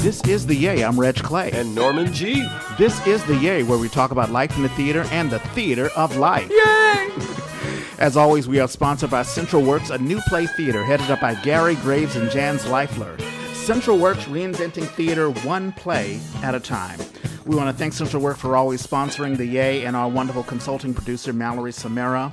[0.00, 0.84] This is The Yay.
[0.84, 1.50] I'm Reg Clay.
[1.50, 2.46] And Norman G.
[2.78, 5.90] This is The Yay, where we talk about life in the theater and the theater
[5.96, 6.48] of life.
[6.48, 7.10] Yay!
[7.98, 11.34] As always, we are sponsored by Central Works, a new play theater headed up by
[11.42, 13.20] Gary Graves and Jan Zvaifler.
[13.54, 17.00] Central Works reinventing theater one play at a time.
[17.44, 20.94] We want to thank Central Work for always sponsoring the Yay and our wonderful consulting
[20.94, 22.30] producer, Mallory Samara.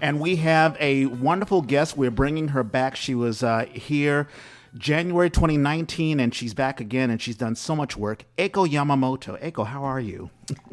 [0.00, 1.96] And we have a wonderful guest.
[1.96, 2.94] We're bringing her back.
[2.94, 4.28] She was uh, here
[4.76, 8.24] January 2019, and she's back again, and she's done so much work.
[8.36, 9.40] Eiko Yamamoto.
[9.42, 10.30] Eiko, how are you?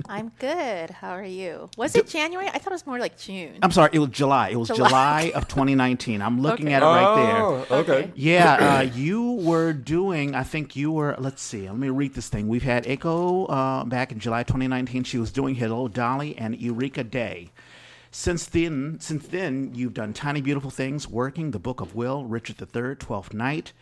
[0.08, 0.90] I'm good.
[0.90, 1.70] How are you?
[1.78, 2.48] Was it January?
[2.48, 3.58] I thought it was more like June.
[3.62, 4.50] I'm sorry, it was July.
[4.50, 5.32] It was July, July.
[5.36, 6.22] of 2019.
[6.22, 6.76] I'm looking Okay.
[6.76, 7.42] at it right there.
[7.42, 8.12] Oh, okay.
[8.16, 12.30] Yeah, uh, you were doing, I think you were, let's see, let me read this
[12.30, 12.48] thing.
[12.48, 15.04] We've had Eiko uh, back in July 2019.
[15.04, 17.52] She was doing Hello Dolly and Eureka Day.
[18.18, 22.56] Since then, since then, you've done Tiny Beautiful Things, Working, The Book of Will, Richard
[22.62, 23.74] III, Twelfth Night,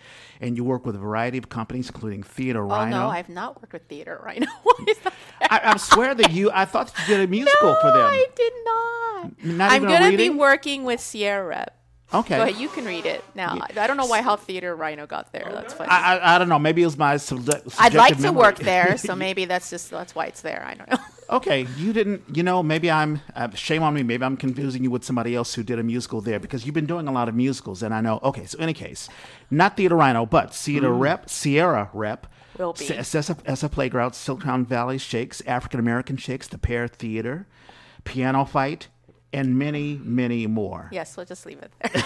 [0.42, 2.98] and you work with a variety of companies, including Theater oh Rhino.
[2.98, 4.44] no, I've not worked with theater right.
[4.64, 5.14] What is that?
[5.40, 8.00] I, I swear that you, I thought you did a musical no, for them.
[8.00, 9.46] No, I did not.
[9.56, 11.83] Not I'm gonna be working with Sierra Rep.
[12.14, 12.38] Okay.
[12.38, 13.58] Go ahead, you can read it now.
[13.76, 15.48] I don't know why how theater Rhino got there.
[15.52, 15.90] That's funny.
[15.90, 16.60] I, I, I don't know.
[16.60, 20.14] Maybe it was my I'd like subjective to work there, so maybe that's just that's
[20.14, 20.64] why it's there.
[20.66, 20.98] I don't know.
[21.30, 22.22] Okay, you didn't.
[22.36, 23.22] You know, maybe I'm.
[23.34, 24.04] Uh, shame on me.
[24.04, 26.86] Maybe I'm confusing you with somebody else who did a musical there because you've been
[26.86, 28.20] doing a lot of musicals, and I know.
[28.22, 29.08] Okay, so in any case,
[29.50, 32.86] not Theater Rhino, but Theater Rep, Sierra Rep, Will be.
[32.86, 37.48] SF Playground, Silicon Valley Shakes, African American Shakes, The Pear Theater,
[38.06, 38.88] PianoFight,
[39.34, 40.90] and many, many more.
[40.92, 42.04] yes, we'll just leave it there.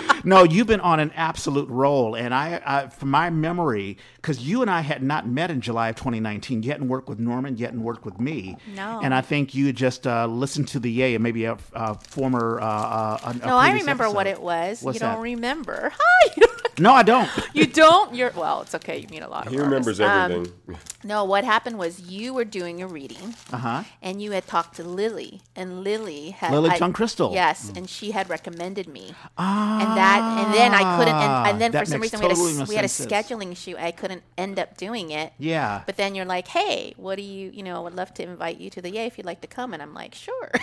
[0.22, 4.60] No, you've been on an absolute roll, and I, I from my memory, because you
[4.62, 6.62] and I had not met in July of 2019.
[6.62, 8.56] You hadn't worked with Norman, you hadn't worked with me.
[8.74, 9.00] No.
[9.02, 12.60] And I think you just uh, listened to the Yay, and maybe a, a former.
[12.60, 14.82] Uh, uh, a, a no, I previous remember what it was.
[14.82, 15.92] What's you don't remember.
[15.98, 16.42] Hi.
[16.78, 17.28] No, I don't.
[17.52, 18.14] you don't.
[18.14, 18.62] You're well.
[18.62, 18.96] It's okay.
[18.96, 19.44] You mean a lot.
[19.46, 19.66] of He ours.
[19.66, 20.78] remembers Um, everything.
[21.04, 23.82] No, what happened was you were doing a reading, Uh-huh.
[24.00, 27.34] and you had talked to Lily, and Lily had Lily had- Tung Crystal.
[27.34, 31.60] Yes, and she had recommended me, Ah, and that, and then I couldn't, and, and
[31.60, 33.74] then for some makes reason we had, a, we had a scheduling issue.
[33.78, 35.32] I couldn't end up doing it.
[35.38, 35.82] Yeah.
[35.86, 38.58] But then you're like, hey, what do you, you know, I would love to invite
[38.58, 40.50] you to the Yay if you'd like to come, and I'm like, sure.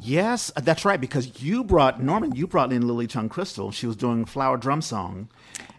[0.00, 1.00] Yes, that's right.
[1.00, 2.34] Because you brought Norman.
[2.34, 3.70] You brought in Lily Tung Crystal.
[3.70, 5.28] She was doing Flower Drum Song.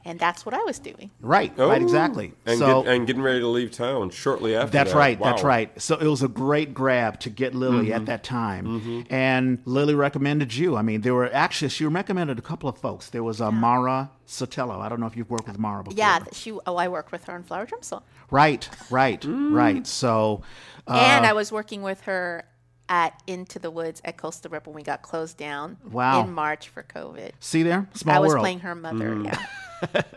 [0.03, 1.11] and that's what I was doing.
[1.21, 1.51] Right.
[1.57, 1.59] Right.
[1.59, 1.71] Oh.
[1.71, 2.33] Exactly.
[2.45, 2.83] And, so.
[2.83, 4.97] get, and getting ready to leave town shortly after That's that.
[4.97, 5.19] right.
[5.19, 5.79] That's right.
[5.81, 7.93] So it was a great grab to get Lily Mm-hmm.
[7.93, 10.75] at that time, and Lily recommended you.
[10.75, 13.09] I mean, there were actually she recommended a couple of folks.
[13.09, 14.79] There was uh, Mara Sotelo.
[14.81, 15.97] I don't know if you've worked with Mara before.
[15.97, 16.51] Yeah, she.
[16.65, 18.01] Oh, I worked with her on Flower Drum Song.
[18.31, 18.67] Right.
[18.89, 19.21] Right.
[19.21, 19.53] Mm.
[19.53, 19.85] Right.
[19.87, 20.41] So.
[20.87, 22.43] Uh, and I was working with her
[22.91, 26.23] at Into the Woods at Coastal Rep when we got closed down Wow.
[26.25, 27.31] in March for COVID.
[27.39, 28.41] see there, small I was world.
[28.43, 29.15] playing her mother.
[29.15, 29.25] Mm.
[29.25, 30.01] Yeah.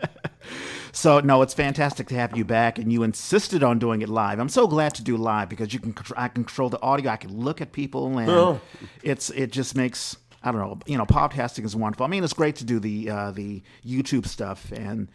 [0.91, 4.39] So no, it's fantastic to have you back, and you insisted on doing it live.
[4.39, 7.11] I'm so glad to do live because you can I control the audio.
[7.11, 8.61] I can look at people, and Oh.
[9.03, 10.79] it's it just makes I don't know.
[10.85, 12.05] You know, podcasting is wonderful.
[12.05, 15.09] I mean, it's great to do the uh, the YouTube stuff and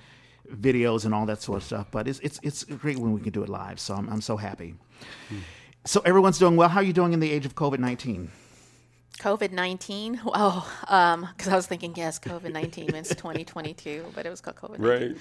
[0.52, 3.32] videos and all that sort of stuff, but it's it's it's great when we can
[3.32, 3.80] do it live.
[3.80, 4.74] So I'm I'm so happy.
[5.84, 6.68] So everyone's doing well.
[6.68, 8.30] How are you doing in the age of COVID nineteen?
[9.18, 10.20] COVID 19.
[10.24, 10.66] Oh,
[11.36, 14.88] because I was thinking, yes, COVID 19 means 2022, but it was called COVID 19.
[14.88, 15.16] Right.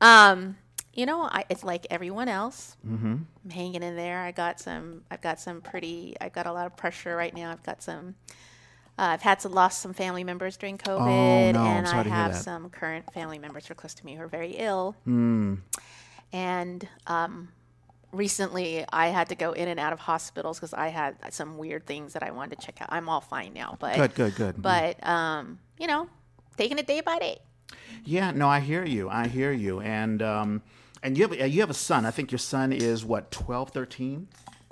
[0.00, 0.56] Um,
[0.92, 2.76] you know, I, it's like everyone else.
[2.84, 3.14] Mm-hmm.
[3.44, 4.18] I'm hanging in there.
[4.18, 5.02] I got some.
[5.10, 6.16] I've got some pretty.
[6.20, 7.52] I've got a lot of pressure right now.
[7.52, 8.16] I've got some.
[8.98, 12.00] Uh, I've had to lost some family members during COVID, Oh, no, I'm and sorry
[12.00, 12.42] I to hear have that.
[12.42, 14.96] some current family members who are close to me who are very ill.
[15.04, 15.54] Hmm.
[16.32, 17.50] And um,
[18.12, 21.86] recently, I had to go in and out of hospitals because I had some weird
[21.86, 22.88] things that I wanted to check out.
[22.90, 24.62] I'm all fine now, but Good, good, good.
[24.62, 26.08] But um, you know,
[26.56, 27.38] taking it day by day.
[28.04, 29.08] Yeah, no, I hear you.
[29.08, 29.80] I hear you.
[29.80, 30.62] And um,
[31.02, 32.06] and you have uh, you have a son.
[32.06, 34.28] I think your son is what 12, 13?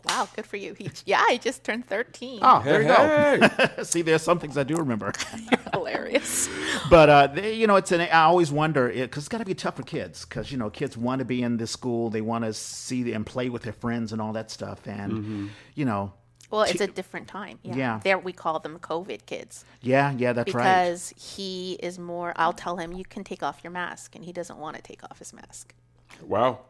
[0.07, 0.75] Wow, good for you.
[0.75, 2.41] He, yeah, he just turned 13.
[2.43, 2.95] Oh, there you go.
[2.95, 3.69] Hey.
[3.83, 5.13] See, there's some things I do remember.
[5.73, 6.49] Hilarious.
[6.91, 8.01] but uh, they, you know, it's an.
[8.03, 10.97] I always wonder because it's got to be tough for kids because you know kids
[10.97, 14.13] want to be in this school, they want to see and play with their friends
[14.13, 16.13] and all that stuff, and you know,
[16.51, 17.59] Well, it's a different time.
[17.63, 17.77] Yeah.
[17.77, 18.01] Yeah.
[18.03, 20.63] There we call them COVID kids yeah, yeah, that's right.
[20.65, 22.33] because he is more.
[22.37, 25.03] I'll tell him you can take off your mask, and he doesn't want to take
[25.05, 25.75] off his mask.
[26.23, 26.61] Wow.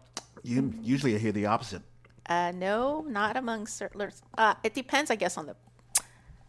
[0.42, 1.82] You usually I hear the opposite.
[2.28, 4.10] Uh, no, not among certain.
[4.36, 5.56] Uh, it depends, I guess, on the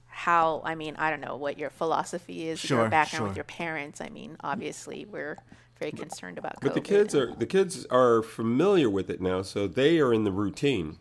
[0.08, 0.62] how.
[0.66, 3.28] I mean, I don't know what your philosophy is, Sure, your background sure.
[3.28, 4.02] with your parents.
[4.02, 5.38] I mean, obviously, we're
[5.80, 6.56] very concerned about.
[6.62, 10.24] But the kids are the kids are familiar with it now, so they are in
[10.24, 10.98] the routine.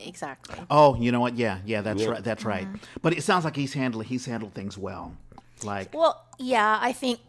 [0.00, 0.56] exactly.
[0.70, 1.36] Oh, you know what?
[1.36, 2.08] Yeah, yeah, that's Yeah.
[2.10, 2.24] right.
[2.24, 2.66] That's right.
[2.66, 2.76] Mm-hmm.
[3.02, 5.14] But it sounds like he's handled he's handled things well.
[5.62, 7.20] Like Well, yeah, I think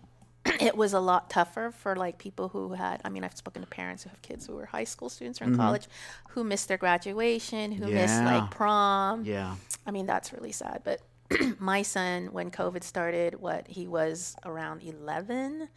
[0.62, 3.68] it was a lot tougher for like people who had i mean i've spoken to
[3.68, 5.88] parents who have kids who were high school students or in college
[6.30, 8.26] who missed their graduation who missed Mm-hmm.
[8.26, 9.56] Like prom Yeah.
[9.86, 11.02] i mean that's really sad but
[11.60, 15.70] my son when covid started what he was around 11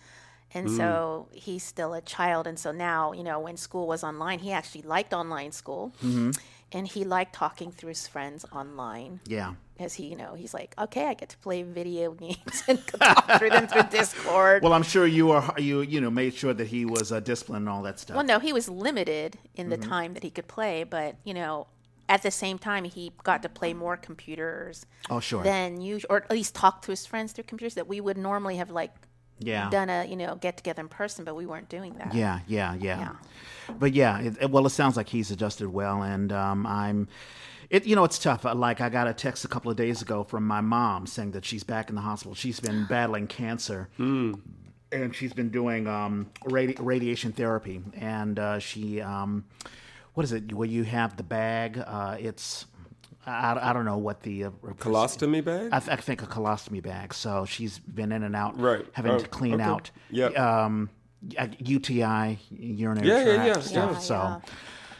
[0.52, 4.38] and so he's still a child and so now you know when school was online
[4.40, 6.31] he actually liked online school Mm-hmm.
[6.73, 9.55] and he liked talking through his friends online Yeah.
[9.80, 13.38] As he, you know, he's like, okay, I get to play video games and talk
[13.38, 14.62] through them through Discord.
[14.62, 17.62] Well, I'm sure you are you you know made sure that he was uh, disciplined
[17.66, 18.16] and all that stuff.
[18.16, 19.88] Well, no, he was limited in the Mm-hmm.
[19.90, 21.66] time that he could play, but you know,
[22.08, 25.42] at the same time, he got to play more computers oh, sure.
[25.42, 28.56] than usual, or at least talk to his friends through computers that we would normally
[28.56, 28.92] have like
[29.38, 29.70] yeah.
[29.70, 32.12] done a you know get together in person, but we weren't doing that.
[32.14, 32.98] Yeah, yeah, yeah.
[32.98, 33.12] Yeah.
[33.78, 37.08] But yeah, it, it- well, it sounds like he's adjusted well, and um, I'm.
[37.70, 38.44] It, you know, it's tough.
[38.44, 41.31] Uh, Like I got a text a couple of days ago from my mom saying
[41.32, 42.34] that she's back in the hospital.
[42.34, 47.81] She's been battling cancer, and she's been doing um, radi- radiation therapy.
[47.94, 49.44] And uh, she, um,
[50.14, 50.52] what is it?
[50.52, 51.78] Where you have the bag?
[51.78, 52.67] Uh, it's
[53.25, 55.69] I, I don't know what the uh, Colostomy bag?
[55.73, 57.14] I, th- I think a colostomy bag.
[57.14, 58.84] So she's been in and out, Right.
[58.94, 59.62] having Oh, to clean okay.
[59.62, 59.90] out.
[60.11, 60.37] Yep.
[60.38, 60.90] Um,
[61.61, 63.90] UTI, urinary Yeah, yeah, yeah, stuff.
[63.93, 63.99] yeah.
[63.99, 64.40] So, Yeah.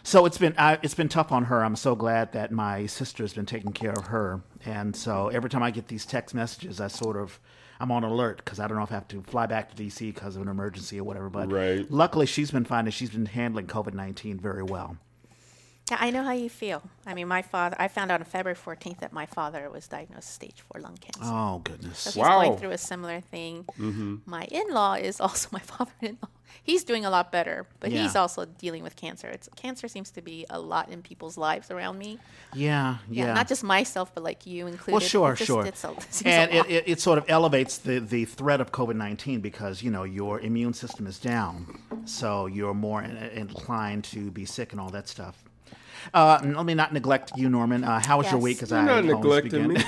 [0.03, 1.65] So it's been it's been tough on her.
[1.65, 4.43] I'm so glad that my sister's been taking care of her.
[4.65, 7.39] And so every time I get these text messages, I sort of
[7.79, 10.15] I'm on alert because I don't know if I have to fly back to DC
[10.15, 11.31] because of an emergency or whatever.
[11.31, 11.91] But Right.
[11.91, 14.97] luckily, she's been fine and she's been handling COVID 19 very well.
[15.91, 16.83] Yeah, I know how you feel.
[17.07, 17.77] I mean, my father.
[17.79, 20.97] I found out on February 14th that my father was diagnosed with stage four lung
[20.97, 21.21] cancer.
[21.25, 21.99] Oh goodness.
[21.99, 22.41] So he's Wow.
[22.43, 23.65] going through a similar thing.
[23.79, 24.17] Mm-hmm.
[24.27, 26.29] My in-law is also my father-in-law.
[26.63, 29.29] He's doing a lot better, but he's also dealing with cancer.
[29.29, 32.19] It's cancer seems to be a lot in people's lives around me.
[32.53, 33.33] Yeah, yeah.
[33.35, 34.93] not just myself, but like you included.
[34.93, 35.65] Well, sure, It just- sure.
[35.65, 36.67] It's a, it and a lot.
[36.71, 40.03] it, it, it sort of elevates the, the threat of COVID 19 because, you know,
[40.05, 41.79] your immune system is down.
[42.05, 45.45] So you're more in, inclined to be sick and all that stuff.
[46.15, 47.85] Uh, let me not neglect you, Norman.
[47.85, 48.63] Uh, how was your week?
[48.63, 49.83] As You're I not neglecting me.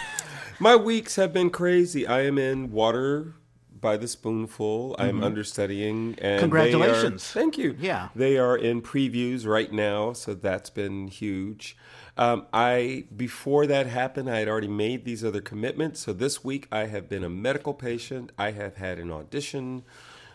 [0.60, 2.06] My weeks have been crazy.
[2.06, 3.34] I am in water
[3.80, 4.94] by the spoonful.
[4.98, 6.14] I am understudying.
[6.18, 6.38] And they are- Mm-hmm.
[6.40, 7.30] Congratulations.
[7.32, 7.76] thank you.
[7.80, 8.08] Yeah.
[8.14, 11.76] They are in previews right now, so that's been huge.
[12.16, 15.98] Um, I before that happened, I had already made these other commitments.
[16.00, 18.30] So this week, I have been a medical patient.
[18.38, 19.82] I have had an audition.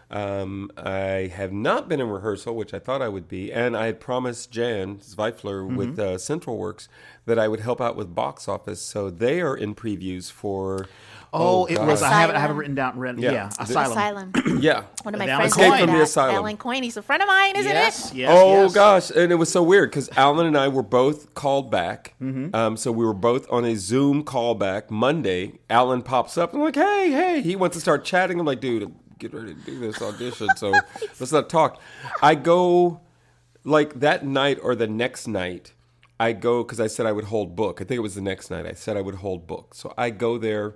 [0.09, 3.87] Um, I have not been in rehearsal, which I thought I would be, and I
[3.87, 5.75] had promised Jan Zvaifler Mm-hmm.
[5.75, 6.87] with uh, Central Works
[7.25, 8.79] that I would help out with box office.
[8.79, 10.87] So they are in previews for.
[11.33, 12.01] Oh, it was.
[12.01, 12.97] I have, it- I have it written down.
[12.97, 13.31] Written, Yeah.
[13.31, 14.31] yeah, The- Asylum.
[14.33, 14.59] Asylum.
[14.61, 14.83] yeah.
[15.03, 15.87] One of my The friends Alan did Coyne.
[15.89, 16.03] from the.
[16.03, 16.35] Asylum.
[16.35, 16.83] Alan Coyne.
[16.83, 18.17] He's a friend of mine, isn't Yes, it?
[18.17, 18.29] yes.
[18.33, 18.73] oh yes.
[18.73, 22.13] gosh, and it was so weird because Alan and I were both called back.
[22.21, 22.55] Mm-hmm.
[22.55, 25.59] Um, so we were both on a Zoom callback Monday.
[25.69, 27.41] Alan pops up and I'm like, hey, hey.
[27.41, 28.39] He wants to start chatting.
[28.39, 30.47] I'm like, dude, get ready to do this audition.
[30.55, 30.71] So
[31.19, 31.81] let's not talk.
[32.21, 33.01] I go
[33.63, 35.73] like that night or the next night.
[36.19, 37.79] I go because I said I would hold book.
[37.79, 38.65] I think it was the next night.
[38.65, 39.75] I said I would hold book.
[39.75, 40.75] So I go there,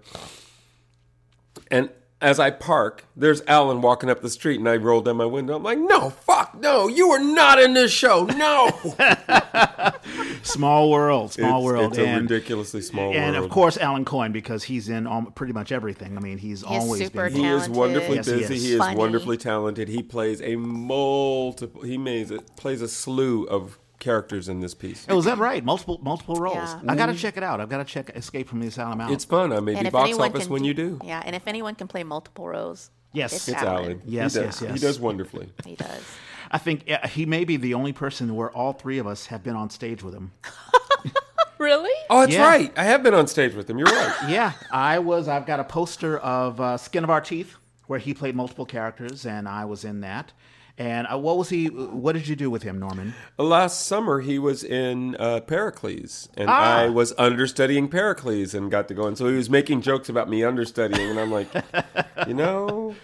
[1.71, 1.89] and
[2.21, 5.56] as I park, there's Alan walking up the street, and I roll down my window.
[5.56, 6.88] I'm like, "No, fuck, no!
[6.88, 8.69] You are not in this show, no!"
[10.44, 11.91] Small world, small it's, world.
[11.91, 13.45] It's a and, ridiculously small and world.
[13.45, 16.18] of course, Alan Coyne because he's in all, pretty much everything.
[16.18, 17.39] I mean, he's, always super been.
[17.39, 18.56] he is wonderfully Yes, he busy.
[18.56, 18.63] is.
[18.63, 19.88] He is wonderfully talented.
[19.88, 21.81] He plays a multiple.
[21.81, 25.05] He plays a, plays a slew of characters in this piece.
[25.08, 25.63] Oh, is that right?
[25.63, 26.55] Multiple multiple roles.
[26.58, 26.81] Yeah.
[26.89, 27.62] I got to check it out.
[27.62, 29.12] I've got to check Escape from the Asylum out.
[29.12, 29.53] It's fun.
[29.53, 31.00] I may And be box office can when you do.
[31.05, 33.31] Yeah, and if anyone can play multiple roles, Yes.
[33.34, 33.84] it's, It's Alan.
[33.86, 34.01] Alan.
[34.05, 34.62] Yes, he does.
[34.62, 34.74] yes, yes.
[34.74, 35.50] He does wonderfully.
[35.65, 36.03] He does.
[36.53, 39.41] I think uh, he may be the only person where all three of us have
[39.43, 40.31] been on stage with him.
[41.58, 41.91] Really?
[42.10, 42.48] Oh, that's Yeah.
[42.48, 42.74] right.
[42.75, 43.77] I have been on stage with him.
[43.77, 44.15] You're right.
[44.29, 45.27] Yeah, I was.
[45.27, 47.55] I've got a poster of uh, Skin of Our Teeth
[47.86, 50.31] where he played multiple characters, and I was in that.
[50.77, 51.67] And uh, what was he?
[51.67, 53.13] What did you do with him, Norman?
[53.37, 56.77] Last summer, he was in uh, Pericles, and Ah.
[56.79, 59.05] I was understudying Pericles and got to go.
[59.05, 61.49] And so he was making jokes about me understudying, and I'm like,
[62.27, 62.95] you know,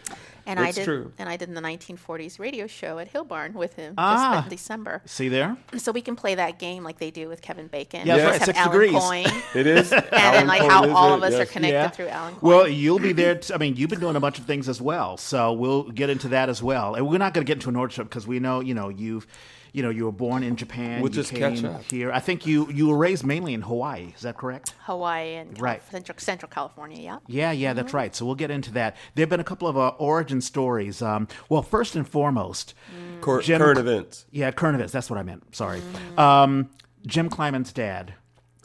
[0.47, 0.85] And I did.
[0.85, 1.11] true.
[1.19, 4.35] And I did the 1940s radio show at Hillbarn with him Ah.
[4.35, 5.01] just in December.
[5.05, 5.57] See there?
[5.77, 8.07] So we can play that game like they do with Kevin Bacon.
[8.07, 9.01] Yeah, We that's just right, have Six Alan Degrees.
[9.31, 9.91] Coyne, it is.
[9.93, 11.89] and then like how all of us are connected Yeah.
[11.89, 12.49] through Alan Coyne.
[12.49, 13.35] Well, you'll be there.
[13.39, 16.09] T- I mean, you've been doing a bunch of things as well, so we'll get
[16.09, 16.95] into that as well.
[16.95, 19.27] And we're not going to get into an order because we know, you know, you've,
[19.73, 21.01] you know, you were born in Japan.
[21.01, 21.83] We'll you just catch came up.
[21.83, 22.11] here.
[22.11, 24.13] I think you you were raised mainly in Hawaii.
[24.15, 24.73] Is that correct?
[24.85, 25.81] Hawaii and Right.
[25.91, 27.01] Central, Central California.
[27.01, 27.17] Yeah.
[27.27, 28.15] Yeah, yeah, that's right.
[28.15, 28.95] So we'll get into that.
[29.15, 31.01] There have been a couple of uh, origin stories.
[31.01, 32.73] Um, well, first and foremost,
[33.21, 34.25] Cor- Jim- current events.
[34.31, 34.93] yeah, current events.
[34.93, 35.55] That's what I meant.
[35.55, 35.81] Sorry.
[36.17, 36.69] Um,
[37.05, 38.13] Jim Kleinmann's dad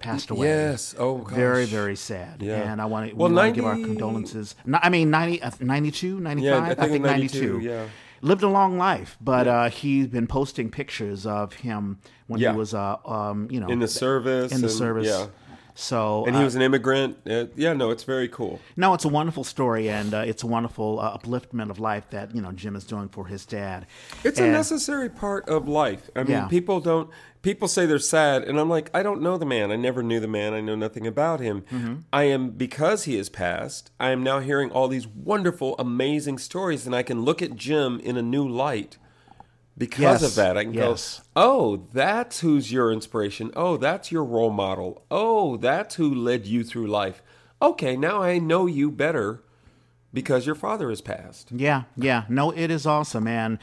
[0.00, 0.49] passed away.
[0.49, 0.94] Yes.
[0.99, 1.35] Oh, gosh.
[1.35, 2.42] Very, very sad.
[2.42, 2.73] Yeah.
[2.73, 4.56] And I want to, Well, we want to give our condolences.
[4.66, 6.42] No, I mean, 90, uh, 92, 95?
[6.44, 7.87] Yeah, I think 92, yeah.
[8.25, 11.99] Lived a long life, but uh, he's been posting pictures of him
[12.29, 12.52] when Yeah.
[12.52, 14.52] he was, uh, um, you know, In the service.
[14.52, 15.09] in the and- service.
[15.09, 15.26] Yeah.
[15.75, 17.17] So, And he uh, was an immigrant.
[17.29, 18.61] Uh, yeah, no, it's very cool.
[18.76, 22.35] no, it's a wonderful story, and uh, it's a wonderful uh, upliftment of life that
[22.35, 23.87] you know Jim is doing for his dad.
[24.25, 26.11] It's a necessary part of life.
[26.14, 26.49] I mean, Yeah.
[26.49, 27.09] people don't.
[27.43, 29.73] People say they're sad, and I'm like, I don't know the man.
[29.73, 30.55] I never knew the man.
[30.55, 31.62] I know nothing about him.
[31.73, 31.95] Mm-hmm.
[32.12, 33.91] I am because he has passed.
[33.99, 37.99] I am now hearing all these wonderful, amazing stories, and I can look at Jim
[37.99, 38.97] in a new light
[39.76, 40.57] because Yes, of that.
[40.57, 41.19] I can yes.
[41.19, 43.50] go, oh, that's who's your inspiration.
[43.57, 45.05] Oh, that's your role model.
[45.11, 47.23] Oh, that's who led you through life.
[47.61, 49.43] Okay, now I know you better
[50.12, 51.50] because your father has passed.
[51.52, 52.25] Yeah, yeah.
[52.29, 53.26] No, it is awesome.
[53.26, 53.59] And,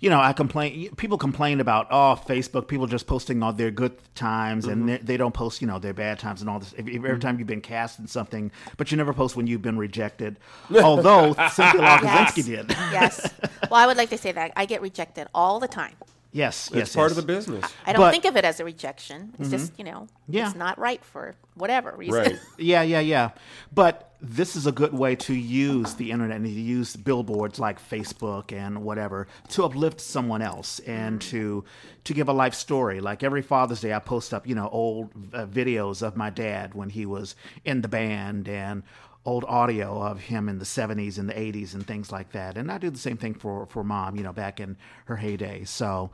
[0.00, 3.92] you know, I complain, people complain about, oh, Facebook, people just posting all their good
[4.14, 5.04] times and mm-hmm.
[5.04, 6.72] they, don't post, you know, their bad times and all this.
[6.72, 7.18] If, if every mm-hmm.
[7.20, 10.38] time you've been cast in something, but you never post when you've been rejected.
[10.82, 12.70] Although Cynthia Logozensky did.
[12.90, 13.30] yes.
[13.70, 15.94] Well, I would like to say that I get rejected all the time.
[16.32, 16.82] Yes, yes.
[16.88, 17.18] It's part yes.
[17.18, 17.64] of the business.
[17.84, 19.34] I don't But- think of it as a rejection.
[19.38, 20.46] It's just, you know, Yeah.
[20.46, 22.14] it's not right for whatever reason.
[22.22, 22.38] Right.
[22.58, 23.30] Yeah, yeah, yeah.
[23.74, 27.80] But this is a good way to use the internet and to use billboards like
[27.80, 31.64] Facebook and whatever to uplift someone else and to
[32.04, 33.00] to give a life story.
[33.00, 36.74] Like every Father's Day, I post up you know old uh, videos of my dad
[36.74, 37.34] when he was
[37.64, 38.82] in the band and
[39.26, 42.56] old audio of him in the 70s and the 80s and things like that.
[42.56, 45.64] And i do the same thing for for mom you know back in her heyday.
[45.64, 46.10] So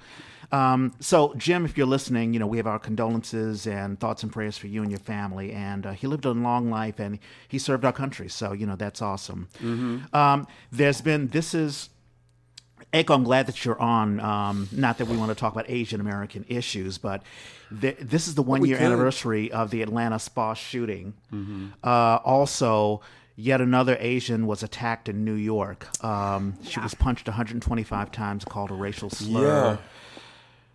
[0.53, 4.33] um, so jim if you're listening you know we have our condolences and thoughts and
[4.33, 5.53] prayers for you and your family.
[5.53, 8.29] And uh, he lived a long life and he served our country.
[8.29, 9.49] So you know that's awesome.
[10.13, 11.91] Um, there's been this is
[12.93, 14.21] Eiko, I'm glad that you're on.
[14.21, 17.23] Um, not that we want to talk about Asian American issues, but
[17.81, 18.87] th- this is the one year could.
[18.87, 21.13] anniversary of the Atlanta spa shooting.
[21.85, 23.01] Uh, also,
[23.35, 26.03] yet another Asian was attacked in New York.
[26.03, 29.79] Um, she was punched 125 times, called a racial slur.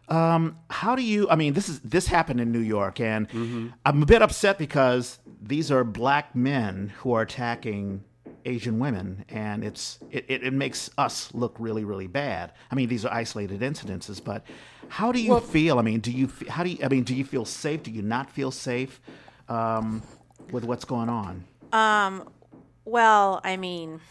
[0.09, 0.49] Yeah.
[0.69, 1.29] How do you?
[1.29, 5.19] I mean, this is this happened in New York, and I'm a bit upset because
[5.41, 8.03] these are black men who are attacking
[8.45, 12.51] Asian women, and it's it, it, it makes us look really really bad.
[12.71, 14.43] I mean, these are isolated incidences, but
[14.89, 15.79] how do you feel?
[15.79, 16.79] I mean, do you how do you?
[16.83, 17.83] I mean, do you feel safe?
[17.83, 18.99] Do you not feel safe
[19.49, 20.01] um,
[20.51, 21.43] with what's going on?
[21.71, 22.27] Um,
[22.83, 24.01] Well, I mean,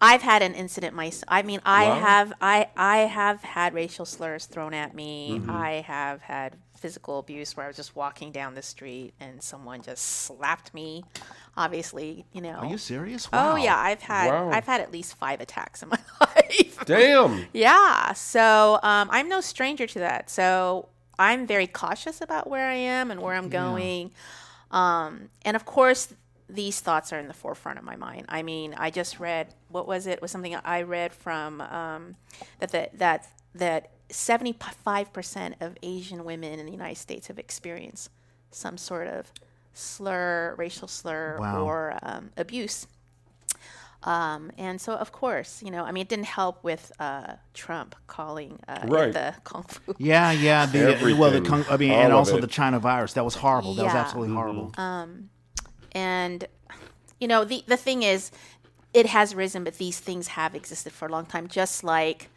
[0.00, 1.24] I've had an incident myself.
[1.28, 1.94] I mean, I Wow.
[2.00, 5.38] have I I have had racial slurs thrown at me.
[5.38, 5.50] Mm-hmm.
[5.50, 9.82] I have had physical abuse where I was just walking down the street and someone
[9.82, 11.04] just slapped me.
[11.56, 12.54] Obviously, you know.
[12.54, 13.28] Are you serious?
[13.32, 14.50] Oh yeah, I've had Wow.
[14.50, 16.78] I've had at least five attacks in my life.
[16.86, 17.46] Damn.
[17.52, 20.30] Yeah, so um, I'm no stranger to that.
[20.30, 24.12] So I'm very cautious about where I am and where I'm going.
[24.70, 26.14] Um, and of course,
[26.48, 28.24] these thoughts are in the forefront of my mind.
[28.28, 30.12] I mean, I just read what was it?
[30.12, 32.16] it was something I read from um,
[32.58, 38.10] that the, that that 75 percent of Asian women in the United States have experienced
[38.50, 39.32] some sort of
[39.72, 41.64] slur, racial slur, Wow.
[41.64, 42.86] or um, abuse.
[44.02, 47.94] Um, and so, of course, you know, I mean, it didn't help with uh, Trump
[48.06, 49.12] calling uh, Right.
[49.12, 49.94] the kung fu.
[49.98, 50.64] Yeah, yeah.
[50.64, 52.40] The, well, the Kung- I mean, All and also it.
[52.40, 53.12] the China virus.
[53.12, 53.74] That was horrible.
[53.74, 54.72] That was absolutely horrible.
[55.92, 56.44] And
[57.20, 58.30] you know, the the thing is,
[58.94, 61.46] it has risen, but these things have existed for a long time.
[61.48, 62.30] Just like,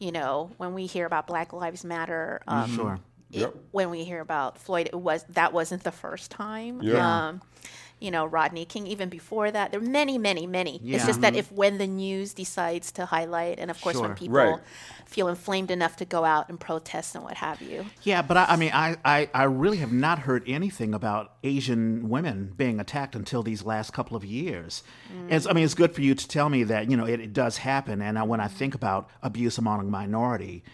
[0.00, 2.94] you know, when we hear about Black Lives Matter, um, sure.
[2.94, 3.54] it- Yep.
[3.70, 6.82] when we hear about Floyd, it was that wasn't the first time.
[6.82, 7.28] Yeah.
[7.28, 7.42] Um,
[8.00, 10.80] you know, Rodney King, even before that, there are many, many, many.
[10.82, 10.96] Yeah.
[10.96, 11.40] It's just that mm-hmm.
[11.40, 14.08] if when the news decides to highlight, and of course Sure.
[14.08, 14.58] when people Right.
[15.04, 17.84] feel inflamed enough to go out and protest and what have you.
[18.02, 22.08] Yeah, but I, I mean, I, I, I really have not heard anything about Asian
[22.08, 24.82] women being attacked until these last couple of years.
[25.12, 25.32] Mm.
[25.32, 27.32] It's, I mean, it's good for you to tell me that you know it, it
[27.32, 28.00] does happen.
[28.00, 28.76] And I, when I think mm.
[28.76, 30.64] about abuse among a minority,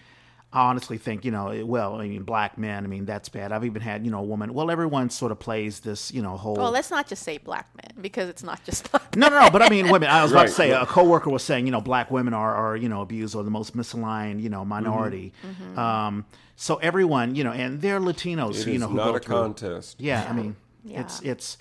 [0.52, 2.84] I honestly think you know, well, I mean, black men.
[2.84, 3.52] I mean, that's bad.
[3.52, 4.54] I've even had you know a woman.
[4.54, 6.54] Well, everyone sort of plays this you know whole.
[6.54, 9.16] Well, let's not just say black men because it's not just black.
[9.16, 9.50] No, no, no.
[9.50, 10.08] But I mean, women.
[10.08, 10.82] I was about to say right.
[10.82, 13.50] a coworker was saying, you know, black women are, are you know abused or the
[13.50, 15.32] most misaligned, you know, minority.
[15.44, 15.78] Mm-hmm.
[15.78, 16.24] Um,
[16.54, 19.18] so everyone, you know, and they're Latinos, It you is know, who not go a
[19.20, 19.34] through.
[19.34, 19.96] contest.
[20.00, 21.00] Yeah, I mean, Yeah.
[21.00, 21.58] it's it's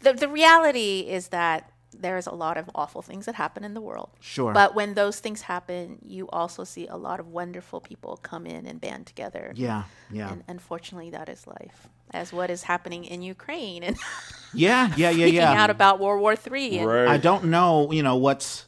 [0.00, 1.70] the, the reality is that
[2.04, 4.10] there's a lot of awful things that happen in the world.
[4.20, 4.52] Sure.
[4.52, 8.66] But when those things happen, you also see a lot of wonderful people come in
[8.66, 9.54] and band together.
[9.56, 13.96] yeah, yeah, And unfortunately, that is life, as what is happening in Ukraine and
[14.54, 15.62] yeah, yeah, yeah, speaking yeah.
[15.62, 16.84] out about World War Three.
[16.84, 17.08] Right.
[17.08, 18.66] I don't know, you know, what's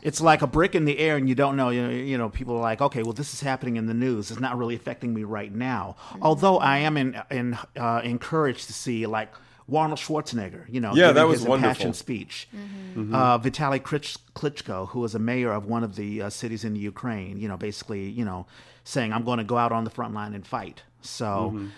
[0.00, 2.28] it's like a brick in the air and you don't know you know, you know
[2.30, 5.12] people are like okay well this is happening in the news it's not really affecting
[5.12, 9.28] me right now although i am in, in uh, encouraged to see like
[9.76, 11.70] Arnold Schwarzenegger, you know, Yeah, giving that was his wonderful.
[11.70, 12.48] impassioned speech.
[12.96, 16.74] Uh, Vitaly Klitsch- Klitschko, who was a mayor of one of the uh, cities in
[16.74, 18.46] Ukraine, you know, basically, you know,
[18.84, 21.68] saying, "I'm going to go out on the front line and fight." So,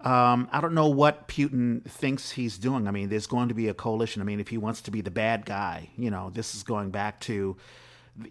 [0.00, 2.88] um, I don't know what Putin thinks he's doing.
[2.88, 4.20] I mean, there's going to be a coalition.
[4.20, 6.90] I mean, if he wants to be the bad guy, you know, this is going
[6.90, 7.56] back to,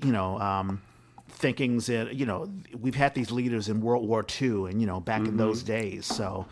[0.04, 0.82] you know, um,
[1.30, 2.48] thinkings that you know
[2.80, 6.06] we've had these leaders in World War II, and you know, back in those days.
[6.06, 6.46] So,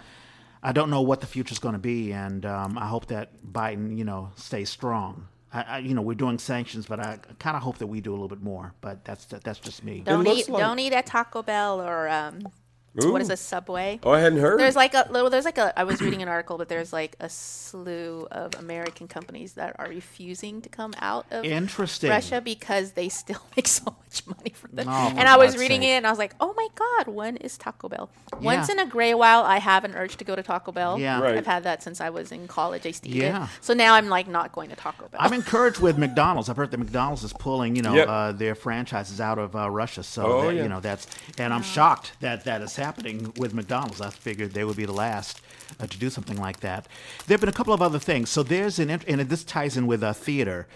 [0.63, 3.29] I don't know what the future is going to be, and um, I hope that
[3.43, 5.27] Biden, you know, stays strong.
[5.53, 8.11] I, I, you know, we're doing sanctions, but I kind of hope that we do
[8.11, 8.73] a little bit more.
[8.79, 10.01] But that's that's just me.
[10.05, 12.47] Don't eat like- don't eat at Taco Bell or um,
[12.93, 13.99] what is a Subway.
[14.03, 14.59] Oh, I hadn't heard.
[14.59, 15.29] There's like a little.
[15.29, 15.77] There's like a.
[15.79, 19.87] I was reading an article, but there's like a slew of American companies that are
[19.87, 22.09] refusing to come out of Interesting.
[22.09, 24.87] Russia because they still make so much money from them.
[24.89, 25.89] Oh, and I was reading sake.
[25.89, 28.09] it, and I was like, oh my god, when is Taco Bell?
[28.41, 30.99] Once in a gray while, I have an urge to go to Taco Bell.
[30.99, 31.21] Yeah.
[31.21, 31.37] Right.
[31.37, 32.85] I've had that since I was in college.
[32.85, 33.45] I used to eat Yeah.
[33.45, 33.49] it.
[33.61, 35.19] So now I'm like not going to Taco Bell.
[35.23, 36.49] I'm encouraged with McDonald's.
[36.49, 38.07] I've heard that McDonald's is pulling, you know, Yep.
[38.07, 40.03] uh, their franchises out of uh, Russia.
[40.03, 40.63] So, Oh, that, yeah.
[40.63, 41.07] you know, that's
[41.37, 44.01] and I'm shocked that that is happening with McDonald's.
[44.01, 45.41] I figured they would be the last
[45.79, 46.87] uh, to do something like that.
[47.27, 48.29] There have been a couple of other things.
[48.29, 50.67] So there's an and this ties in with uh, theater.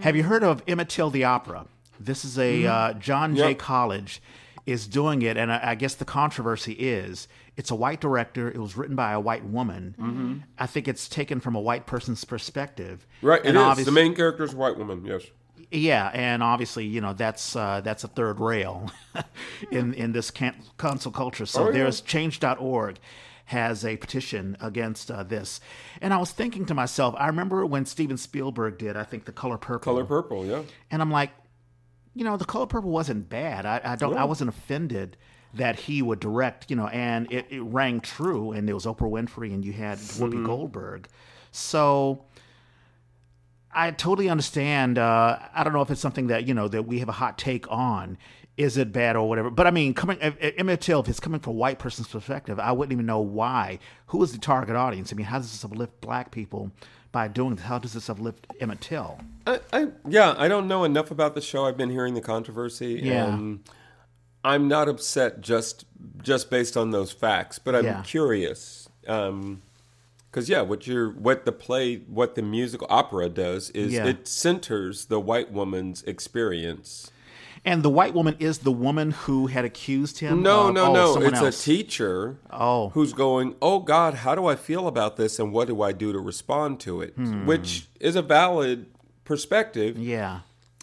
[0.00, 1.66] Have you heard of Emmett Till the opera?
[2.00, 3.58] This is a uh, John Jay Yep.
[3.58, 4.22] College
[4.66, 8.48] is doing it, and I, I guess the controversy is it's a white director.
[8.50, 10.44] It was written by a white woman.
[10.58, 13.06] I think it's taken from a white person's perspective.
[13.22, 13.40] right.
[13.40, 13.62] It And is.
[13.62, 15.04] obvious- The main character is a white woman.
[15.04, 15.22] Yes.
[15.70, 18.90] Yeah, and obviously, you know, that's uh, that's a third rail
[19.70, 21.46] in in this can- cancel culture.
[21.46, 21.72] So Oh, yeah.
[21.72, 22.98] there's change.org
[23.46, 25.58] has a petition against uh, this.
[26.02, 29.32] And I was thinking to myself, I remember when Steven Spielberg did, I think, The
[29.32, 29.80] Color Purple.
[29.94, 30.44] Color purple.
[30.44, 30.62] Yeah.
[30.90, 31.30] And I'm like,
[32.14, 33.64] you know, The Color Purple wasn't bad.
[33.64, 35.16] I, I don't I wasn't offended
[35.54, 39.10] that he would direct, you know, and it, it rang true and there was Oprah
[39.10, 41.08] Winfrey and you had Whoopi Goldberg.
[41.50, 42.26] So
[43.72, 44.98] I totally understand.
[44.98, 47.38] Uh, I don't know if it's something that you know that we have a hot
[47.38, 48.18] take on.
[48.56, 49.50] Is it bad or whatever?
[49.50, 52.08] But I mean, coming if- if Emmett Till, if it's coming from a white person's
[52.08, 53.78] perspective, I wouldn't even know why.
[54.06, 55.12] Who is the target audience?
[55.12, 56.72] I mean, how does this uplift black people
[57.12, 57.64] by doing this?
[57.66, 59.20] How does this uplift Emmett Till?
[59.46, 61.66] I, I yeah, I don't know enough about the show.
[61.66, 63.38] I've been hearing the controversy, Yeah.
[64.44, 65.84] I'm not upset just
[66.22, 68.02] just based on those facts, but I'm Yeah.
[68.02, 68.88] curious.
[69.06, 69.62] Um,
[70.30, 74.06] because yeah, what you're what the play, what the musical opera does is Yeah.
[74.06, 77.10] it centers the white woman's experience.
[77.64, 80.42] And the white woman is the woman who had accused him.
[80.42, 81.22] No, of- no, oh, no.
[81.22, 81.60] It's else.
[81.60, 82.90] a teacher Oh.
[82.90, 86.12] who's going, Oh God, how do I feel about this and what do I do
[86.12, 87.14] to respond to it?
[87.18, 88.86] Which is a valid
[89.24, 90.02] perspective, Hmm.
[90.02, 90.40] Yeah.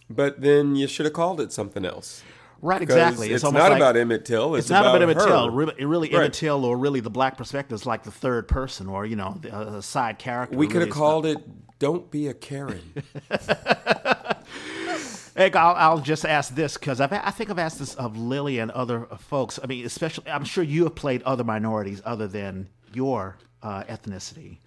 [0.09, 2.21] but then you should have called it something else.
[2.61, 3.31] Right, 'Cause exactly.
[3.31, 4.55] It's, almost not like- about Emmett Till.
[4.55, 5.25] It's, It's, not about Emmett her.
[5.27, 5.49] Till.
[5.49, 6.15] Really, really Right.
[6.17, 9.37] Emmett Till, or really the black perspective is like the third person, or you know,
[9.41, 10.57] the, a side character.
[10.57, 11.37] We could Really, have it's called it
[11.79, 12.81] "Don't Be a Karen."
[15.37, 18.71] Hey, I'll, I'll just ask this because I think I've asked this of Lily and
[18.71, 19.59] other folks.
[19.61, 24.59] I mean, especially, I'm sure you have played other minorities other than your uh, ethnicity.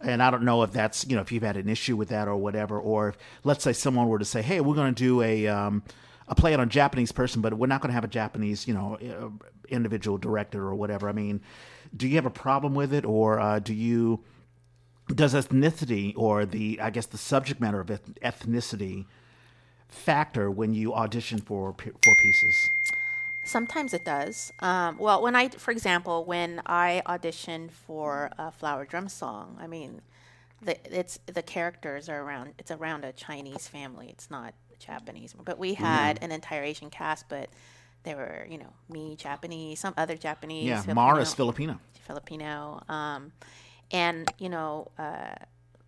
[0.00, 2.26] And I don't know if that's, you know, if you've had an issue with that
[2.26, 5.22] or whatever, or if, let's say someone were to say, hey, we're going to do
[5.22, 5.84] a, um,
[6.28, 8.74] a play on a Japanese person, but we're not going to have a Japanese, you
[8.74, 11.08] know, uh, individual director or whatever.
[11.08, 11.40] I mean,
[11.96, 14.20] do you have a problem with it or uh, do you,
[15.14, 19.06] does ethnicity or the, I guess, the subject matter of ethnicity
[19.88, 22.70] factor when you audition for for pieces.
[23.44, 24.52] Sometimes it does.
[24.60, 29.66] Um, well, when I, for example, when I auditioned for a flower drum song, I
[29.66, 30.02] mean,
[30.60, 32.54] the it's the characters are around.
[32.58, 34.08] It's around a Chinese family.
[34.10, 35.34] It's not Japanese.
[35.44, 37.48] But we had an entire Asian cast, but
[38.04, 40.64] there were, you know, me Japanese, some other Japanese.
[40.66, 41.80] Yeah, Filipino- Mara's Filipino.
[42.06, 42.82] Filipino.
[42.88, 43.32] Um,
[43.90, 45.34] and, you know, uh,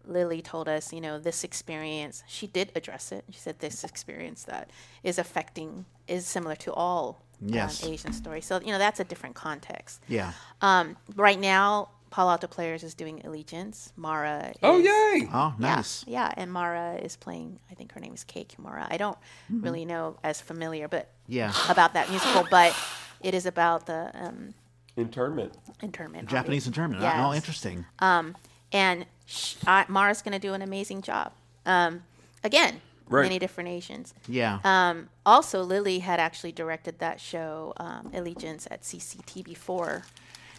[0.07, 3.25] Lily told us, you know, this experience, she did address it.
[3.31, 4.71] She said this experience that
[5.03, 7.85] is affecting, is similar to all Yes.
[7.85, 8.45] um, Asian stories.
[8.45, 10.03] So, you know, that's a different context.
[10.09, 10.33] Yeah.
[10.61, 13.93] Um, right now, Palo Alto Players is doing Allegiance.
[13.97, 15.29] Mara oh yay!
[15.33, 16.05] Oh, nice.
[16.09, 17.61] Yeah, and Mara is playing.
[17.71, 18.87] I think her name is Kei Kimura.
[18.91, 19.17] I don't
[19.49, 21.33] really know as familiar, but Mm-hmm.
[21.35, 21.53] Yeah.
[21.71, 22.45] about that musical.
[22.51, 22.77] But
[23.21, 24.55] it is about the um,
[24.97, 25.55] Internment.
[25.81, 26.29] internment.
[26.29, 27.01] Japanese internment.
[27.03, 27.15] Yes.
[27.19, 27.85] Oh, interesting.
[28.01, 28.37] Um,
[28.73, 31.33] and sh- I, Mara's going to do an amazing job.
[31.65, 32.03] Um,
[32.43, 33.23] again, Right.
[33.23, 34.15] many different Asians.
[34.29, 34.59] yeah.
[34.65, 40.03] Um, also, Lily had actually directed that show, um, Allegiance, at CCT before.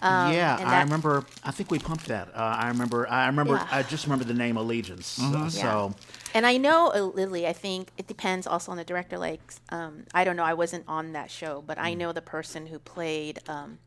[0.01, 1.25] Um, yeah, and I that- remember.
[1.43, 2.29] I think we pumped that.
[2.29, 3.07] Uh, I remember.
[3.09, 3.53] I remember.
[3.53, 3.67] Yeah.
[3.71, 5.19] I just remember the name Allegiance.
[5.19, 5.49] Mm-hmm.
[5.49, 5.93] So
[6.33, 7.45] And I know uh, Lily.
[7.47, 9.17] I think it depends also on the director.
[9.17, 10.43] Like, um, I don't know.
[10.43, 11.83] I wasn't on that show, but Mm.
[11.83, 13.39] I know the person who played.
[13.47, 13.77] Um,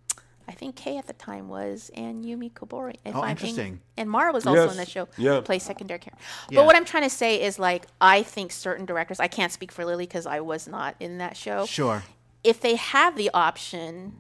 [0.47, 2.97] I think Kay at the time was Anne Yumi Kobori.
[3.05, 3.65] If Oh, I'm interesting.
[3.65, 4.73] being- and Mara was also Yes.
[4.73, 5.09] in the show.
[5.17, 5.41] Yeah.
[5.41, 6.23] Play secondary character.
[6.51, 6.57] Yeah.
[6.61, 9.19] But what I'm trying to say is like I think certain directors.
[9.21, 11.65] I can't speak for Lily because I was not in that show.
[11.67, 12.03] sure.
[12.45, 14.17] If they have the option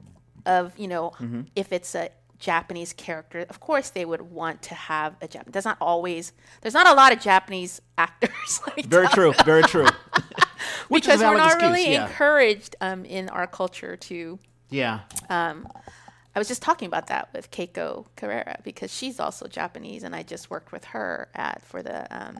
[0.47, 1.43] of you know Mm-hmm.
[1.55, 5.53] if it's a Japanese character, of course they would want to have a Japanese.
[5.53, 6.33] There's not always.
[6.61, 8.61] There's not a lot of Japanese actors.
[8.67, 9.33] Like Very true.
[9.45, 9.87] Very true.
[10.89, 12.07] Which is because we're not excuse, really yeah.
[12.07, 14.39] encouraged um, in our culture to.
[14.71, 15.01] Yeah.
[15.29, 15.69] Um,
[16.35, 20.23] I was just talking about that with Keiko Carrera because she's also Japanese, and I
[20.25, 22.37] just worked with her at for the um,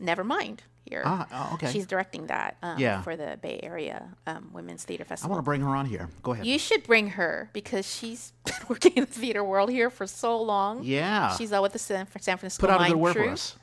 [0.00, 1.02] Nevermind here.
[1.04, 1.70] Ah, oh, okay.
[1.70, 3.02] She's directing that um, Yeah.
[3.02, 5.32] for the Bay Area um, Women's Theater Festival.
[5.32, 6.08] I want to bring her on here.
[6.22, 6.46] Go ahead.
[6.46, 10.40] You should bring her because she's been working in the theater world here for so
[10.40, 10.82] long.
[10.82, 11.34] Yeah.
[11.36, 13.56] She's uh, with the San, San Francisco Put out a Mime good word for us.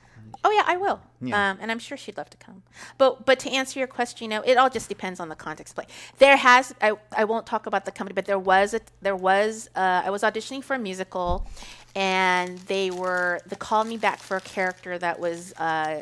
[0.44, 1.00] Oh yeah, I will.
[1.22, 1.52] Yeah.
[1.52, 2.62] Um, and I'm sure she'd love to come.
[2.98, 5.76] But but to answer your question, you know, it all just depends on the context
[5.76, 5.86] play.
[6.20, 9.70] There has I, I won't talk about the company, but there was a there was
[9.76, 11.48] uh, I was auditioning for a musical,
[11.96, 16.02] and they were they called me back for a character that was uh,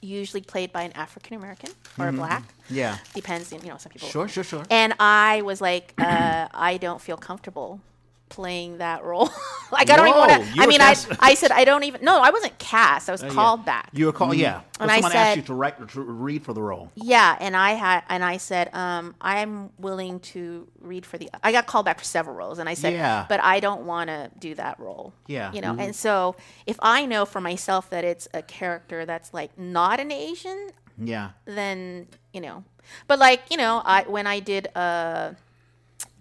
[0.00, 2.42] usually played by an African American or a black.
[2.70, 2.98] Yeah.
[3.14, 4.08] Depends, you know, some people.
[4.08, 4.64] Sure, sure, sure.
[4.70, 7.80] And I was like, uh, I don't feel comfortable
[8.28, 9.30] playing that role.
[9.72, 10.60] like I don't even want to.
[10.62, 12.02] I mean, I, cast- I said I don't even.
[12.04, 13.08] No, I wasn't cast.
[13.08, 13.32] I was Uh, yeah.
[13.32, 13.88] called back.
[13.92, 14.62] You were called, yeah.
[14.80, 16.90] And Or I someone asked said- you to write, to read for the role.
[16.96, 21.30] Yeah, and I had, and I said, um, I'm willing to read for the.
[21.42, 23.26] I got called back for several roles, and I said, Yeah.
[23.28, 25.12] but I don't want to do that role.
[25.26, 25.52] Yeah.
[25.52, 25.76] you know.
[25.78, 26.36] And so,
[26.66, 31.30] if I know for myself that it's a character that's like not an Asian, Yeah.
[31.44, 32.64] then you know.
[33.08, 35.32] But like you know, I when I did uh,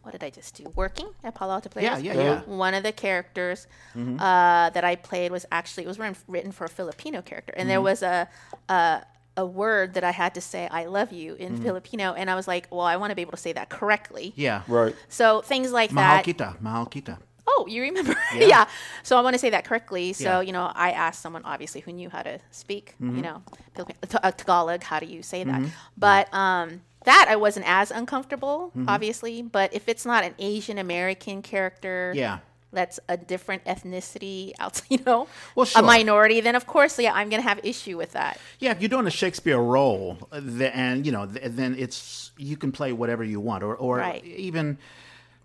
[0.05, 0.63] what did I just do?
[0.75, 2.01] Working at Palo Alto Players.
[2.01, 2.41] Yeah, yeah, yeah.
[2.45, 3.65] One of the characters
[3.97, 4.19] Mm-hmm.
[4.19, 7.69] uh, that I played was actually it was written, written for a Filipino character, and
[7.69, 7.91] there Mm-hmm.
[7.91, 8.29] was a,
[8.69, 9.01] a
[9.37, 12.47] a word that I had to say "I love you" in Filipino, and I was
[12.47, 14.27] like, well, I want to be able to say that correctly.
[14.31, 14.41] Mm-hmm.
[14.47, 14.61] Yeah.
[14.67, 14.95] Right.
[15.09, 16.25] So things like Mahal that.
[16.25, 16.61] kita.
[16.61, 17.17] Mahal kita.
[17.47, 18.15] Oh, you remember?
[18.35, 18.65] Yeah.
[19.03, 20.13] So I want to say that correctly.
[20.13, 20.41] So Yeah.
[20.47, 22.95] you know, I asked someone obviously who knew how to speak.
[23.01, 23.15] Mm-hmm.
[23.17, 23.37] You know,
[23.75, 24.83] Philippi- uh, Tagalog.
[24.83, 25.61] How do you say that?
[25.97, 28.89] But um, that I wasn't as uncomfortable, Mm-hmm.
[28.89, 29.41] obviously.
[29.41, 32.39] But if it's not an Asian American character, Yeah.
[32.73, 37.29] that's a different ethnicity outside, you know, Well, a minority, then of course, yeah, I'm
[37.29, 38.37] gonna have issue with that.
[38.59, 42.57] Yeah, if you're doing a Shakespeare role, uh, the, and you know, then it's you
[42.57, 44.23] can play whatever you want, or or Right.
[44.25, 44.77] even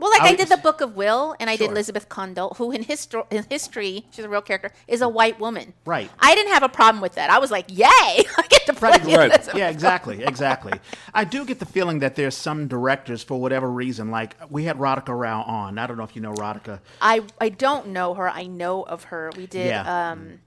[0.00, 2.72] Well, like I I, did the Book of Will, and I did Elizabeth Condell, who
[2.72, 5.74] in, histo- in history, she's a real character, is a white woman.
[5.84, 6.10] Right.
[6.18, 7.30] I didn't have a problem with that.
[7.30, 9.48] I was like, yay, I get to play Right, right.
[9.54, 10.72] Yeah, exactly, exactly.
[11.14, 14.78] I do get the feeling that there's some directors, for whatever reason, like we had
[14.78, 15.78] Radhika Rao on.
[15.78, 16.80] I don't know if you know Radhika.
[17.00, 18.28] I I don't know her.
[18.28, 19.30] I know of her.
[19.36, 20.10] We did Yeah.
[20.12, 20.40] um,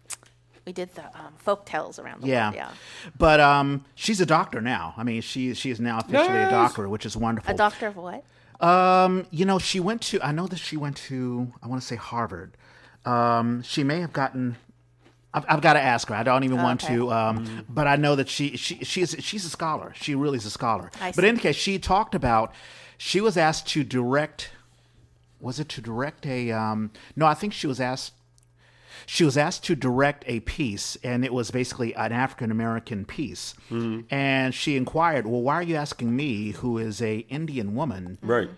[0.65, 2.55] we did the um, folk tales around the Yeah, world.
[2.55, 2.71] Yeah,
[3.17, 4.93] but um, she's a doctor now.
[4.97, 7.53] I mean, she she is now officially a doctor, which is wonderful.
[7.53, 8.23] a doctor of what?
[8.63, 10.21] Um, you know, she went to.
[10.21, 11.51] I know that she went to.
[11.61, 12.51] I want to say Harvard.
[13.05, 14.55] Um, she may have gotten.
[15.33, 16.15] I've, I've got to ask her.
[16.15, 16.95] I don't even want Okay.
[16.95, 17.11] to.
[17.11, 19.91] Um, but I know that she she she's she's a scholar.
[19.95, 20.91] She really is a scholar.
[21.01, 21.21] I But see.
[21.23, 22.53] in any case, she talked about.
[22.97, 24.51] She was asked to direct.
[25.41, 26.51] Was it to direct a?
[26.51, 28.13] Um, no, I think she was asked.
[29.05, 33.53] She was asked to direct a piece, and it was basically an African American piece.
[34.09, 38.49] And she inquired, "Well, why are you asking me, who is a Indian woman?" Right.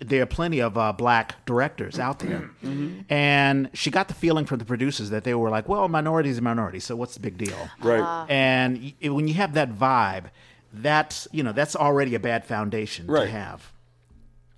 [0.00, 2.50] there are plenty of uh, black directors out there.
[3.08, 6.42] And she got the feeling from the producers that they were like, well, minorities are
[6.42, 7.68] minorities, so what's the big deal?
[7.80, 8.26] Right.
[8.28, 10.24] And y- when you have that vibe,
[10.72, 13.70] that's, you know, that's already a bad foundation to have.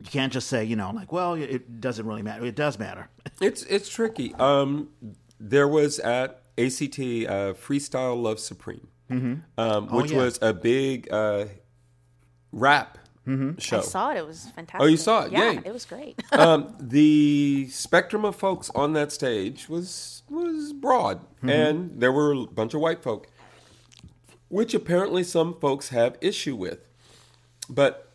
[0.00, 2.44] You can't just say, you know, like, well, it doesn't really matter.
[2.46, 3.08] It does matter.
[3.40, 4.32] It's it's tricky.
[4.36, 4.88] Um,
[5.40, 8.88] there was at ACT uh, Freestyle Love Supreme,
[9.56, 10.18] um, which yeah.
[10.18, 11.46] was a big uh,
[12.52, 12.98] rap
[13.58, 13.78] show.
[13.78, 14.18] I saw it.
[14.18, 14.80] It was fantastic.
[14.80, 15.32] Oh, you saw it?
[15.32, 15.60] Yeah, Yay.
[15.64, 16.20] it was great.
[16.32, 22.46] um, the spectrum of folks on that stage was was broad, and there were a
[22.46, 23.28] bunch of white folk,
[24.48, 26.90] which apparently some folks have issue with.
[27.68, 28.10] But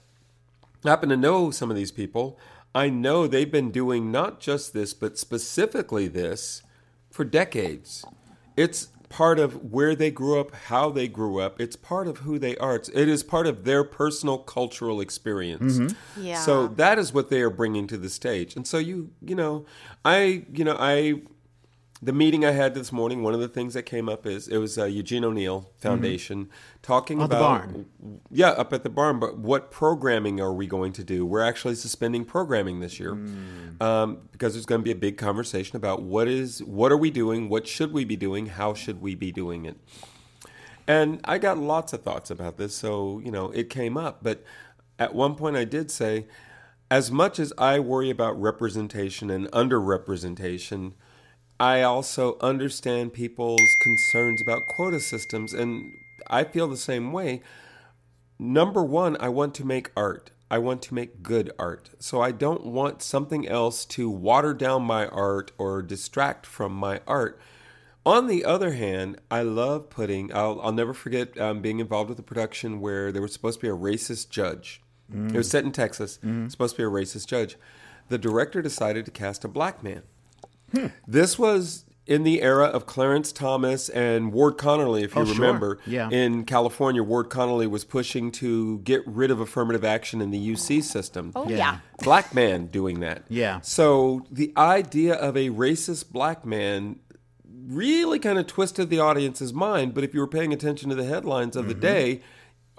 [0.84, 2.40] I happen to know some of these people.
[2.76, 6.64] I know they've been doing not just this, but specifically this
[7.14, 8.04] for decades.
[8.58, 11.62] It's part of where they grew up, how they grew up.
[11.62, 12.76] It's part of who they are.
[12.76, 15.78] It's, it is part of their personal cultural experience.
[15.78, 16.24] Mm-hmm.
[16.24, 16.40] Yeah.
[16.40, 18.56] So that is what they are bringing to the stage.
[18.56, 19.68] And so you, you know,
[20.04, 21.22] I, you know, I
[22.04, 24.58] the meeting I had this morning, one of the things that came up is it
[24.58, 26.50] was uh, Eugene O'Neill Foundation
[26.82, 27.86] talking Oh, the about barn.
[28.30, 29.20] yeah, up at the barn.
[29.20, 31.26] But what programming are we going to do?
[31.26, 33.12] We're actually suspending programming this year
[33.80, 37.10] um, because there's going to be a big conversation about what is what are we
[37.10, 39.78] doing, what should we be doing, how should we be doing it.
[40.88, 44.20] And I got lots of thoughts about this, so you know it came up.
[44.22, 44.44] But
[45.00, 46.28] at one point, I did say,
[46.92, 50.94] as much as I worry about representation and underrepresentation,
[51.64, 55.94] I also understand people's concerns about quota systems, and
[56.28, 57.42] I feel the same way.
[58.38, 60.32] Number one, I want to make art.
[60.52, 61.92] I want to make good art.
[62.00, 67.00] So I don't want something else to water down my art or distract from my
[67.08, 67.40] art.
[68.06, 72.20] On the other hand, I love putting, I'll, I'll never forget um, being involved with
[72.20, 74.82] a production where there was supposed to be a racist judge.
[75.34, 77.56] It was set in Texas, supposed to be a racist judge.
[78.10, 80.04] The director decided to cast a black man.
[81.08, 85.36] This was in the era of Clarence Thomas and Ward Connerly, if you Oh, sure.
[85.36, 85.80] remember.
[85.86, 86.10] Yeah.
[86.10, 90.82] In California, Ward Connerly was pushing to get rid of affirmative action in the UC
[90.82, 91.32] system.
[91.36, 91.58] Oh Yeah.
[91.58, 91.78] yeah.
[92.04, 93.24] Black man doing that.
[93.30, 93.62] Yeah.
[93.62, 96.98] So the idea of a racist black man
[97.68, 99.94] really kind of twisted the audience's mind.
[99.94, 101.82] But if you were paying attention to the headlines of the mm-hmm.
[101.82, 102.22] day,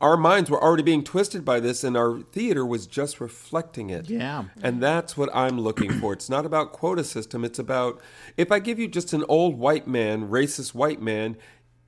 [0.04, 4.10] our minds were already being twisted by this, and our theater was just reflecting it.
[4.10, 4.44] Yeah.
[4.62, 6.12] And that's what I'm looking for.
[6.12, 7.42] It's not about quota system.
[7.42, 8.00] It's about
[8.36, 11.38] if I give you just an old white man, racist white man,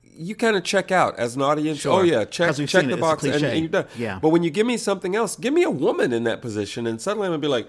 [0.01, 1.77] you kind of check out as an audience.
[1.79, 1.99] Oh, sure.
[1.99, 2.99] Oh yeah, check check the it.
[2.99, 3.85] Box, and, and you're done.
[3.95, 4.17] Yeah.
[4.19, 6.99] But when you give me something else, give me a woman in that position, and
[6.99, 7.67] suddenly I'm gonna be like,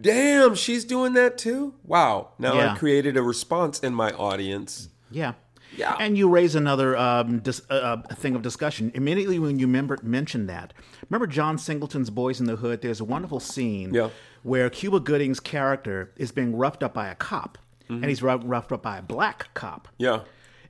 [0.00, 2.30] "Damn, she's doing that too." Wow!
[2.38, 2.72] Now Yeah.
[2.72, 4.88] I created a response in my audience.
[5.10, 5.34] Yeah.
[5.76, 5.96] Yeah.
[6.00, 8.90] And you raise another um, dis- uh, uh, thing of discussion.
[8.94, 10.72] Immediately when you remember, mentioned that,
[11.08, 12.82] remember John Singleton's Boys in the Hood?
[12.82, 14.10] There's a wonderful scene Yeah.
[14.42, 17.56] where Cuba Gooding's character is being roughed up by a cop,
[17.88, 19.88] and he's rough- roughed up by a black cop.
[19.98, 20.20] Yeah,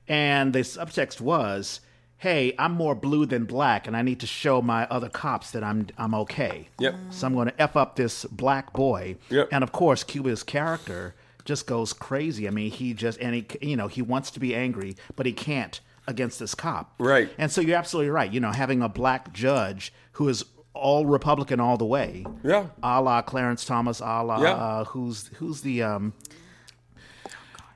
[0.07, 1.79] And the subtext was,
[2.17, 5.63] "Hey, I'm more blue than black, and I need to show my other cops that
[5.63, 6.69] I'm I'm okay.
[6.79, 6.95] Yep.
[7.11, 9.49] So I'm going to f up this black boy." Yep.
[9.51, 11.13] And of course, Cuba's character
[11.45, 12.47] just goes crazy.
[12.47, 15.33] I mean, he just and he you know he wants to be angry, but he
[15.33, 16.93] can't against this cop.
[16.99, 17.29] Right.
[17.37, 18.31] And so you're absolutely right.
[18.31, 22.25] You know, having a black judge who is all Republican all the way.
[22.43, 22.67] Yeah.
[22.81, 23.99] A la Clarence Thomas.
[23.99, 24.51] A la Yeah.
[24.53, 26.13] uh, who's who's the um.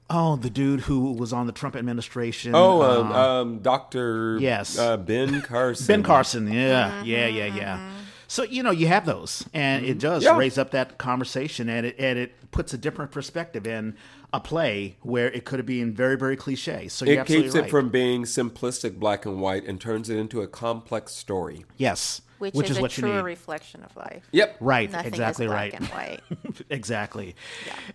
[0.08, 2.54] Oh, the dude who was on the Trump administration.
[2.54, 4.38] Oh, uh, um, um, Doctor.
[4.40, 4.78] yes.
[4.78, 5.88] uh, Ben Carson.
[5.88, 6.52] Ben Carson.
[6.52, 7.92] Yeah, yeah, yeah, yeah.
[8.28, 10.38] So you know you have those, and it does Yeah.
[10.38, 13.96] raise up that conversation, and it and it puts a different perspective in
[14.34, 16.88] a play where it could have been very very cliche.
[16.88, 17.66] So you're It absolutely keeps right.
[17.66, 21.66] it from being simplistic black and white and turns it into a complex story.
[21.78, 23.22] yes, Which, which is, is, a what you need.
[23.22, 24.28] reflection of life.
[24.32, 24.58] Yep.
[24.60, 25.74] Right, Nothing exactly is right.
[25.74, 26.20] and white.
[26.70, 27.36] exactly.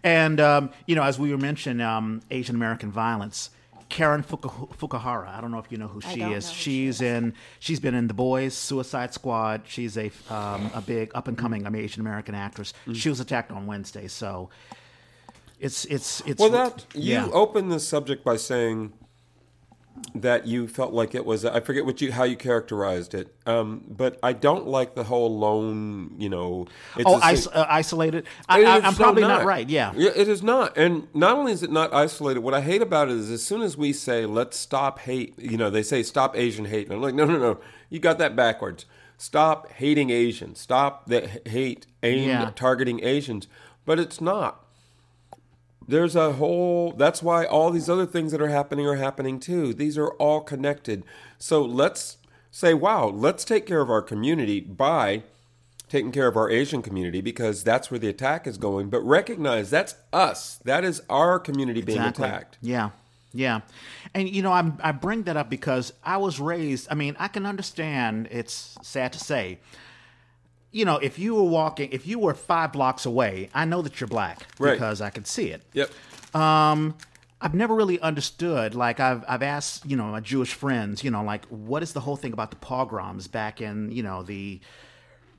[0.02, 3.50] And um, you know, as we were mentioning, um, Asian American violence.
[3.90, 5.28] Karen Fuku- Fukuhara.
[5.28, 6.18] I don't know if you know who she is.
[6.20, 7.34] know who she she's in.
[7.58, 9.62] She's been in The Boys, Suicide Squad.
[9.66, 12.72] She's a um, a big up and coming I mean, Asian American actress.
[12.86, 12.96] Mm.
[12.96, 14.48] She was attacked on Wednesday, so
[15.58, 16.40] it's it's it's.
[16.40, 17.28] Well, that you yeah.
[17.32, 18.92] opened the subject by saying
[20.14, 21.44] that you felt like it was.
[21.44, 25.38] I forget what you how you characterized it, um, but I don't like the whole
[25.38, 26.14] lone.
[26.18, 28.26] You know, it's oh, a is, uh, isolated.
[28.48, 29.44] I, It I, is I'm so probably not.
[29.44, 29.68] right.
[29.68, 29.92] Yeah.
[29.96, 30.76] Yeah, it is not.
[30.76, 33.62] And not only is it not isolated, what I hate about it is as soon
[33.62, 36.86] as we say, let's stop hate, you know, they say stop Asian hate.
[36.86, 37.60] And I'm like, no, no, no.
[37.88, 38.86] You got that backwards.
[39.18, 40.58] Stop hating Asians.
[40.60, 42.50] Stop the hate aimed Yeah.
[42.56, 43.48] targeting Asians.
[43.84, 44.64] But it's not.
[45.90, 49.74] There's a whole, that's why all these other things that are happening are happening too.
[49.74, 51.02] These are all connected.
[51.38, 52.18] So let's
[52.52, 55.24] say, wow, let's take care of our community by
[55.88, 58.88] taking care of our Asian community because that's where the attack is going.
[58.88, 60.60] But recognize that's us.
[60.64, 62.24] That is our community being Exactly.
[62.24, 62.58] attacked.
[62.62, 62.90] Yeah.
[63.32, 63.60] Yeah.
[64.14, 67.26] And, you know, I'm, I bring that up because I was raised, I mean, I
[67.28, 69.58] can understand, it's sad to say,
[70.72, 74.00] you know, if you were walking, if you were five blocks away, I know that
[74.00, 74.72] you're black Right.
[74.72, 75.62] because I could see it.
[75.72, 75.90] Yep.
[76.34, 76.94] Um,
[77.40, 78.74] I've never really understood.
[78.74, 82.00] Like I've I've asked you know my Jewish friends, you know, like what is the
[82.00, 84.60] whole thing about the pogroms back in you know the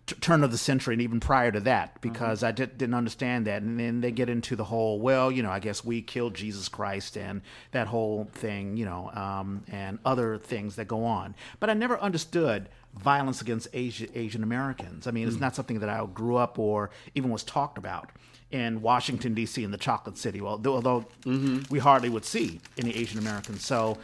[0.07, 2.09] t- turn of the century and even prior to that mm-hmm.
[2.13, 3.61] because I did, didn't understand that.
[3.61, 6.69] And then they get into the whole well, you know, I guess we killed Jesus
[6.69, 11.35] Christ and that whole thing, you know, um, and other things that go on.
[11.59, 15.07] But I never understood violence against Asia, Asian Americans.
[15.07, 15.41] I mean, it's mm.
[15.41, 18.11] not something that I grew up or even was talked about
[18.51, 19.63] in Washington D.C.
[19.63, 20.41] in the Chocolate City.
[20.41, 21.61] Well, though- although mm-hmm.
[21.69, 23.65] we hardly would see any Asian Americans.
[23.65, 23.97] So,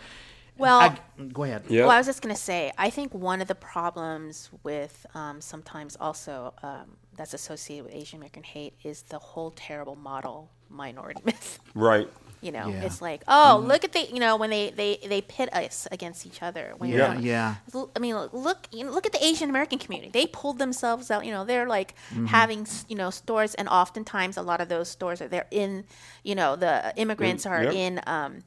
[0.57, 0.97] Well, I,
[1.33, 1.63] go ahead.
[1.69, 1.81] Yeah.
[1.83, 5.41] Well, I was just going to say, I think one of the problems with um,
[5.41, 11.21] sometimes also um, that's associated with Asian American hate is the whole terrible model minority
[11.25, 11.59] myth.
[11.73, 12.09] Right.
[12.39, 12.83] You know, Yeah.
[12.83, 16.23] it's like, oh, look at the, you know, when they they they pit us against
[16.27, 16.75] each other.
[16.77, 17.55] When Yeah, you know, yeah.
[17.95, 20.11] I mean, look, you know, look at the Asian American community.
[20.11, 21.25] They pulled themselves out.
[21.25, 22.27] You know, they're like Mm-hmm.
[22.27, 25.83] having, you know, stores, and oftentimes a lot of those stores are they're in,
[26.23, 27.73] you know, the immigrants In- are yep.
[27.73, 28.43] in, um,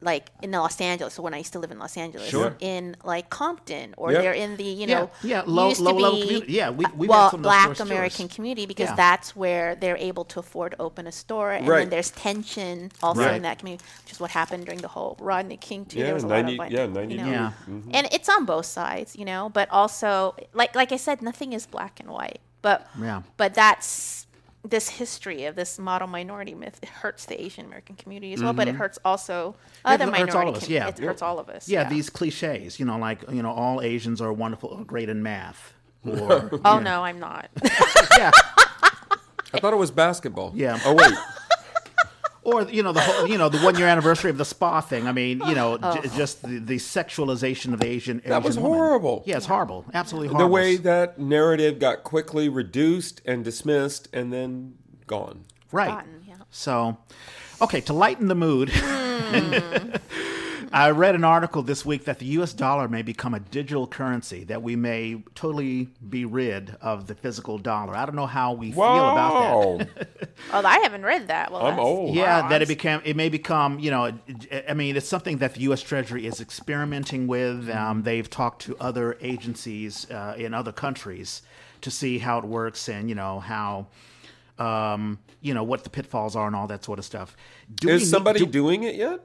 [0.00, 1.14] like in Los Angeles.
[1.14, 2.54] So when I used to live in Los Angeles, Sure.
[2.60, 4.22] in like Compton, or Yep.
[4.22, 6.52] they're in the, you know, yeah, low- used to low-level be- community.
[6.52, 8.34] Yeah, we- we've well, some of those Black American stores.
[8.34, 8.94] community because Yeah.
[8.96, 11.78] that's where they're able to afford to open a store, and Right.
[11.80, 13.34] then there's tension also Right.
[13.34, 15.98] in that community, which is what happened during the whole Rodney King too.
[15.98, 17.52] Yeah, there was a 90 lot of like, yeah, you 90 know, Yeah.
[17.68, 17.90] Mm-hmm.
[17.92, 19.48] and it's on both sides, you know.
[19.52, 22.40] But also, like like I said, nothing is black and white.
[22.62, 23.22] But Yeah.
[23.36, 24.26] but that's
[24.64, 26.78] this history of this model minority myth.
[26.82, 30.14] It hurts the Asian American community as well, but it hurts also other Mm-hmm.
[30.14, 30.38] it hurts minority.
[30.38, 30.88] all of us, com- yeah.
[30.88, 31.68] it hurts all of us.
[31.68, 35.22] Yeah, these cliches, you know, like you know, all Asians are wonderful, or great in
[35.22, 35.72] math,
[36.06, 37.48] or Oh no, I'm not.
[38.18, 38.30] yeah,
[39.54, 40.52] I thought it was basketball.
[40.54, 40.78] Yeah.
[40.84, 41.12] Oh wait.
[42.52, 45.06] or you know the whole, you know the one year anniversary of the spa thing.
[45.06, 46.00] I mean, you know, Oh.
[46.00, 48.20] j- just the, the sexualization of the Asian.
[48.26, 48.78] That was woman.
[48.78, 49.22] horrible.
[49.26, 50.48] Yeah, it's horrible, absolutely horrible.
[50.48, 54.74] the way that narrative got quickly reduced and dismissed and then
[55.06, 55.44] gone.
[55.72, 55.88] right.
[55.90, 56.34] Forgotten, yeah.
[56.50, 56.96] So,
[57.62, 58.70] okay, to lighten the mood.
[58.72, 59.90] Hmm.
[60.72, 62.52] I read an article this week that the U.S.
[62.52, 67.56] dollar may become a digital currency, that we may totally be rid of the physical
[67.58, 67.94] dollar.
[67.96, 69.88] I don't know how we feel about that.
[69.88, 70.04] Wow.
[70.52, 71.50] Oh, I haven't read that.
[71.50, 72.14] Well, I'm that's- old.
[72.14, 74.12] Yeah, Wow, that it became it may become you know
[74.68, 75.82] I mean it's something that the U.S.
[75.82, 77.68] Treasury is experimenting with.
[77.68, 81.42] Um, they've talked to other agencies uh, in other countries
[81.80, 83.88] to see how it works and you know how
[84.60, 87.36] um, you know what the pitfalls are and all that sort of stuff.
[87.74, 89.20] Do Is need- somebody do- doing it yet?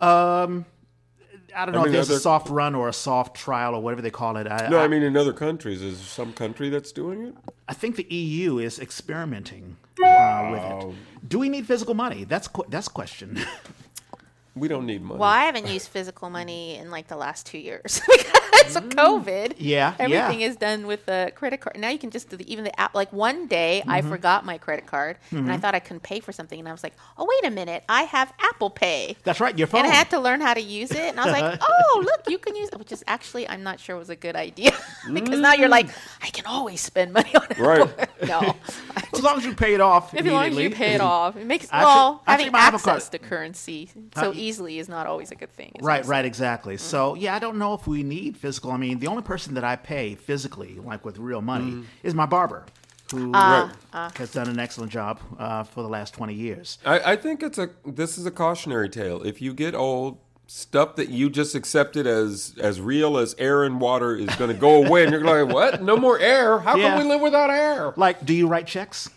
[0.00, 3.82] I don't know I if mean, there's a soft run or a soft trial or
[3.82, 4.46] whatever they call it.
[4.46, 5.82] I, No, I, I mean in other countries.
[5.82, 7.34] Is there some country that's doing it?
[7.68, 10.94] I think the EU is experimenting uh, with it.
[11.28, 12.24] Do we need physical money?
[12.24, 13.40] That's that's question.
[14.58, 15.18] We don't need money.
[15.20, 18.00] Well, I haven't used physical money in like the last two years
[18.52, 19.48] because of COVID.
[19.50, 19.54] Mm.
[19.58, 20.48] Yeah, everything yeah.
[20.48, 21.78] is done with the credit card.
[21.78, 22.94] Now you can just do the even the app.
[22.94, 24.10] Like one day, I Mm-hmm.
[24.10, 26.82] forgot my credit card and I thought I couldn't pay for something, and I was
[26.82, 29.56] like, "Oh, wait a minute, I have Apple Pay." that's right.
[29.58, 29.80] Your phone.
[29.84, 32.22] And I had to learn how to use it, and I was like, "Oh, look,
[32.28, 34.72] you can use," it, which is actually I'm not sure was a good idea
[35.12, 35.88] because now you're like,
[36.22, 37.64] I can always spend money on Apple.
[37.66, 38.08] Right.
[38.26, 38.56] no,
[39.12, 40.14] as long as you pay it off.
[40.14, 42.76] As long as you pay it off, it makes Actually- well actually, having my Apple
[42.78, 45.72] access to currency so Uh, easily is not always a good thing.
[45.74, 46.76] is Right, also- right, exactly.
[46.76, 46.80] Mm.
[46.80, 48.70] So yeah, I don't know if we need physical.
[48.72, 51.84] I mean, the only person that I pay physically, like with real money, mm.
[52.02, 52.64] is my barber,
[53.12, 53.76] who ah, Right.
[53.92, 54.10] Ah.
[54.16, 56.78] has done an excellent job uh, for the last twenty years.
[56.84, 57.70] I, I think it's a.
[57.86, 59.22] This is a cautionary tale.
[59.22, 60.18] If you get old,
[60.50, 64.60] stuff that you just accepted as as real as air and water is going to
[64.68, 65.82] go away, and you're like, "What?
[65.82, 66.58] No more air?
[66.58, 66.90] How Yeah.
[66.90, 69.10] can we live without air?" Like, do you write checks?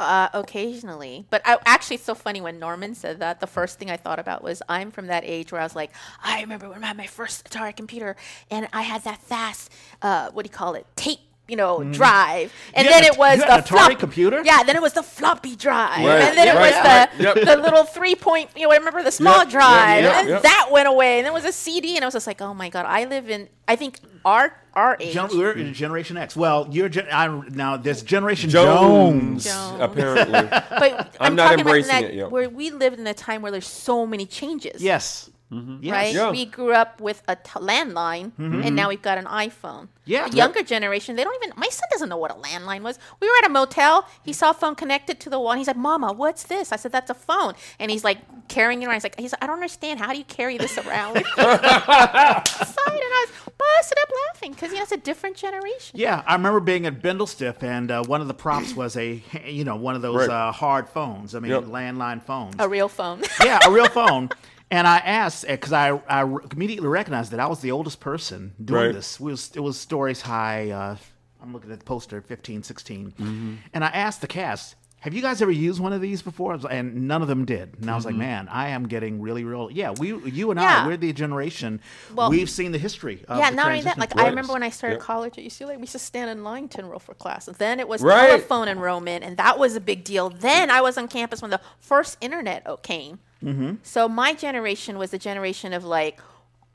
[0.00, 3.38] Uh, occasionally, but I, actually, it's so funny when Norman said that.
[3.38, 5.90] The first thing I thought about was I'm from that age where I was like,
[6.24, 8.16] I remember when I had my first Atari computer,
[8.50, 11.20] and I had that fast, uh, what do you call it, tape.
[11.50, 11.92] You know, mm-hmm.
[11.92, 14.42] drive, and You then it was the had an Atari flop- computer?
[14.44, 17.22] Yeah, then it was the floppy drive, Right, and then it right, was right, the
[17.22, 17.34] yep.
[17.34, 18.50] the little three point.
[18.56, 20.42] You know, I remember the small Yep, yep, drive, yep, and yep.
[20.42, 22.54] that went away, and then it was a CD, and I was just like, oh
[22.54, 23.48] my god, I live in.
[23.66, 25.14] I think our our age.
[25.14, 26.36] Gen- we're in Generation X.
[26.36, 27.76] Well, you're gen- I'm, now.
[27.76, 29.44] There's Generation Jones, Jones.
[29.44, 29.80] Jones.
[29.80, 30.32] apparently.
[30.70, 32.30] but I'm, not talking embracing about in that, it yet.
[32.30, 34.82] Where we lived in a time where there's so many changes.
[34.82, 35.30] Yes.
[35.52, 35.92] Yes.
[35.92, 36.14] Right?
[36.14, 36.30] Yeah.
[36.30, 39.88] We grew up with a t- landline, and now we've got an iPhone.
[40.04, 40.28] Yeah.
[40.28, 41.52] The younger generation, they don't even.
[41.58, 42.98] My son doesn't know what a landline was.
[43.20, 44.06] We were at a motel.
[44.24, 45.50] He saw a phone connected to the wall.
[45.52, 48.82] And he's like, "Mama, what's this?" I said, "That's a phone." And he's like carrying
[48.82, 48.94] it around.
[48.94, 49.98] He's like, "He's like, I don't understand.
[50.00, 54.52] How do you carry this around?" with you?" Side, and I was busted up laughing
[54.52, 55.98] because you know it's a different generation.
[55.98, 59.64] Yeah, I remember being at Bindlestiff, and uh, one of the props was a, you
[59.64, 60.30] know, one of those Right.
[60.30, 61.34] uh, hard phones.
[61.34, 61.64] I mean, Yep.
[61.64, 62.54] landline phones.
[62.58, 63.22] A real phone.
[63.44, 64.30] yeah, a real phone.
[64.70, 68.84] And I asked because I, I immediately recognized that I was the oldest person doing
[68.86, 68.94] Right.
[68.94, 69.16] this.
[69.16, 70.70] It was, it was Stories High.
[70.70, 70.96] Uh,
[71.42, 73.10] I'm looking at the poster, 15, 16.
[73.12, 73.54] Mm-hmm.
[73.74, 77.08] And I asked the cast, "Have you guys ever used one of these before?" And
[77.08, 77.78] none of them did.
[77.80, 78.20] And I was like, Mm-hmm.
[78.20, 80.84] "Man, I am getting really, real." Yeah, we, you and Yeah.
[80.84, 81.80] I, we're the generation.
[82.14, 83.24] Well- we've seen the history.
[83.26, 84.18] Of Yeah, the not only that, transition.
[84.18, 85.02] like I remember when I started Yep.
[85.02, 87.56] college at UCLA, we used to stand in line to enroll for classes.
[87.56, 88.28] Then it was Right.
[88.28, 90.28] telephone enrollment, and that was a big deal.
[90.30, 93.18] Then I was on campus when the first internet came.
[93.44, 93.74] Mm-hmm.
[93.82, 96.20] So my generation was a generation of like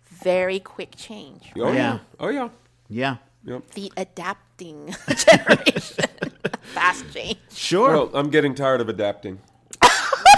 [0.04, 1.74] very quick change, Oh yeah.
[1.74, 2.00] Yeah.
[2.20, 2.50] Oh yeah.
[2.90, 3.72] yeah, Yep.
[3.72, 6.06] the adapting generation,
[6.74, 7.38] fast change.
[7.52, 7.90] sure.
[7.92, 9.40] Well, I'm getting tired of adapting.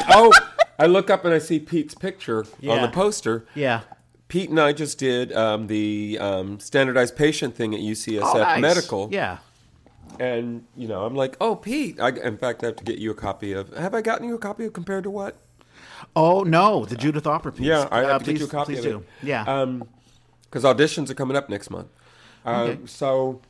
[0.10, 0.32] oh,
[0.80, 3.46] I look up and I see Pete's picture on the poster.
[3.56, 3.82] yeah.
[4.28, 8.60] Pete and I just did um, the um, standardized patient thing at UCSF Oh, nice.
[8.62, 9.08] Medical.
[9.10, 9.38] Yeah.
[10.19, 11.98] And, you know, I'm like, oh, Pete.
[12.02, 13.71] I, in fact, I have to get you a copy of.
[13.78, 15.38] Have I gotten you a copy of Compared to What?
[16.15, 17.65] Oh no, the Judith Opera piece.
[17.67, 19.06] Yeah, I Uh, have to please, get you a copy please of do.
[19.23, 19.65] Yeah.
[20.43, 21.87] because auditions are coming up next month.
[22.45, 22.79] Uh, Okay.
[22.85, 23.41] So,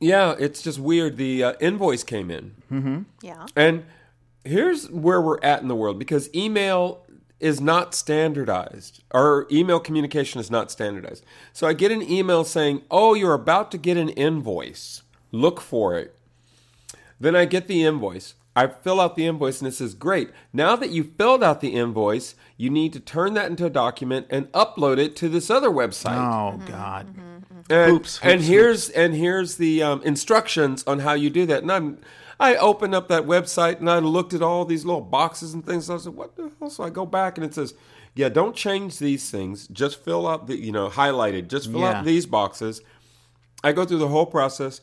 [0.00, 1.16] yeah, it's just weird.
[1.16, 3.46] The uh, invoice came in, Yeah.
[3.56, 3.84] and
[4.44, 7.00] here's where we're at in the world because email
[7.40, 11.24] is not standardized, or email communication is not standardized.
[11.52, 15.02] So I get an email saying, "Oh, you're about to get an invoice.
[15.32, 16.14] Look for it."
[17.20, 18.34] Then I get the invoice.
[18.56, 20.30] I fill out the invoice and it says, Great.
[20.52, 24.26] Now that you filled out the invoice, you need to turn that into a document
[24.30, 26.16] and upload it to this other website.
[26.16, 27.08] oh God.
[27.08, 27.72] Mm-hmm, mm-hmm, mm-hmm.
[27.72, 31.62] And, Oops, and oops, here's and here's the um, instructions on how you do that.
[31.62, 31.98] And I'm
[32.38, 35.88] I opened up that website and I looked at all these little boxes and things.
[35.90, 36.70] I said, What the hell?
[36.70, 37.74] So I go back and it says,
[38.14, 39.66] Yeah, don't change these things.
[39.68, 41.48] Just fill out the you know, highlighted.
[41.48, 41.98] Just fill Yeah.
[41.98, 42.82] out these boxes.
[43.64, 44.80] I go through the whole process,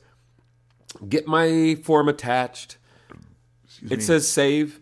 [1.08, 2.78] get my form attached.
[3.90, 4.80] It says save.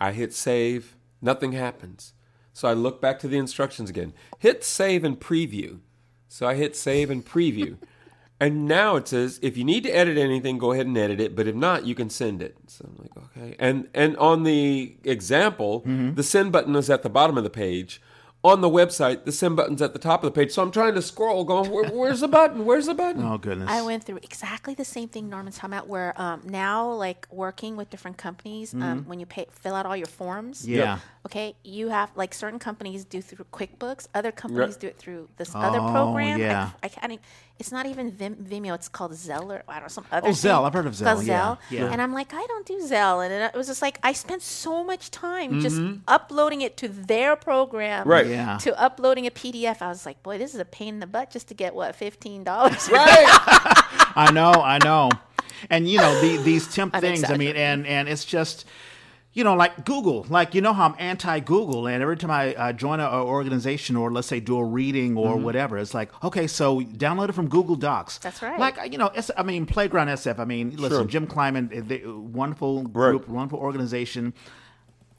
[0.00, 0.96] I hit save.
[1.20, 2.12] Nothing happens.
[2.52, 4.12] So I look back to the instructions again.
[4.38, 5.80] Hit save and preview.
[6.28, 7.78] So I hit save and preview.
[8.40, 11.34] and now it says if you need to edit anything, go ahead and edit it.
[11.34, 12.56] But if not, you can send it.
[12.66, 13.56] So I'm like, okay.
[13.58, 16.14] And and on the example, mm-hmm.
[16.14, 18.00] the send button is at the bottom of the page.
[18.44, 20.50] On the website, the send button's at the top of the page.
[20.52, 22.64] So I'm trying to scroll, going, Where, where's the button?
[22.64, 23.22] Where's the button?
[23.22, 23.70] Oh goodness.
[23.70, 25.86] I went through exactly the same thing Norman's talking about.
[25.88, 29.96] Where um, now, like working with different companies, um, when you pay, fill out all
[29.96, 30.62] your forms.
[30.62, 30.74] Mm-hmm.
[30.74, 30.98] yeah.
[31.24, 35.54] Okay, you have like certain companies do through QuickBooks, other companies do it through this
[35.54, 36.36] other Oh, program.
[36.38, 36.70] I- yeah.
[36.82, 37.12] I, can't.
[37.12, 37.24] even-
[37.60, 38.74] It's not even Vim, Vimeo.
[38.74, 39.62] It's called Zeller.
[39.68, 40.26] or I don't know some other.
[40.26, 40.50] Oh, thing.
[40.50, 40.66] Zelle.
[40.66, 41.58] I've heard of It's called Zelle, yeah, Zelle.
[41.70, 41.92] yeah.
[41.92, 44.82] And I'm like, I don't do Zelle, and it was just like I spent so
[44.82, 45.98] much time just Mm-hmm.
[46.08, 48.08] uploading it to their program.
[48.08, 48.26] Right.
[48.26, 48.58] Yeah.
[48.58, 51.30] To uploading a PDF, I was like, boy, this is a pain in the butt
[51.30, 52.88] just to get what fifteen dollars.
[52.92, 53.26] Right.
[54.16, 55.08] I know, I know.
[55.70, 58.64] And you know, the, these temp I'm things, I mean, and and it's just
[59.34, 62.72] you know, like Google, like you know how I'm anti-Google, and every time I uh,
[62.72, 65.44] join a, a organization or let's say do a reading or Mm-hmm.
[65.44, 68.18] whatever, it's like, okay, so download it from Google Docs.
[68.18, 68.58] That's right.
[68.58, 70.38] Like you know, I mean, Playground SF.
[70.38, 74.34] I mean, listen, Jim Kleinmann, uh, the, wonderful group, wonderful organization.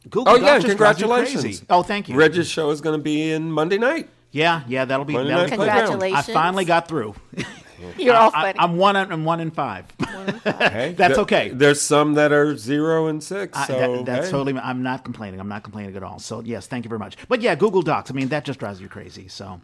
[0.10, 1.64] Google Oh yeah, Docs just congratulations!
[1.70, 2.16] Oh, thank you.
[2.16, 4.10] Reg's show is going to be in Monday night.
[4.34, 5.14] Yeah, yeah, that'll be.
[5.14, 5.88] Monday That'll Night be Playground.
[5.88, 6.30] Congratulations.
[6.30, 7.16] I finally got through.
[7.98, 8.60] You're all I, funny.
[8.60, 9.86] I'm one in, I'm one in five.
[10.46, 11.50] Hey, That's there- okay.
[11.50, 13.58] There's some that are zero and six.
[13.58, 14.32] I- So that- that's hey.
[14.32, 14.58] totally.
[14.58, 15.40] I'm not complaining.
[15.42, 16.18] I'm not complaining at all.
[16.20, 17.18] So yes, thank you very much.
[17.28, 18.10] But yeah, Google Docs.
[18.10, 19.28] I mean, that just drives you crazy.
[19.28, 19.60] So,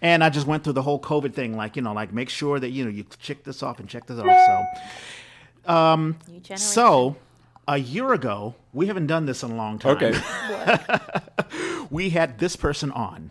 [0.00, 1.56] and I just went through the whole COVID thing.
[1.56, 4.06] Like you know, like make sure that you know you check this off and check
[4.06, 4.68] this off.
[5.66, 6.56] So, um, New generation.
[6.56, 7.16] so
[7.66, 9.96] a year ago, we haven't done this in a long time.
[9.96, 10.18] Okay.
[11.90, 13.30] we had this person on.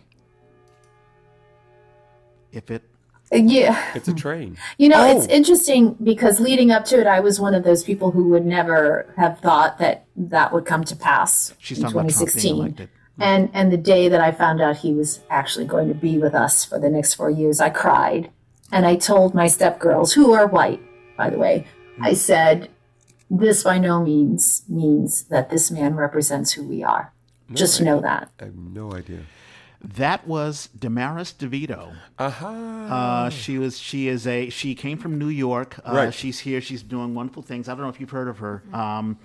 [2.57, 2.83] If it
[3.31, 3.77] uh, Yeah.
[3.93, 4.57] It's a train.
[4.77, 5.31] You know, it's Oh.
[5.31, 9.13] interesting because leading up to it, I was one of those people who would never
[9.17, 12.73] have thought that that would come to pass She's in talking about Trump 2016.
[12.73, 13.21] Mm-hmm.
[13.21, 16.35] And and the day that I found out he was actually going to be with
[16.35, 18.29] us for the next four years, I cried,
[18.71, 20.81] and I told my stepgirls, who are white,
[21.17, 22.03] by the way, mm-hmm.
[22.03, 22.69] I said,
[23.29, 27.11] "This by no means means that this man represents who we are.
[27.53, 29.21] Just know that." I have no idea.
[29.95, 31.95] That was Damaris DeVito.
[32.19, 33.25] Aha.
[33.25, 33.79] Uh, she was.
[33.79, 34.49] She is a.
[34.49, 35.79] She came from New York.
[35.85, 36.13] Uh, Right.
[36.13, 36.59] She's here.
[36.61, 37.69] She's doing wonderful things.
[37.69, 38.63] I don't know if you've heard of her.
[38.73, 39.17] Um,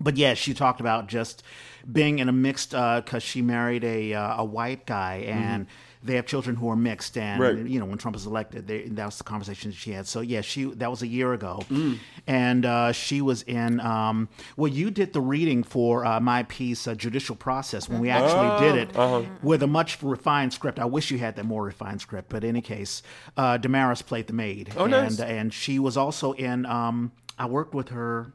[0.00, 1.42] but yeah, she talked about just
[1.90, 5.66] being in a mixed because she married a uh, a white guy and.
[6.02, 7.40] They have children who are mixed, and.
[7.40, 7.56] Right.
[7.56, 10.06] you know when Trump was elected, they, that was the conversation she had.
[10.06, 11.98] So yeah, she that was a year ago, Mm.
[12.26, 13.80] and uh, she was in.
[13.80, 18.10] Um, well, you did the reading for uh, my piece, uh, "Judicial Process," when we
[18.10, 19.22] actually did it uh-huh.
[19.42, 20.78] with a much refined script.
[20.78, 23.02] I wish you had that more refined script, but in any case,
[23.36, 24.72] uh, Damaris played the maid.
[24.76, 25.20] Oh, and, nice.
[25.20, 26.66] And she was also in.
[26.66, 28.32] Um, I worked with her,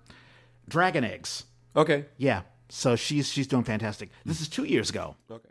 [0.68, 1.44] Dragon Eggs.
[1.76, 2.06] Okay.
[2.18, 4.10] Yeah, so she's she's doing fantastic.
[4.26, 5.16] This is two years ago.
[5.30, 5.50] Okay.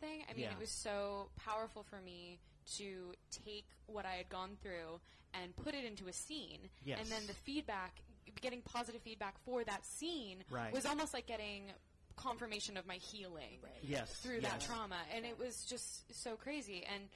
[0.00, 0.24] Something.
[0.28, 0.52] I mean, Yeah.
[0.52, 2.38] it was so powerful for me
[2.76, 5.00] to take what I had gone through
[5.34, 6.68] and put it into a scene.
[6.84, 6.98] Yes.
[7.00, 8.00] And then the feedback,
[8.40, 10.72] getting positive feedback for that scene, Right.
[10.72, 11.72] was almost like getting
[12.16, 14.98] confirmation of my healing Yes, through that trauma.
[15.12, 16.84] And it was just so crazy.
[16.84, 17.08] And,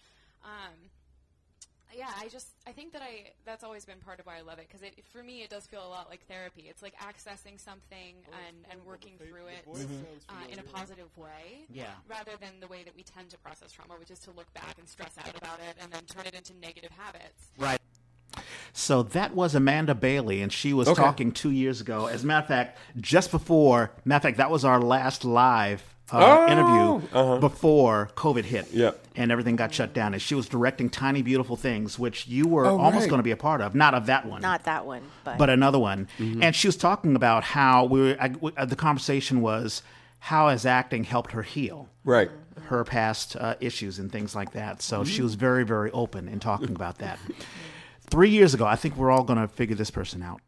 [0.43, 0.91] um,
[1.97, 4.59] yeah, I just I think that I that's always been part of why I love
[4.59, 6.66] it because it for me it does feel a lot like therapy.
[6.68, 8.16] It's like accessing something
[8.47, 9.66] and and working through it
[10.28, 11.86] uh, in a positive way Yeah.
[12.09, 14.76] rather than the way that we tend to process trauma, which is to look back
[14.78, 17.51] and stress out about it and then turn it into negative habits.
[17.59, 17.80] Right.
[18.72, 21.01] So that was Amanda Bailey, and she was Okay.
[21.01, 22.07] talking two years ago.
[22.07, 25.93] As a matter of fact, just before, matter of fact, that was our last live
[26.13, 27.39] uh, Oh, interview uh-huh.
[27.39, 28.69] before COVID hit.
[28.73, 28.93] Yeah.
[29.17, 30.13] And everything got shut down.
[30.13, 33.11] And she was directing Tiny Beautiful Things, which you were Oh, almost right.
[33.11, 33.75] going to be a part of.
[33.75, 34.43] Not of that one.
[34.43, 36.09] Not that one, but, but another one.
[36.19, 36.43] Mm-hmm.
[36.43, 39.83] And she was talking about how we were, I, w- uh, the conversation was
[40.19, 42.31] how has acting helped her heal Right.
[42.65, 44.83] her past uh, issues and things like that.
[44.83, 45.11] So Mm-hmm.
[45.11, 47.19] she was very, very open in talking about that.
[48.11, 50.41] Three years ago, I think we're all going to figure this person out.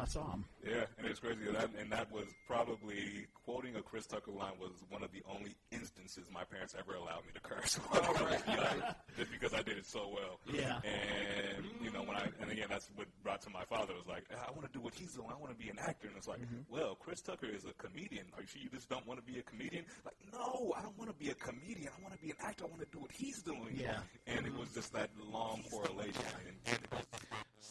[0.00, 0.44] I saw him.
[0.66, 1.38] Yeah, and it's crazy.
[1.52, 5.56] That, and that was probably quoting a Chris Tucker line was one of the only
[5.72, 7.80] instances my parents ever allowed me to curse.
[8.48, 10.40] You know, just because I did it so well.
[10.52, 10.80] Yeah.
[10.84, 14.24] And you know when I and again that's what brought to my father was like
[14.34, 15.28] ah, I want to do what he's doing.
[15.30, 16.08] I want to be an actor.
[16.08, 16.68] And it's like, mm-hmm.
[16.68, 18.26] well, Chris Tucker is a comedian.
[18.36, 19.84] Are you sure you just don't want to be a comedian?
[20.04, 21.88] Like, no, I don't want to be a comedian.
[21.88, 22.64] I want to be an actor.
[22.64, 23.74] I want to do what he's doing.
[23.74, 24.00] Yeah.
[24.26, 24.60] And it mm-hmm.
[24.60, 26.22] was just that long correlation.
[26.66, 26.78] And,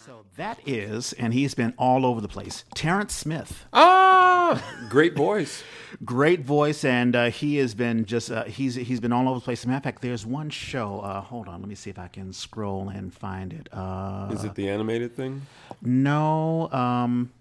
[0.06, 2.64] So that is, and he's been all over the place.
[2.74, 5.64] Terrence Smith, Ah, great voice.
[6.06, 9.44] great voice, and uh, he has been just uh, he's he's been all over the
[9.44, 9.62] place.
[9.62, 11.02] As a matter of fact, there's one show.
[11.02, 13.68] Uh, hold on, let me see if I can scroll and find it.
[13.74, 15.42] Uh, Is it the animated thing?
[15.82, 17.32] no, um,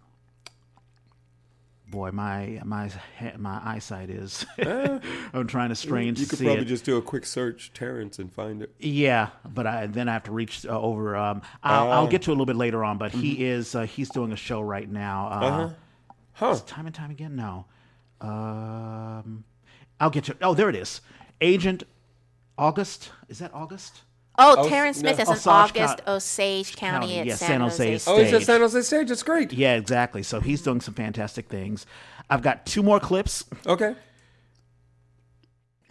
[1.97, 2.91] boy, my my
[3.39, 4.45] my eyesight is.
[4.59, 6.67] I'm trying to strain to You could probably it.
[6.67, 8.75] just do a quick search, Terrence, and find it.
[8.79, 11.17] Yeah, but I then I have to reach uh, over.
[11.17, 12.07] Um, I'll, I'll Oh.
[12.07, 12.99] get to it a little bit later on.
[12.99, 15.29] But he is uh, he's doing a show right now.
[15.29, 15.71] Uh, Uh-huh.
[16.35, 16.59] Huh.
[16.67, 17.35] Time and time again.
[17.35, 17.65] No,
[18.21, 19.45] um,
[19.99, 20.37] I'll get to.
[20.43, 21.01] Oh, there it is.
[21.41, 21.83] Agent
[22.59, 23.11] August.
[23.29, 24.03] Is that August?
[24.39, 25.23] Oh, Oh, Terrence Smith no.
[25.23, 27.85] is in Osage August, County- Osage County, County, at yeah, San, San Jose.
[27.85, 28.13] Jose oh, State.
[28.13, 29.11] Oh, he's at San Jose Stage.
[29.11, 29.53] It's great.
[29.53, 30.23] Yeah, exactly.
[30.23, 31.87] So he's doing some fantastic things.
[32.31, 33.45] I've got two more clips.
[33.67, 33.95] Okay.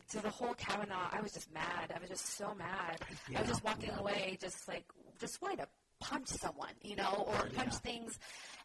[0.08, 1.94] So the whole Kavanaugh, I was just mad.
[1.96, 3.02] I was just so mad.
[3.36, 4.86] I was just walking away, just like,
[5.20, 5.68] just wanting to
[6.00, 8.18] punch someone, you know, or punch things.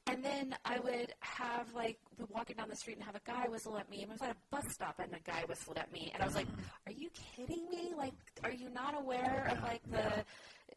[0.07, 3.46] And then I would have like be walking down the street and have a guy
[3.48, 4.05] whistle at me.
[4.09, 6.34] I was at a bus stop and a guy whistled at me, and I was
[6.34, 6.48] like,
[6.86, 7.92] "Are you kidding me?
[7.96, 10.24] Like, are you not aware of like the?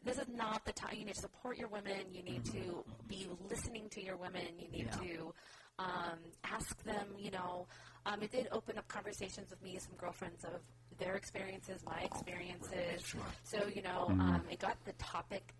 [0.04, 0.94] This is not the time.
[0.98, 2.02] You need to support your women.
[2.12, 4.46] You need to be listening to your women.
[4.58, 5.32] You need to
[5.78, 7.06] um, ask them.
[7.18, 7.66] You know,
[8.06, 10.60] um, it did open up conversations with me some girlfriends of
[10.98, 13.14] their experiences, my experiences.
[13.42, 15.54] So you know, um, it got the topic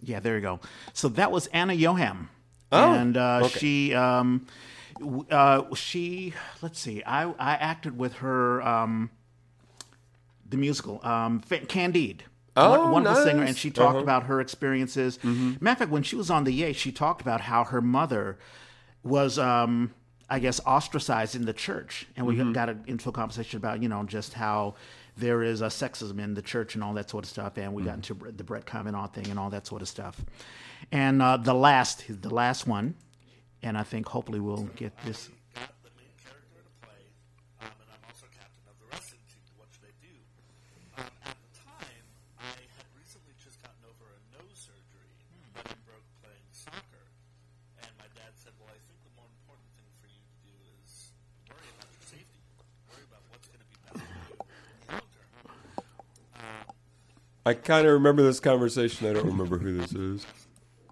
[0.00, 0.60] Yeah, there you go.
[0.94, 2.28] So that was Anna Yoham.
[2.72, 3.58] Oh, and uh, okay.
[3.58, 4.46] she, um,
[5.30, 9.10] uh, she, let's see, I, I acted with her, um,
[10.48, 12.24] the musical, um, Candide.
[12.54, 14.02] Oh, Won- wonderful singer, and she talked Uh-huh.
[14.02, 15.18] about her experiences.
[15.24, 18.38] Matter of fact, when she was on the Yay, she talked about how her mother
[19.02, 19.92] was, um,
[20.28, 24.02] I guess, ostracized in the church, and we got into a conversation about, you know,
[24.04, 24.74] just how
[25.16, 27.82] there is a sexism in the church and all that sort of stuff, and we
[27.82, 30.24] got into the Brett Kavanaugh thing and all that sort of stuff.
[30.90, 32.94] And uh, the last, the last one,
[33.62, 35.28] and I think hopefully we'll get this.
[35.54, 37.02] got the main character to play,
[37.62, 40.14] um, and I'm also captain of the wrestling team to watch they do.
[40.98, 42.04] Um, at the time,
[42.40, 45.14] I had recently just gotten over a nose surgery
[45.54, 47.06] that I broke playing soccer,
[47.84, 50.54] and my dad said, "Well, I think the more important thing for you to do
[50.82, 51.14] is
[51.46, 52.42] worry about your safety,
[52.90, 55.30] worry about what's going to be best for you in the long term."
[57.44, 59.08] I kind of remember this conversation.
[59.08, 60.26] I don't remember who this is.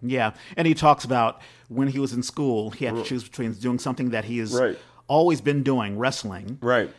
[0.03, 3.53] Yeah, and he talks about when he was in school, he had to choose between
[3.53, 4.78] doing something that he has Right.
[5.09, 6.90] always been doing, wrestling, Right.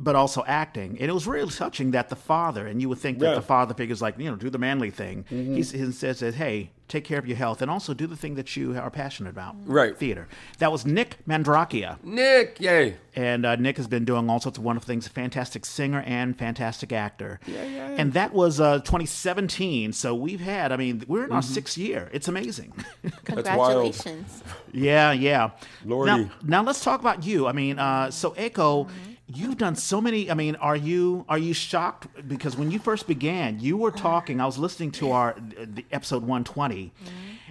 [0.00, 0.96] but also acting.
[0.98, 3.34] And it was really touching that the father, and you would think that Yeah.
[3.34, 5.24] the father figure is like, you know, do the manly thing.
[5.30, 5.54] Mm-hmm.
[5.54, 8.34] He s- He says hey, take care of your health and also do the thing
[8.34, 9.56] that you are passionate about.
[9.64, 9.96] Right.
[9.96, 10.28] Theater.
[10.58, 11.96] That was Nick Mandrakia.
[12.04, 12.96] Nick, yay.
[13.16, 15.06] And uh, Nick has been doing all sorts of wonderful things.
[15.06, 17.40] A fantastic singer and fantastic actor.
[17.46, 17.88] Yeah, yeah.
[17.98, 19.92] And that was uh, 2017.
[19.92, 21.52] So we've had, I mean, we're in our Mm-hmm.
[21.54, 22.08] sixth year.
[22.12, 22.72] It's amazing.
[23.24, 24.42] Congratulations.
[24.72, 25.50] yeah, yeah.
[25.84, 26.10] Lordy.
[26.24, 27.46] Now, now let's talk about you.
[27.46, 28.88] I mean, uh, so Eiko,
[29.34, 30.30] you've done so many.
[30.30, 34.40] I mean, are you are you shocked because when you first began, you were talking.
[34.40, 36.92] I was listening to our the episode 120.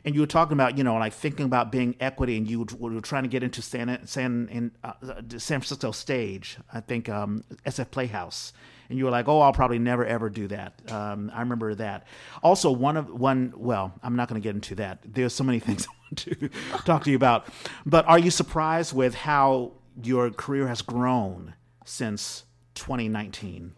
[0.03, 3.01] And you were talking about, you know, like thinking about being equity, and you were
[3.01, 4.93] trying to get into San San in uh,
[5.38, 6.57] San Francisco stage.
[6.73, 8.51] I think um, SF Playhouse,
[8.89, 12.07] and you were like, "Oh, I'll probably never ever do that." Um, I remember that.
[12.41, 13.53] Also, one of one.
[13.55, 15.01] Well, I'm not going to get into that.
[15.05, 16.49] There's so many things I want to
[16.84, 17.45] talk to you about.
[17.86, 21.53] But are you surprised with how your career has grown
[21.86, 23.73] since 2019?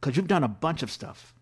[0.00, 1.34] Because you've done a bunch of stuff.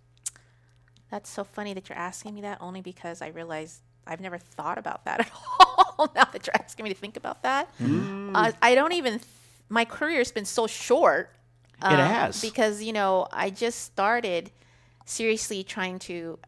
[1.11, 4.79] That's so funny that you're asking me that only because I realize I've never thought
[4.79, 5.31] about that at
[5.61, 6.11] all.
[6.15, 9.15] now that you're asking me to think about that, uh, I don't even.
[9.19, 9.27] Th-
[9.69, 11.31] my career's been so short.
[11.83, 12.41] it has.
[12.41, 14.51] because you know I just started
[15.05, 16.39] seriously trying to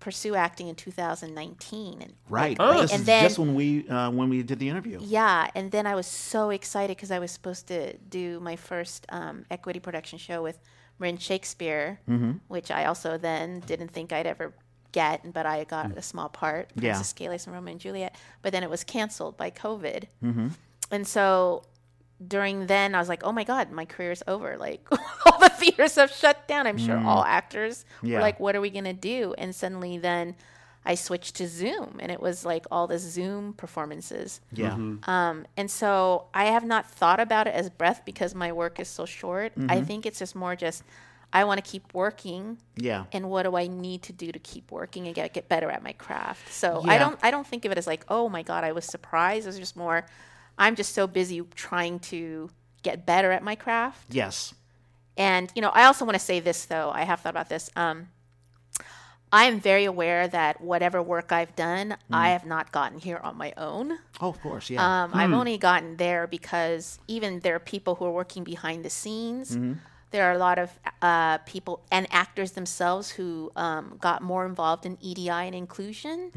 [0.00, 2.56] pursue acting in 2019, and Right.
[2.60, 2.82] Oh.
[2.82, 4.98] This And is then- just when we uh, when we did the interview.
[5.02, 9.06] yeah, and then I was so excited because I was supposed to do my first
[9.10, 10.58] um, equity production show with
[10.98, 12.32] Marin Shakespeare, Mm-hmm.
[12.48, 14.52] which I also then didn't think I'd ever
[14.92, 16.82] get, but I got a small part, Mm.
[16.82, 16.92] Yeah.
[16.94, 18.14] Princess Escalus and Romeo and Juliet.
[18.42, 20.48] But then it was canceled by COVID, Mm-hmm.
[20.90, 21.62] and so
[22.26, 24.56] during then I was like, oh my god, my career's over.
[24.56, 24.86] Like
[25.26, 26.66] all the theaters have shut down.
[26.66, 28.08] I'm sure all actors Mm.
[28.08, 28.14] Yeah.
[28.16, 29.34] were like, what are we gonna do?
[29.38, 30.34] And suddenly then.
[30.84, 34.40] I switched to Zoom, and it was like all the Zoom performances.
[34.52, 34.72] Yeah.
[34.72, 38.88] Um, and so I have not thought about it as breath because my work is
[38.88, 39.52] so short.
[39.54, 39.70] Mm-hmm.
[39.70, 40.82] I think it's just more just
[41.30, 43.04] I want to keep working, Yeah.
[43.12, 45.82] and what do I need to do to keep working and get get better at
[45.82, 46.50] my craft.
[46.54, 48.86] So I don't I don't think of it as like oh my god I was
[48.86, 49.46] surprised.
[49.46, 50.06] It's just more
[50.58, 52.50] I'm just so busy trying to
[52.82, 54.06] get better at my craft.
[54.10, 54.54] Yes.
[55.16, 56.90] And you know, I also want to say this though.
[56.90, 57.70] I have thought about this.
[57.76, 58.08] Um,
[59.30, 63.36] I am very aware that whatever work I've done, I have not gotten here on
[63.36, 63.98] my own.
[64.22, 64.70] Oh, of course.
[64.70, 65.04] Yeah.
[65.04, 68.90] Um, I've only gotten there because even there are people who are working behind the
[68.90, 69.58] scenes.
[70.10, 70.70] There are a lot of
[71.02, 76.30] uh, people and actors themselves who um, got more involved in EDI and inclusion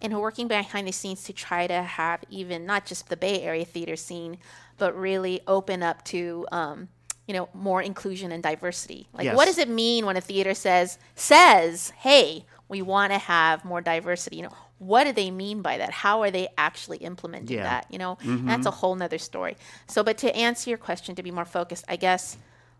[0.00, 3.16] and who are working behind the scenes to try to have even not just the
[3.16, 4.38] Bay Area theater scene,
[4.78, 6.46] but really open up to.
[6.52, 6.88] Um,
[7.28, 9.08] you know, more inclusion and diversity.
[9.12, 13.64] Like, what does it mean when a theater says says, "Hey, we want to have
[13.64, 14.36] more diversity"?
[14.36, 15.90] You know, what do they mean by that?
[15.90, 17.64] How are they actually implementing Yeah.
[17.64, 17.86] that?
[17.90, 19.56] You know, and that's a whole nother story.
[19.88, 22.36] So, but to answer your question, to be more focused, I guess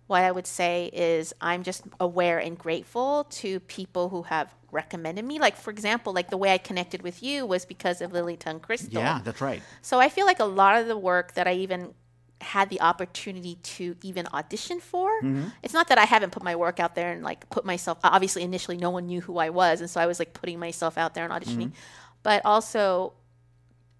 [0.06, 5.24] what I would say is I'm just aware and grateful to people who have recommended
[5.24, 5.38] me.
[5.38, 8.60] Like, for example, like the way I connected with you was because of Lily Tung
[8.60, 9.00] Crystal.
[9.00, 9.62] yeah, that's right.
[9.82, 11.94] So I feel like a lot of the work that I even
[12.40, 15.08] had the opportunity to even audition for.
[15.22, 15.48] Mm-hmm.
[15.62, 18.42] It's not that I haven't put my work out there and like put myself obviously
[18.42, 21.14] initially no one knew who I was and so I was like putting myself out
[21.14, 21.68] there and auditioning.
[21.68, 22.22] Mm-hmm.
[22.22, 23.14] But also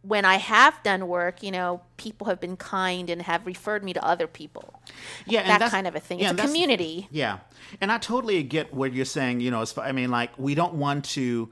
[0.06, 3.92] when I have done work, you know, people have been kind and have referred me
[3.92, 4.80] to other people.
[5.26, 6.20] Yeah, and that kind of a thing.
[6.20, 7.08] yeah, it's a community.
[7.10, 7.38] Yeah,
[7.80, 9.40] and I totally get what you're saying.
[9.40, 11.50] You know, as far, I mean, like we don't want to.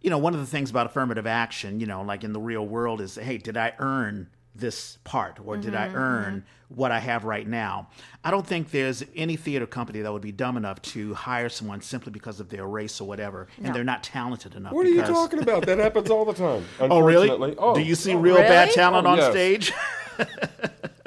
[0.00, 2.64] You know, one of the things about affirmative action, you know, like in the real
[2.64, 4.28] world, is hey, did I earn
[4.58, 7.88] this part, or did Mm-hmm, I earn what I have right now?
[8.24, 11.80] I don't think there's any theater company that would be dumb enough to hire someone
[11.80, 14.72] simply because of their race or whatever, and they're not talented enough.
[14.72, 15.66] What are you talking about?
[15.66, 16.64] That happens all the time.
[16.80, 17.30] Oh, really?
[17.58, 19.30] Oh, Do you see real bad talent Oh, on yes.
[19.32, 19.72] stage?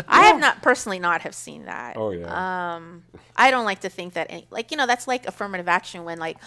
[0.08, 1.96] I have not personally not have seen that.
[1.98, 2.76] Oh yeah.
[2.76, 3.04] Um,
[3.36, 6.20] I don't like to think that any like you know that's like affirmative action when
[6.20, 6.38] like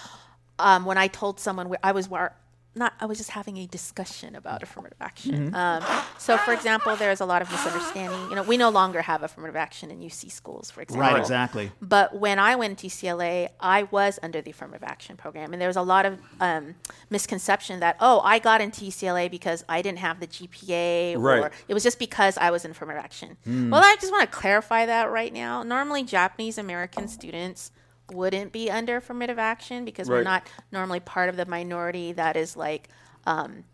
[0.58, 2.36] um, when I told someone where I was where
[2.74, 5.54] not I was just having a discussion about affirmative action.
[5.54, 5.82] Um,
[6.18, 8.30] so for example, there's a lot of misunderstanding.
[8.30, 11.10] You know, we no longer have affirmative action in UC schools, for example.
[11.10, 11.70] right, exactly.
[11.80, 15.68] But when I went to UCLA, I was under the affirmative action program, and there
[15.68, 16.74] was a lot of um,
[17.10, 21.74] misconception that oh, I got into UCLA because I didn't have the GPA, or it
[21.74, 23.36] was just because I was in affirmative action.
[23.46, 25.62] Well, I just want to clarify that right now.
[25.62, 27.70] Normally, Japanese American students
[28.12, 32.56] wouldn't be under affirmative action because we're not normally part of the minority that is
[32.56, 32.88] like.
[33.26, 33.64] Um,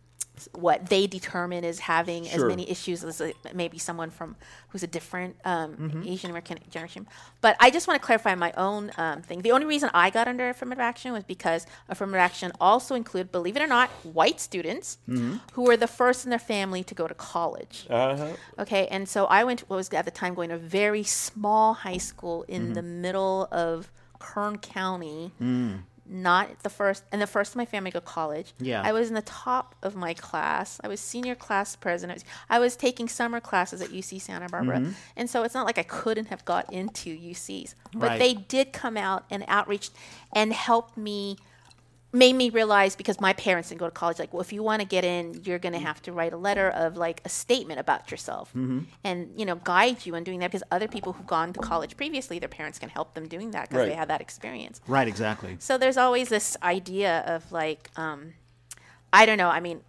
[0.52, 4.36] what they determine is having as many issues as a, maybe someone from
[4.68, 7.06] who's a different um, Asian American generation.
[7.42, 9.42] But I just want to clarify my own um, thing.
[9.42, 13.56] The only reason I got under affirmative action was because affirmative action also included, believe
[13.56, 14.96] it or not, white students
[15.52, 17.86] who were the first in their family to go to college.
[17.90, 18.28] Uh-huh.
[18.58, 19.60] Okay, and so I went.
[19.68, 23.46] What was at the time going to a very small high school in the middle
[23.52, 23.90] of
[24.20, 25.32] Kern County.
[25.42, 25.80] Mm.
[26.12, 28.52] Not the first, and the first of my family to go to college.
[28.58, 28.82] Yeah.
[28.84, 30.80] I was in the top of my class.
[30.82, 32.24] I was senior class president.
[32.48, 34.92] I was taking summer classes at UC Santa Barbara, mm-hmm.
[35.16, 38.18] and so it's not like I couldn't have got into UCs, but Right.
[38.18, 39.90] they did come out and outreach
[40.32, 41.36] and helped me
[42.12, 44.80] made me realize because my parents didn't go to college like well if you want
[44.82, 47.78] to get in you're going to have to write a letter of like a statement
[47.78, 48.52] about yourself
[49.04, 51.96] and you know guide you in doing that because other people who've gone to college
[51.96, 53.98] previously their parents can help them doing that because they Right.
[53.98, 55.56] had that experience Right, exactly.
[55.60, 58.32] so there's always this idea of like um,
[59.12, 59.80] i don't know i mean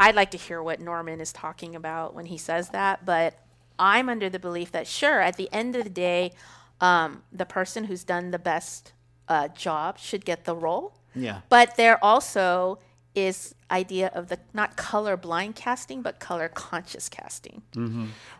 [0.00, 3.38] i'd like to hear what norman is talking about when he says that but
[3.78, 6.32] i'm under the belief that sure at the end of the day
[6.80, 8.92] um, the person who's done the best
[9.28, 11.40] uh, job should get the role Yeah.
[11.48, 12.78] but there also
[13.14, 17.62] is idea of the not color blind casting but color conscious casting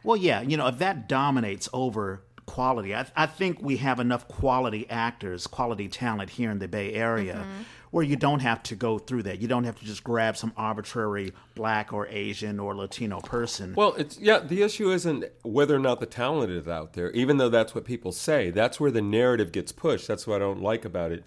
[0.03, 4.29] Well, yeah, you know, if that dominates over quality, I, I think we have enough
[4.29, 7.63] quality actors, quality talent here in the Bay Area Mm-hmm.
[7.91, 9.41] where you don't have to go through that.
[9.41, 13.73] You don't have to just grab some arbitrary black or Asian or Latino person.
[13.77, 14.41] Well, it's yeah.
[14.41, 17.85] The issue isn't whether or not the talent is out there, even though that's what
[17.85, 18.51] people say.
[18.51, 20.07] That's where the narrative gets pushed.
[20.09, 21.25] That's what I don't like about it.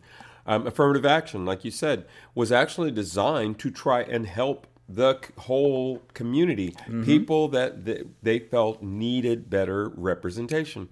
[0.47, 5.33] Um, affirmative action, like you said, was actually designed to try and help the c-
[5.39, 6.73] whole community,
[7.03, 10.87] people that th- they felt needed better representation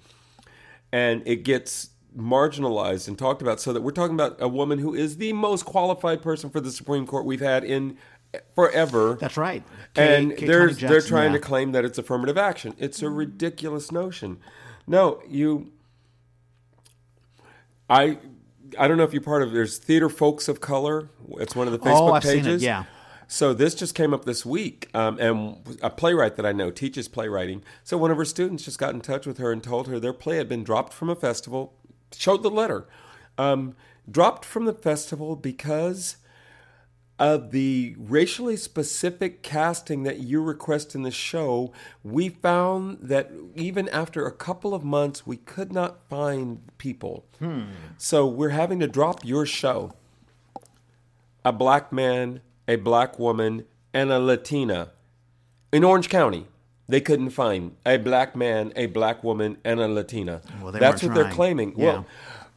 [0.91, 4.93] and it gets marginalized and talked about so that we're talking about a woman who
[4.93, 7.97] is the most qualified person for the Supreme Court we've had in
[8.56, 9.18] forever.
[9.20, 9.62] That's right.
[9.93, 11.39] Kay- and Kay they're Tony they're trying yeah.
[11.39, 12.76] to claim that it's affirmative action.
[12.78, 14.38] It's a ridiculous notion.
[14.88, 15.74] No, you
[17.89, 18.18] I
[18.78, 21.09] I don't know if you're part of there's Theater Folks of Color.
[21.38, 22.63] It's one of the Facebook Oh, I've seen it, pages.
[22.63, 22.86] yeah.
[23.28, 27.07] So this just came up this week, um, and a playwright that I know teaches
[27.07, 27.63] playwriting.
[27.84, 30.13] So one of her students just got in touch with her and told her their
[30.13, 31.73] play had been dropped from a festival.
[32.15, 32.86] Showed the letter,
[33.39, 33.76] um,
[34.09, 36.17] dropped from the festival because
[37.18, 41.72] of the racially specific casting that you request in the show.
[42.03, 47.26] We found that even after a couple of months, we could not find people.
[47.97, 49.93] So we're having to drop your show
[51.45, 54.91] a black man, a black woman, and a Latina
[55.72, 56.47] in Orange County.
[56.88, 60.41] They couldn't find a black man, a black woman, and a Latina.
[60.61, 61.74] Well, that's what they're claiming.
[61.78, 61.86] Yeah.
[61.86, 62.05] Well,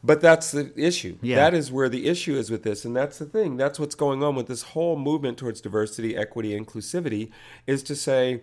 [0.03, 1.17] but that's the issue.
[1.21, 1.35] Yeah.
[1.35, 3.57] That is where the issue is with this, and that's the thing.
[3.57, 7.31] That's what's going on with this whole movement towards diversity, equity, inclusivity,
[7.67, 8.41] is to say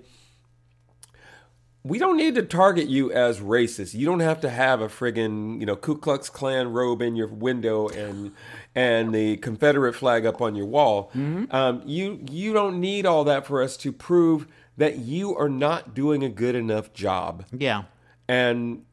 [1.83, 3.95] we don't need to target you as racist.
[3.95, 7.29] You don't have to have a friggin' you know Ku Klux Klan robe in your
[7.29, 8.33] window and
[8.75, 11.11] and the Confederate flag up on your wall.
[11.15, 14.47] Um, you you don't need all that for us to prove
[14.77, 17.45] that you are not doing a good enough job.
[17.57, 17.85] Yeah.
[18.29, 18.85] And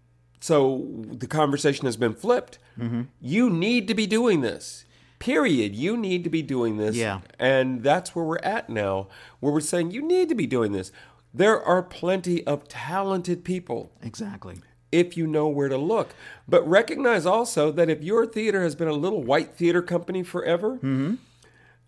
[0.44, 0.58] so
[1.24, 2.60] the conversation has been flipped.
[3.22, 4.84] You need to be doing this.
[5.18, 5.74] Period.
[5.74, 6.98] You need to be doing this.
[6.98, 7.22] Yeah.
[7.40, 9.08] And that's where we're at now,
[9.40, 10.92] where we're saying you need to be doing this.
[11.34, 14.58] There are plenty of talented people Exactly.
[14.92, 16.10] if you know where to look.
[16.46, 20.72] But recognize also that if your theater has been a little white theater company forever,
[20.76, 21.14] Mm-hmm.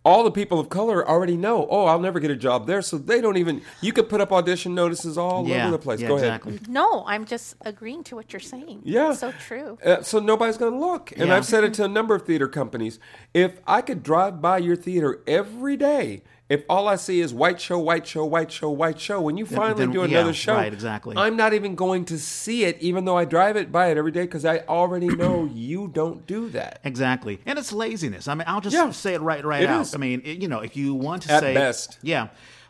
[0.05, 2.83] All the people of color already know, oh, I'll never get a job there.
[2.83, 5.63] So they don't even, you could put up audition notices all yeah.
[5.63, 5.99] over the place.
[5.99, 6.55] Yeah, Go exactly.
[6.55, 6.69] ahead.
[6.69, 8.81] No, I'm just agreeing to what you're saying.
[8.83, 9.13] Yeah.
[9.13, 9.79] so true.
[9.83, 11.11] Uh, so nobody's going to look.
[11.13, 11.35] And Yeah.
[11.35, 12.99] I've said it to a number of theater companies.
[13.33, 17.59] If I could drive by your theater every day, if all I see is white
[17.59, 20.53] show, white show, white show, white show, when you finally then- do yeah, another show,
[20.53, 21.15] right, exactly.
[21.17, 24.11] I'm not even going to see it, even though I drive it by it every
[24.11, 26.81] day, because I already know you don't do that.
[26.83, 28.27] Exactly, and it's laziness.
[28.27, 28.91] I mean, I'll just Yeah.
[28.91, 29.81] say it right, right It out.
[29.81, 29.95] is.
[29.95, 31.97] I mean, it- you know, if you want to At say, best.
[32.03, 32.27] yeah,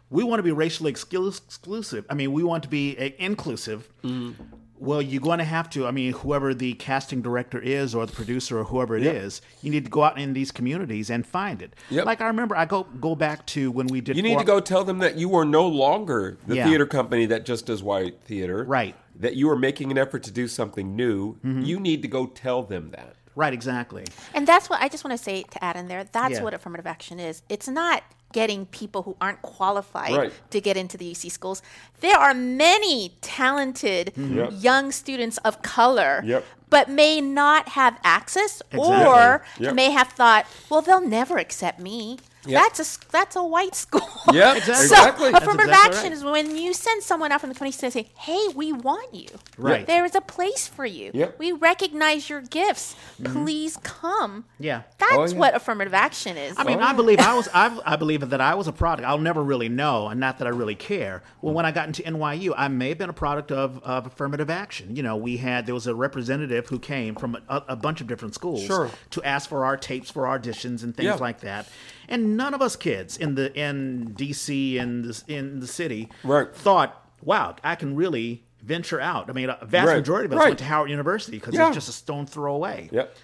[0.10, 2.06] we want to be racially exclusive.
[2.10, 3.90] I mean, we want to be uh, inclusive.
[4.04, 4.42] Mm-hmm.
[4.78, 5.88] Well, you're going to have to.
[5.88, 9.64] I mean, whoever the casting director is, or the producer, or whoever it is, Yep.
[9.64, 11.74] you need to go out in these communities and find it.
[11.90, 12.06] Yep.
[12.06, 14.18] Like I remember, I go go back to when we did.
[14.18, 16.66] You need For- to go tell them that you are no longer the Yeah.
[16.68, 18.64] theater company that just does white theater.
[18.66, 18.96] Right.
[19.18, 21.36] That you are making an effort to do something new.
[21.36, 21.62] Mm-hmm.
[21.62, 23.16] You need to go tell them that.
[23.34, 24.06] Right, exactly.
[24.34, 26.04] And that's what I just want to say to add in there.
[26.06, 26.44] That's Yeah.
[26.44, 27.42] what affirmative action is.
[27.50, 28.04] It's not
[28.36, 30.34] getting people who aren't qualified Right.
[30.52, 31.62] to get into the UC schools.
[32.02, 34.38] There are many talented mm-hmm.
[34.38, 34.50] Yep.
[34.68, 36.44] young students of color, Yep.
[36.70, 39.06] but may not have access Exactly.
[39.06, 39.74] or Yep.
[39.74, 42.20] may have thought, well, they'll never accept me.
[42.48, 42.62] Yep.
[42.62, 44.02] That's a s- that's a white school.
[44.34, 44.74] Yep, Exactly.
[44.88, 45.30] So exactly.
[45.30, 46.12] Affirmative exactly action right.
[46.18, 49.28] is when you send someone out from the community to say, "Hey, we want you.
[49.58, 49.86] Right.
[49.86, 51.12] There is a place for you.
[51.14, 51.38] Yep.
[51.40, 52.96] We recognize your gifts.
[53.22, 53.32] Mm-hmm.
[53.44, 54.82] Please come." Yeah.
[54.98, 55.38] That's Oh, yeah.
[55.38, 56.56] what affirmative action is.
[56.58, 57.48] I mean, oh, I believe I was.
[57.54, 59.08] I, I believe that I was a product.
[59.08, 61.22] I'll never really know, and not that I really care.
[61.42, 64.50] Well, when I got into NYU, I may have been a product of, of affirmative
[64.50, 64.96] action.
[64.96, 68.08] You know, we had there was a representative who came from a, a bunch of
[68.08, 68.90] different schools Sure.
[69.12, 71.16] to ask for our tapes for auditions and things Yeah.
[71.16, 71.68] like that.
[72.08, 76.54] And none of us kids in the in DC and the, in the city Right.
[76.56, 79.30] thought, "Wow, I can really." Venture out.
[79.30, 79.98] I mean, a vast Right.
[79.98, 80.48] majority of us Right.
[80.48, 81.68] went to Howard University because Yeah.
[81.68, 82.90] it's just a stone throw away.
[82.92, 83.16] Yep.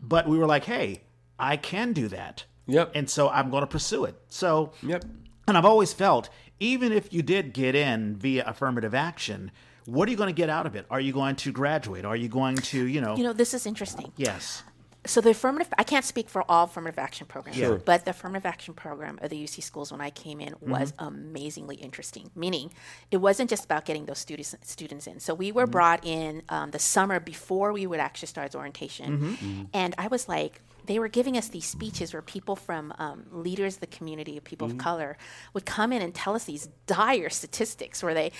[0.00, 1.02] But we were like, hey,
[1.36, 2.44] I can do that.
[2.68, 2.92] Yep.
[2.94, 4.14] And so I'm going to pursue it.
[4.28, 5.04] So, Yep.
[5.48, 6.28] and I've always felt,
[6.60, 9.50] even if you did get in via affirmative action,
[9.84, 10.86] what are you going to get out of it?
[10.88, 12.04] Are you going to graduate?
[12.04, 14.12] Are you going to, you know, you know, this is interesting.
[14.16, 14.62] yes.
[15.06, 17.76] So the affirmative, I can't speak for all affirmative action programs, Sure.
[17.76, 21.06] but the affirmative action program of the UC schools when I came in was Mm-hmm.
[21.08, 22.30] amazingly interesting.
[22.34, 22.70] Meaning,
[23.10, 25.20] it wasn't just about getting those students students in.
[25.20, 25.56] So we Mm-hmm.
[25.58, 29.62] were brought in um, the summer before we would actually start orientation, Mm-hmm.
[29.74, 30.60] and I was like.
[30.86, 34.68] They were giving us these speeches where people from um, leaders of the community, people
[34.68, 34.78] Mm-hmm.
[34.78, 35.16] of color,
[35.54, 38.32] would come in and tell us these dire statistics where they,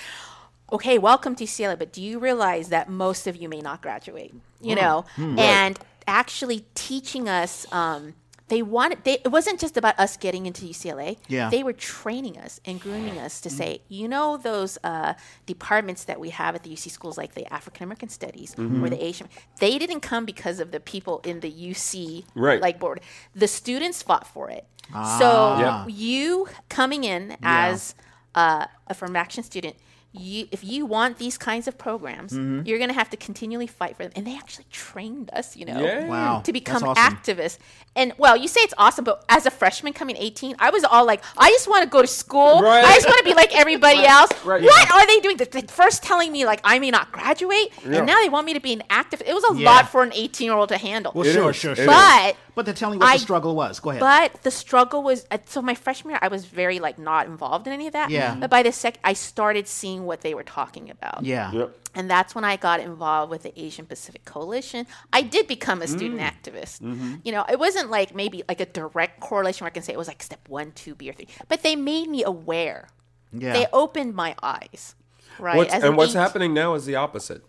[0.70, 4.34] okay, welcome to UCLA, but do you realize that most of you may not graduate?
[4.60, 5.38] You know, Hmm.
[5.38, 8.14] and actually teaching us um,
[8.48, 11.16] they wanted they it wasn't just about us getting into UCLA.
[11.28, 11.48] Yeah.
[11.48, 15.14] They were training us and grooming us to say, you know those uh,
[15.46, 19.02] departments that we have at the UC schools like the African American studies or the
[19.02, 19.28] Asian
[19.60, 22.60] they didn't come because of the people in the UC Right.
[22.60, 23.00] like board.
[23.34, 24.66] The students fought for it.
[24.92, 25.18] Ah.
[25.18, 25.86] So Yeah.
[25.88, 27.94] you coming in as
[28.34, 29.76] uh, a affirmative action student,
[30.16, 32.66] you if you want these kinds of programs, Mm-hmm.
[32.66, 34.12] you're going to have to continually fight for them.
[34.16, 36.06] And they actually trained us, you know, Yeah.
[36.08, 37.02] Wow, to become awesome.
[37.16, 37.58] activists.
[37.96, 41.04] And well, you say it's awesome, but as a freshman coming 18, I was all
[41.04, 42.62] like, I just want to go to school.
[42.62, 42.84] Right.
[42.84, 44.30] I just want to be like everybody else.
[44.44, 45.36] right, What are they doing?
[45.36, 47.98] They're first telling me like I may not graduate, Yeah.
[47.98, 49.22] and now they want me to be an activist.
[49.26, 49.70] It was a Yeah.
[49.70, 51.12] lot for an 18 year old to handle.
[51.14, 51.86] Well, sure, sure, sure.
[51.86, 53.80] but But they're telling you what I- the struggle was.
[53.80, 54.00] Go ahead.
[54.00, 57.66] but the struggle was uh, so my freshman year I was very like not involved
[57.66, 58.10] in any of that.
[58.10, 58.36] Yeah.
[58.36, 61.24] But by the sec I started seeing what they were talking about.
[61.24, 61.50] yeah.
[61.52, 61.78] Yep.
[61.96, 64.84] And that's when I got involved with the Asian Pacific Coalition.
[65.12, 66.24] I did become a student Mm.
[66.32, 66.80] activist.
[66.80, 67.14] Mm-hmm.
[67.24, 69.98] You know, it wasn't like maybe like a direct correlation where I can say it
[69.98, 71.28] was like step one, two, B, or three.
[71.48, 72.88] But they made me aware.
[73.32, 73.52] Yeah.
[73.52, 74.96] They opened my eyes.
[75.38, 75.56] Right.
[75.56, 77.42] What's, and an what's eight- happening now is the opposite.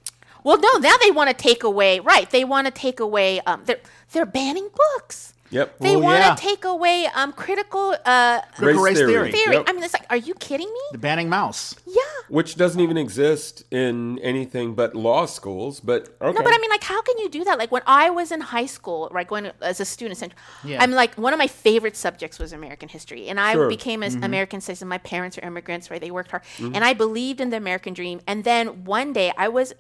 [0.46, 2.00] Well, no, now they want to take away.
[2.00, 2.30] Right.
[2.30, 3.40] They want to take away.
[3.42, 3.82] Um, they're
[4.14, 5.34] they're banning books.
[5.52, 5.78] Yep.
[5.80, 6.36] They Well, want to yeah.
[6.52, 9.32] take away um, critical uh, Critical race theory.
[9.32, 9.56] theory.
[9.58, 9.66] Yep.
[9.68, 10.80] I mean, it's like, are you kidding me?
[10.92, 11.78] the banning Maus.
[11.86, 12.02] Yeah.
[12.30, 15.80] Which doesn't even exist in anything but law schools.
[15.80, 16.34] But okay.
[16.38, 17.60] No, but I mean, like, how can you do that?
[17.60, 20.34] Like, when I was in high school, right, going to, as a student,
[20.64, 20.82] Yeah.
[20.84, 23.70] I'm like, one of my favorite subjects was American history, and I Sure.
[23.70, 24.18] became Mm-hmm.
[24.18, 24.88] an American citizen.
[24.88, 26.02] My parents are immigrants, right?
[26.02, 28.20] They worked hard, and I believed in the American dream.
[28.28, 29.74] And then one day, I was,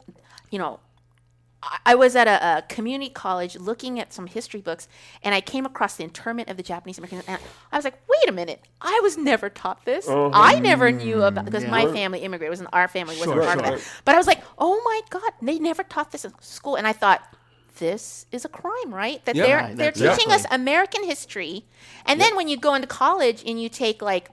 [0.51, 0.79] you know.
[1.63, 4.87] I- I was at a, a community college looking at some history books,
[5.23, 7.23] and I came across the internment of the Japanese Americans.
[7.27, 7.39] And
[7.71, 8.61] I was like, "Wait a minute!
[8.81, 10.05] I was never taught this.
[10.07, 10.61] Oh, I hmm.
[10.63, 12.49] never knew about because my family immigrated.
[12.49, 13.73] It wasn't our family wasn't Sure, part sure.
[13.73, 13.91] of that.
[14.05, 16.93] But I was like, oh my god, they never taught this in school, and I
[16.93, 17.21] thought.
[17.77, 19.19] This is a crime, right?
[19.25, 19.43] That Yeah.
[19.45, 20.45] they're Right, they're that's teaching us.
[20.49, 21.65] American history,
[22.05, 24.29] and then when you go into college and you take like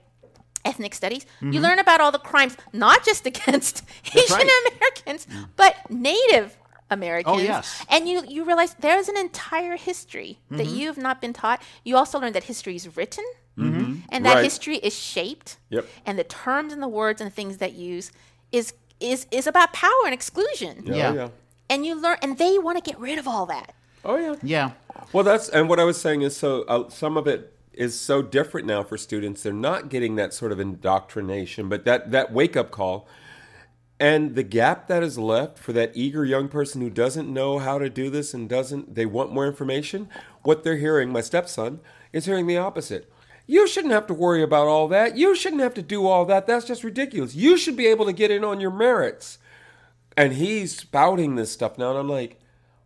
[0.65, 1.63] ethnic studies, you mm-hmm.
[1.63, 3.83] learn about all the crimes, not just against
[4.15, 4.71] Asian right.
[4.73, 5.47] Americans, mm.
[5.55, 6.57] but Native
[6.89, 7.35] Americans.
[7.37, 7.85] Oh, yes.
[7.89, 10.75] And you you realize there's an entire history that mm-hmm.
[10.75, 11.61] you've not been taught.
[11.83, 13.25] You also learn that history is written,
[13.57, 13.95] mm-hmm.
[14.09, 14.43] and that Right.
[14.43, 15.85] history is shaped, Yep.
[16.05, 18.11] and the terms and the words and the things that use
[18.51, 20.83] is is is about power and exclusion.
[20.85, 21.09] Yeah, Yeah.
[21.09, 21.29] Oh, yeah.
[21.69, 23.73] And you learn, and they want to get rid of all that.
[24.05, 24.35] Oh yeah.
[24.43, 24.71] Yeah.
[25.11, 28.21] Well, that's and what I was saying is so uh, some of it is so
[28.21, 29.43] different now for students.
[29.43, 33.07] They're not getting that sort of indoctrination, but that that wake up call,
[33.99, 37.79] and the gap that is left for that eager young person who doesn't know how
[37.79, 40.09] to do this and doesn't they want more information.
[40.43, 41.79] What they're hearing, my stepson
[42.11, 43.11] is hearing the opposite.
[43.45, 45.17] You shouldn't have to worry about all that.
[45.17, 46.47] You shouldn't have to do all that.
[46.47, 47.35] That's just ridiculous.
[47.35, 49.37] You should be able to get in on your merits.
[50.15, 52.39] And he's spouting this stuff now, and I'm like,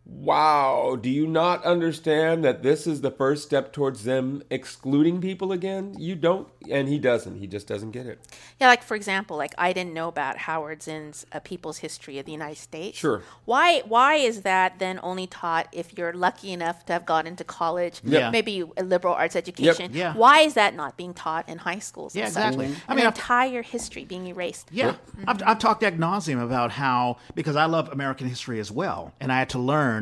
[0.10, 5.52] wow, do you not understand that this is the first step towards them excluding people
[5.52, 5.96] again?
[5.98, 7.36] You don't, and he doesn't.
[7.38, 8.20] He just doesn't get it.
[8.60, 12.26] Yeah, like for example, like I didn't know about Howard Zinn's uh, People's History of
[12.26, 12.98] the United States.
[12.98, 13.22] Sure.
[13.46, 13.82] Why?
[13.88, 18.02] Why is that then only taught if you're lucky enough to have gone into college?
[18.04, 18.30] Yeah.
[18.32, 19.92] Maybe a liberal arts education.
[19.94, 20.14] Yeah.
[20.16, 22.16] Why is that not being taught in high schools?
[22.16, 22.54] and Yeah, such?
[22.56, 22.66] exactly.
[22.88, 24.70] I An mean, I've- entire history being erased.
[24.72, 24.96] Yeah,
[25.28, 29.32] I've, I've talked ad nauseum about how because I love American history as well, and
[29.32, 29.97] I had to learn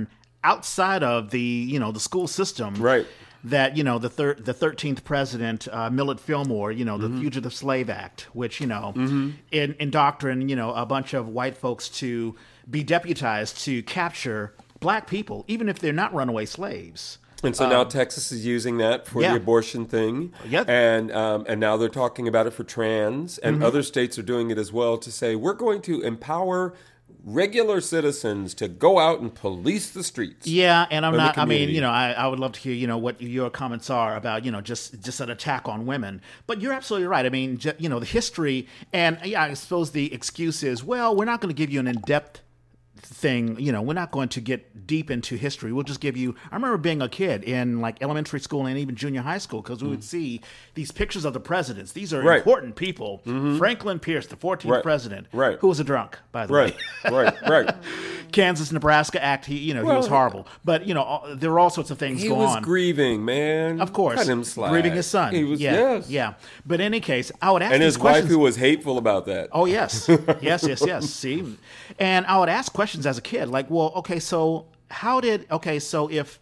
[0.46, 1.40] outside of the
[1.74, 3.06] you know the school system, Right.
[3.44, 7.54] That you know the thir- the thirteenth president, uh, Millard Fillmore, you know the Fugitive
[7.54, 8.92] Slave Act, which you know
[9.52, 12.36] in indoctrined you know a bunch of white folks to
[12.70, 17.20] be deputized to capture black people, even if they're not runaway slaves.
[17.44, 19.32] And so now Texas is using that for yeah.
[19.32, 20.68] the abortion thing, Yep.
[20.68, 24.50] and um, and now they're talking about it for trans, and other states are doing
[24.50, 26.74] it as well to say we're going to empower
[27.26, 30.48] regular citizens to go out and police the streets.
[30.48, 31.38] Yeah, and I'm not.
[31.38, 33.90] I mean, you know, I, I would love to hear, you know, what your comments
[33.90, 36.22] are about, you know, just just an attack on women.
[36.46, 37.26] But you're absolutely right.
[37.26, 41.26] I mean, you know, the history, and yeah, I suppose the excuse is, well, we're
[41.26, 42.42] not going to give you an in depth
[43.26, 43.60] thing.
[43.60, 45.74] You know, we're not going to get deep into history.
[45.74, 46.36] We'll just give you.
[46.52, 49.84] I remember being a kid in like elementary school and even junior high school because
[49.84, 50.42] we would see
[50.76, 51.92] these pictures of the presidents.
[51.94, 52.26] These are Mm.
[52.26, 52.38] Right.
[52.38, 53.22] important people.
[53.58, 54.84] Franklin Pierce, the 14th Right.
[54.84, 55.58] president, Right.
[55.60, 56.74] who was a drunk, by the way.
[57.06, 57.76] Right, right, right.
[58.32, 59.46] Kansas Nebraska Act.
[59.46, 60.48] He, you know, he was horrible.
[60.64, 62.62] But you know, all, there were all sorts of things He going was on.
[62.64, 63.82] grieving, man.
[63.82, 64.72] of course, Cut him slack.
[64.72, 65.34] grieving his son.
[65.34, 66.10] He was, yeah, yes.
[66.10, 66.34] yeah.
[66.66, 68.32] But in any case, I would ask And his wife, questions.
[68.32, 69.50] who was hateful about that.
[69.52, 70.08] Oh yes,
[70.42, 71.10] yes, yes, yes.
[71.10, 71.58] See,
[72.00, 75.80] and I would ask questions as a kid, like, well, okay, so how did okay,
[75.80, 76.40] so if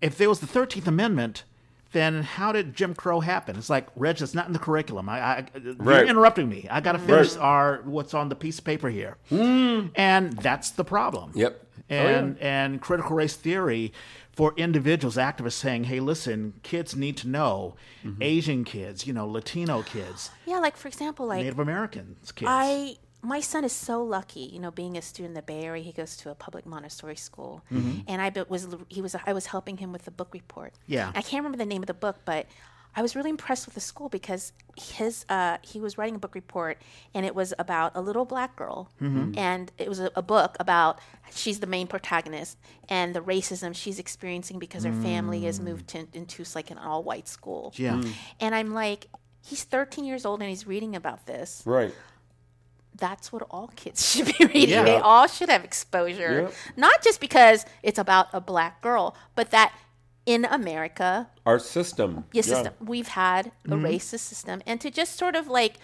[0.00, 1.44] if there was the Thirteenth Amendment,
[1.92, 3.56] then how did Jim Crow happen?
[3.56, 5.08] It's like, Reg, it's not in the curriculum.
[5.08, 6.06] I, I you're Right.
[6.08, 6.66] interrupting me.
[6.70, 7.42] I got to finish Right.
[7.42, 9.16] our what's on the piece of paper here,
[9.94, 11.32] and that's the problem.
[11.34, 11.64] Yep.
[11.90, 13.92] Oh, And and critical race theory
[14.32, 18.22] for individuals, activists saying, "Hey, listen, kids need to know, Mm-hmm.
[18.22, 22.96] Asian kids, you know, Latino kids, Yeah, like for example, like Native Americans kids." I
[23.22, 25.82] my son is so lucky, you know, being a student in the Bay Area.
[25.82, 28.00] He goes to a public Montessori school, mm-hmm.
[28.06, 30.74] and I was he was I was helping him with the book report.
[30.86, 31.10] Yeah.
[31.14, 32.46] I can't remember the name of the book, but
[32.94, 36.34] I was really impressed with the school because his uh, he was writing a book
[36.34, 36.80] report,
[37.12, 39.36] and it was about a little black girl, mm-hmm.
[39.36, 41.00] and it was a, a book about
[41.34, 42.56] she's the main protagonist
[42.88, 45.64] and the racism she's experiencing because her family has mm.
[45.64, 47.72] moved to, into like an all white school.
[47.76, 48.10] yeah, mm.
[48.40, 49.06] And I'm like,
[49.44, 51.62] he's 13 years old and he's reading about this.
[51.66, 51.92] Right.
[52.98, 54.70] That's what all kids should be reading.
[54.70, 54.84] Yeah.
[54.84, 56.42] They all should have exposure.
[56.42, 56.54] Yep.
[56.76, 59.72] Not just because it's about a black girl, but that
[60.26, 62.24] in America, Our system.
[62.32, 62.54] yes, Yeah.
[62.56, 63.86] system, we've had a Mm-hmm.
[63.86, 64.62] racist system.
[64.66, 65.74] And to just sort of like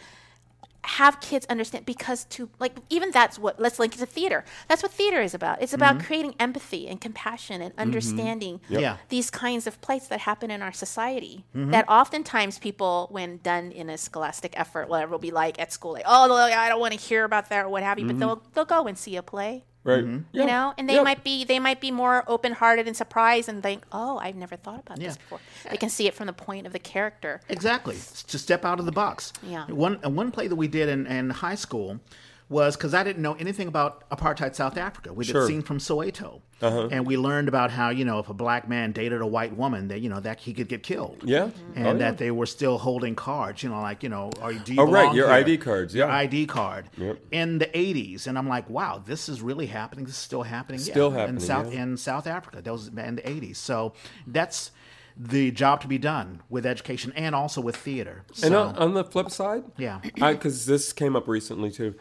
[0.87, 4.83] have kids understand because to like even that's what let's link it to theater that's
[4.83, 6.07] what theater is about it's about Mm-hmm.
[6.07, 8.97] creating empathy and compassion and understanding Yeah.
[9.09, 11.71] these kinds of plights that happen in our society Mm-hmm.
[11.71, 15.93] that oftentimes people when done in a scholastic effort whatever will be like at school
[15.93, 18.19] like oh look, i don't want to hear about that or what have you but
[18.19, 20.03] they'll they'll go and see a play Right.
[20.03, 20.47] you Yeah.
[20.47, 21.03] know and they Yeah.
[21.03, 24.81] might be they might be more open-hearted and surprised and think oh i've never thought
[24.81, 25.09] about Yeah.
[25.09, 27.97] this before they can see it from the point of the character Exactly.
[28.29, 29.33] To step out of the box.
[29.43, 29.67] Yeah.
[29.67, 32.01] One uh, one play that we did in, in high school
[32.49, 35.13] was because I didn't know anything about apartheid South Africa.
[35.13, 35.47] We did Sure.
[35.47, 36.89] scene from Soweto, Uh-huh.
[36.91, 39.89] and we learned about how you know if a black man dated a white woman,
[39.89, 41.23] that you know that he could get killed.
[41.25, 41.51] Yeah.
[41.75, 41.93] And Oh, yeah.
[41.99, 44.81] that they were still holding cards, you know, like you know, are you, do you
[44.81, 45.35] Oh, right, your here?
[45.37, 46.15] ID cards, your yeah.
[46.17, 47.19] ID card Yep.
[47.33, 50.05] in the '80s, and I'm like, wow, this is really happening.
[50.05, 50.81] This is still happening.
[50.81, 51.83] Still yeah, happening, in South yeah.
[51.83, 52.63] in South Africa.
[52.63, 53.57] That was in the '80s.
[53.57, 53.93] So
[54.27, 54.71] that's
[55.17, 58.25] the job to be done with education and also with theater.
[58.43, 61.95] And on, on the flip side, yeah, because this came up recently too.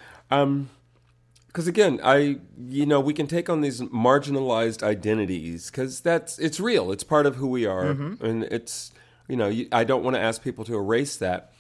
[1.53, 6.59] Because again, I you know we can take on these marginalized identities because that's it's
[6.59, 6.91] real.
[6.91, 7.85] It's part of who we are,
[8.21, 8.91] and it's
[9.27, 11.53] you know I don't want to ask people to erase that.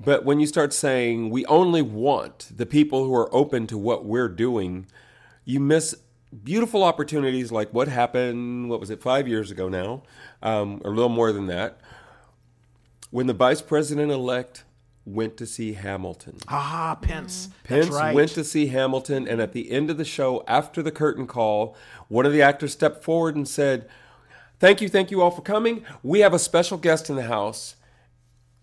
[0.00, 4.04] But when you start saying we only want the people who are open to what
[4.04, 4.86] we're doing,
[5.44, 5.94] you miss
[6.42, 8.68] beautiful opportunities like what happened.
[8.68, 9.00] What was it?
[9.00, 10.02] Five years ago now,
[10.42, 11.78] um, or a little more than that
[13.12, 14.64] when the vice president elect
[15.04, 16.36] went to see Hamilton.
[16.48, 17.48] ah, Pence.
[17.64, 18.14] Pence That's right.
[18.14, 21.76] went to see Hamilton, and at the end of the show, after the curtain call,
[22.08, 23.88] one of the actors stepped forward and said,
[24.60, 25.84] Thank you, thank you all for coming.
[26.04, 27.74] We have a special guest in the house.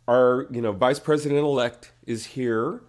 [0.07, 2.81] Our, you know, vice president elect is here.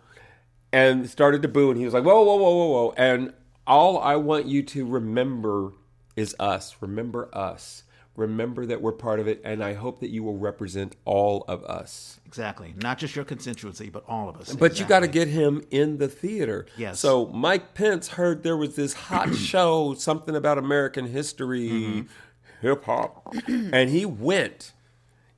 [0.72, 2.94] And started to boo, and he was like, Whoa, whoa, whoa, whoa, whoa.
[2.96, 3.32] And
[3.66, 5.72] all I want you to remember
[6.14, 6.76] is us.
[6.80, 7.82] Remember us.
[8.16, 11.64] Remember that we're part of it, and I hope that you will represent all of
[11.64, 12.20] us.
[12.26, 12.74] exactly.
[12.82, 14.54] Not just your constituency, but all of us.
[14.54, 16.66] But you got to get him in the theater.
[16.76, 17.00] Yes.
[17.00, 22.66] So Mike Pence heard there was this hot show, something about American history, Mm-hmm.
[22.66, 24.72] hip hop, and he went.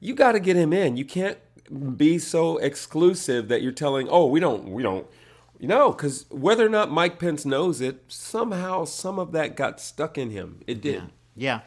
[0.00, 0.96] You got to get him in.
[0.96, 1.38] You can't
[1.96, 5.06] be so exclusive that you're telling, "Oh, we don't, we don't."
[5.60, 9.78] You know, because whether or not Mike Pence knows it, somehow some of that got
[9.80, 10.62] stuck in him.
[10.66, 11.04] It did.
[11.36, 11.60] Yeah.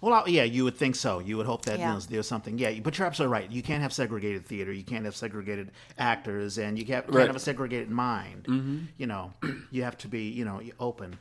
[0.00, 1.18] Well, yeah, you would think so.
[1.20, 1.92] You would hope that Yeah.
[1.92, 2.58] there's, there's something.
[2.58, 3.50] Yeah, but you're absolutely right.
[3.50, 4.72] You can't have segregated theater.
[4.72, 8.88] You can't have segregated actors, and you can't, can't have a segregated mind.
[8.98, 9.32] You know,
[9.70, 11.18] you have to be, you know, open.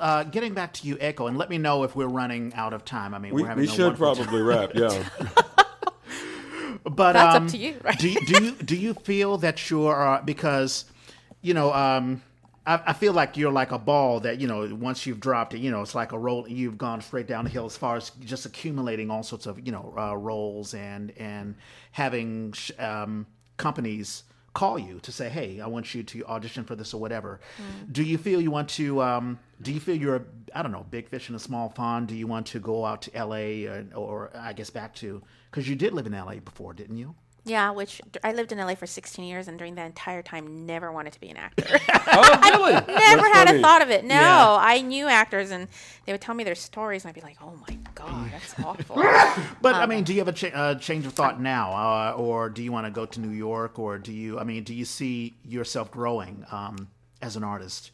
[0.00, 2.84] Uh, getting back to you, Eiko, and let me know if we're running out of
[2.84, 3.14] time.
[3.14, 4.24] I mean, We, we're having we a should wonderful time.
[4.24, 4.70] probably wrap.
[4.74, 5.04] Yeah.
[6.84, 7.98] But That's up um, to you, right?
[7.98, 10.84] do you do you do you feel that you're uh, because
[11.40, 12.20] you know um,
[12.66, 15.58] I, I feel like you're like a ball that you know once you've dropped it,
[15.58, 16.48] you know it's like a roll.
[16.48, 19.72] You've gone straight down the hill as far as just accumulating all sorts of you
[19.72, 21.56] know uh, roles and and
[21.92, 26.76] having sh- um, companies call you to say, hey, I want you to audition for
[26.76, 27.40] this or whatever.
[27.90, 29.02] Do you feel you want to?
[29.02, 30.22] Um, do you feel you're a
[30.54, 32.08] I don't know big fish in a small pond?
[32.08, 33.66] Do you want to go out to L.A.
[33.66, 36.38] or, or I guess back to because you did live in L.A.
[36.38, 37.14] before, didn't you?
[37.46, 40.90] Yeah, which I lived in LA for 16 years, and during that entire time, never
[40.90, 41.66] wanted to be an actor.
[42.06, 42.72] oh, really?
[42.72, 43.58] never That's had funny.
[43.58, 44.02] a thought of it.
[44.04, 44.56] No, Yeah.
[44.60, 45.68] I knew actors, and
[46.06, 48.96] they would tell me their stories, and I'd be like, "Oh my god, that's awful."
[49.60, 52.48] But I mean, do you have a cha- uh, change of thought now, uh, or
[52.48, 54.38] do you want to go to New York, or do you?
[54.38, 56.88] I mean, do you see yourself growing um,
[57.20, 57.90] as an artist,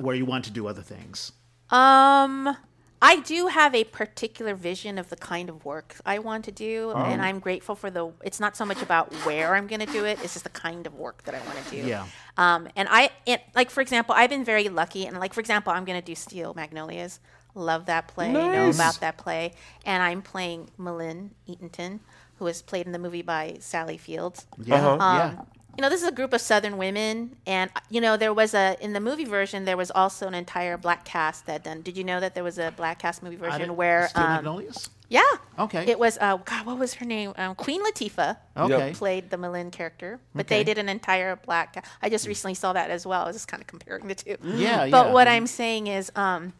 [0.00, 1.32] where you want to do other things?
[1.68, 2.56] Um,
[3.04, 6.90] I do have a particular vision of the kind of work I want to do,
[6.92, 8.12] and I'm grateful for the.
[8.22, 10.86] It's not so much about where I'm going to do it; it's just the kind
[10.86, 11.86] of work that I want to do.
[11.86, 12.06] Yeah.
[12.38, 15.70] Um, and I, it, like for example, I've been very lucky, and like for example,
[15.72, 17.20] I'm going to do Steel Magnolias.
[17.54, 18.32] Love that play.
[18.32, 19.52] Know about that play,
[19.84, 22.00] and I'm playing M'Lynn Eatenton,
[22.38, 24.46] who was played in the movie by Sally Fields.
[24.58, 24.96] Yeah, Uh-huh.
[25.00, 25.42] yeah.
[25.76, 28.76] You know, this is a group of Southern women, and you know, there was a
[28.80, 31.82] in the movie version there was also an entire black cast that done.
[31.82, 34.08] Did you know that there was a black cast movie version where?
[34.08, 34.88] Steel Um, Magnolias?
[35.08, 35.22] yeah.
[35.58, 35.84] Okay.
[35.90, 37.32] It was uh, God, what was her name?
[37.36, 38.36] Um, Queen Latifah.
[38.56, 38.92] Okay.
[38.94, 40.58] Played the M'Lynn character, but Okay.
[40.58, 41.74] they did an entire black.
[41.74, 43.22] ca- I just recently saw that as well.
[43.22, 44.36] I was just kind of comparing the two.
[44.44, 45.12] Yeah, But yeah.
[45.12, 46.52] what I'm saying is, um,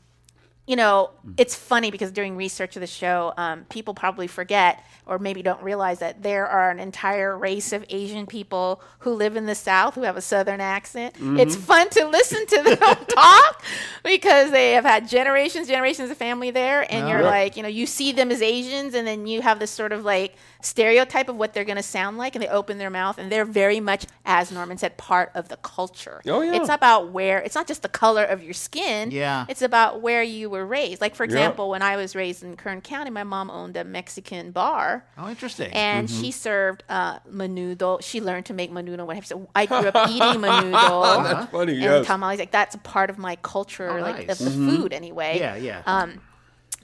[0.66, 5.18] you know, it's funny because during research of the show, um, people probably forget or
[5.18, 9.44] maybe don't realize that there are an entire race of Asian people who live in
[9.44, 11.14] the South who have a Southern accent.
[11.20, 12.76] It's fun to listen to them
[13.08, 13.62] talk
[14.02, 17.26] because they have had generations, generations of family there, and you're Yeah.
[17.28, 20.04] like, you know, you see them as Asians, and then you have this sort of
[20.04, 20.34] like
[20.64, 23.44] stereotype of what they're going to sound like, and they open their mouth, and they're
[23.44, 26.20] very much, as Norman said, part of the culture.
[26.26, 26.54] Oh, yeah.
[26.56, 29.10] It's about where it's not just the color of your skin.
[29.10, 29.46] Yeah.
[29.48, 31.00] It's about where you were raised.
[31.00, 31.30] Like for Yeah.
[31.32, 35.04] example, when I was raised in Kern County, my mom owned a Mexican bar.
[35.18, 35.72] Oh, interesting.
[35.72, 36.20] And Mm-hmm.
[36.22, 38.02] she served uh, menudo.
[38.02, 39.04] She learned to make menudo.
[39.06, 39.26] Whatever.
[39.26, 41.22] So I grew up eating menudo.
[41.24, 42.06] That's funny, And yes.
[42.06, 42.38] tamales.
[42.38, 44.40] Like that's a part of my culture, Oh, like nice.
[44.40, 45.38] of the food anyway.
[45.38, 45.82] yeah, yeah.
[45.86, 46.20] Um,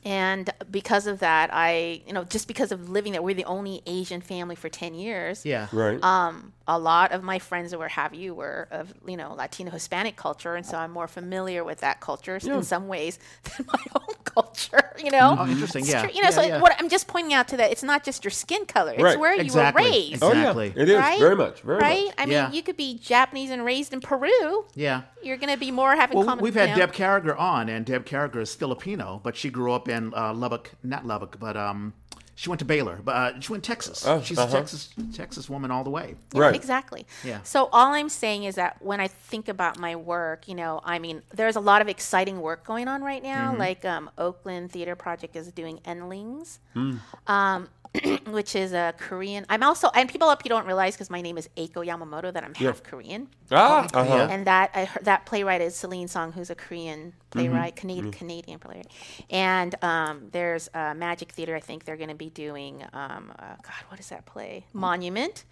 [0.04, 3.82] and because of that, I, you know, just because of living there, we're the only
[3.86, 5.44] Asian family for 10 years.
[5.44, 5.68] yeah.
[5.72, 6.02] Right.
[6.02, 10.16] Um, a lot of my friends or have you were of, you know, Latino Hispanic
[10.16, 10.54] culture.
[10.54, 13.18] And so I'm more familiar with that culture in some ways
[13.56, 15.36] than my own culture, you know?
[15.38, 15.82] Oh, interesting.
[15.82, 16.02] It's Yeah.
[16.02, 16.10] true.
[16.14, 16.60] You know, Yeah, so yeah.
[16.60, 19.18] what I'm just pointing out to that, it's not just your skin color, it's Right.
[19.18, 19.82] where Exactly.
[19.84, 20.22] you were raised.
[20.22, 20.72] oh Exactly.
[20.76, 21.18] yeah, it is Right?
[21.18, 22.04] very much, very right?
[22.06, 22.14] much.
[22.18, 22.50] I mean, Yeah.
[22.52, 24.64] you could be Japanese and raised in Peru.
[24.74, 25.02] Yeah.
[25.22, 26.42] You're going to be more having Well, common.
[26.42, 26.86] we've had you know.
[26.86, 30.70] Deb Carragher on, and Deb Carragher is Filipino, but she grew up in uh, Lubbock,
[30.82, 31.92] not Lubbock, but um,
[32.40, 34.06] she went to Baylor, but uh, she went to Texas.
[34.06, 34.48] Oh, She's uh-huh.
[34.48, 36.14] a Texas Texas woman all the way.
[36.32, 36.54] Yeah, Right.
[36.54, 37.06] Exactly.
[37.22, 37.42] Yeah.
[37.42, 41.00] So all I'm saying is that when I think about my work, you know, I
[41.00, 43.50] mean, there's a lot of exciting work going on right now.
[43.50, 43.60] Mm-hmm.
[43.60, 46.96] Like um, Oakland Theater Project is doing Endlings, Hmm.
[47.26, 47.68] um,
[48.28, 49.44] which is a Korean.
[49.48, 52.44] I'm also, and people up you don't realize because my name is Eiko Yamamoto that
[52.44, 54.14] I'm half Korean, Ah, uh-huh.
[54.14, 54.28] Yeah.
[54.30, 58.58] and that I heard, that playwright is Celine Song, who's a Korean playwright, Canadian Canadian
[58.60, 58.86] playwright.
[59.28, 61.56] And um, there's uh, Magic Theater.
[61.56, 64.66] I think they're going to be doing um, uh, God, what is that play?
[64.72, 65.44] Monument.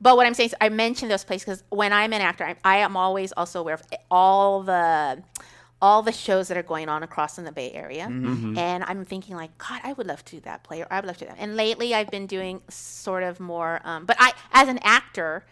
[0.00, 2.54] But what I'm saying is, I mention those plays because when I'm an actor, I,
[2.64, 5.20] I am always also aware of all the
[5.82, 8.06] all the shows that are going on across in the Bay Area,
[8.56, 11.06] and I'm thinking like, God, I would love to do that play, or I would
[11.06, 11.38] love to do that.
[11.40, 15.44] And lately, I've been doing sort of more, um, but I, as an actor,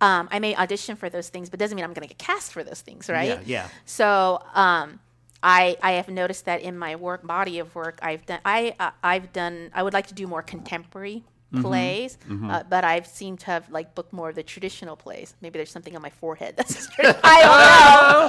[0.00, 2.52] um, I may audition for those things, but doesn't mean I'm going to get cast
[2.52, 3.28] for those things, right?
[3.28, 3.68] Yeah, yeah.
[3.84, 4.98] So um,
[5.42, 8.90] I I have noticed that in my work body of work, I've done I uh,
[9.02, 11.22] I've done I would like to do more contemporary
[11.52, 11.62] Mm-hmm.
[11.62, 15.34] plays, Uh, but I've seemed to have like booked more of the traditional plays.
[15.40, 17.18] Maybe there's something on my forehead that's I don't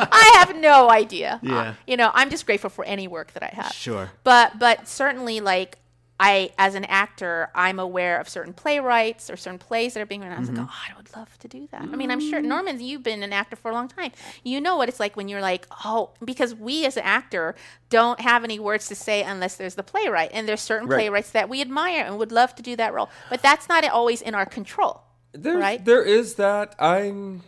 [0.01, 0.07] know.
[0.11, 1.39] I have no idea.
[1.43, 1.55] Yeah.
[1.57, 3.73] Uh, you know, I'm just grateful for any work that I have.
[3.73, 4.09] Sure.
[4.23, 5.77] But but certainly like
[6.23, 10.21] I as an actor, I'm aware of certain playwrights or certain plays that are being
[10.21, 10.37] written.
[10.37, 10.59] I was Mm-hmm.
[10.59, 11.81] like, oh, I would love to do that.
[11.81, 14.11] I mean, I'm sure Norman, you've been an actor for a long time.
[14.43, 17.55] You know what it's like when you're like, oh, because we as an actor
[17.89, 20.97] don't have any words to say unless there's the playwright, and there's certain Right.
[20.97, 24.21] playwrights that we admire and would love to do that role, but that's not always
[24.21, 25.01] in our control.
[25.33, 25.83] There's, Right?
[25.83, 26.75] There is that.
[26.79, 27.41] I'm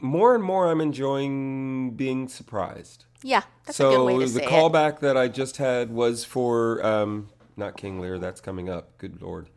[0.00, 0.70] more and more.
[0.70, 3.04] I'm enjoying being surprised.
[3.22, 4.48] Yeah, that's so a good way to the say it.
[4.48, 7.28] callback that I just had was for um,
[7.58, 8.18] not King Lear.
[8.18, 8.96] That's coming up.
[8.98, 9.48] Good lord.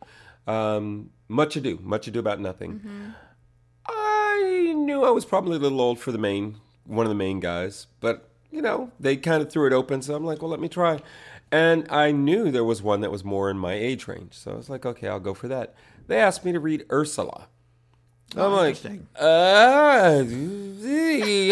[0.46, 1.78] Um, much ado.
[1.82, 2.80] Much ado about nothing.
[2.80, 3.10] Mm-hmm.
[3.86, 7.40] I knew I was probably a little old for the main one of the main
[7.40, 10.02] guys, but you know they kind of threw it open.
[10.02, 11.00] So I'm like, well, let me try.
[11.50, 14.56] And I knew there was one that was more in my age range, so I
[14.56, 15.74] was like, okay, I'll go for that.
[16.06, 17.48] They asked me to read Ursula.
[18.34, 18.78] I'm like,
[19.20, 20.24] uh,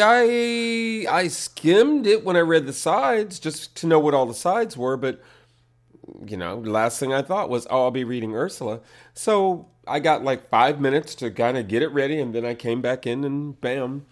[0.03, 4.33] I I skimmed it when I read the sides just to know what all the
[4.33, 5.23] sides were, but
[6.27, 8.81] you know, last thing I thought was, oh, I'll be reading Ursula.
[9.15, 12.55] So I got like five minutes to kind of get it ready, and then I
[12.55, 14.07] came back in and bam.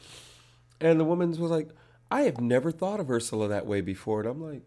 [0.80, 1.70] And the woman was like,
[2.10, 4.20] I have never thought of Ursula that way before.
[4.20, 4.62] And I'm like,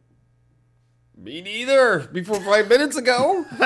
[1.17, 1.99] me neither.
[1.99, 3.45] Before five minutes ago,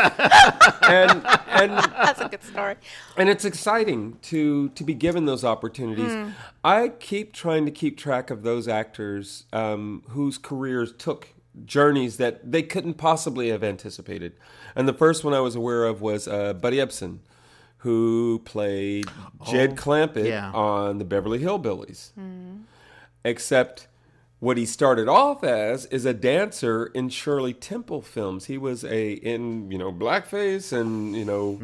[0.83, 2.75] and and That's a good story.
[3.17, 6.33] and it's exciting to to be given those opportunities.
[6.63, 11.29] I keep trying to keep track of those actors um, whose careers took
[11.63, 14.33] journeys that they couldn't possibly have anticipated.
[14.75, 17.19] And the first one I was aware of was uh, Buddy Ebsen,
[17.77, 19.05] who played
[19.45, 20.51] Jed Clampett yeah.
[20.51, 22.11] on the Beverly Hillbillies.
[23.23, 23.87] Except
[24.39, 28.45] what he started off as is a dancer in Shirley Temple films.
[28.45, 31.59] He was a in you know blackface and you know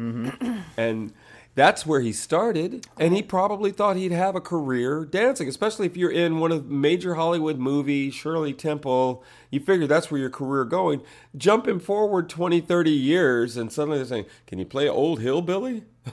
[0.76, 1.12] and
[1.54, 5.96] that's where he started and he probably thought he'd have a career dancing especially if
[5.96, 10.30] you're in one of the major hollywood movies shirley temple you figure that's where your
[10.30, 11.02] career going
[11.36, 15.84] jumping forward 20 30 years and suddenly they're saying can you play old hillbilly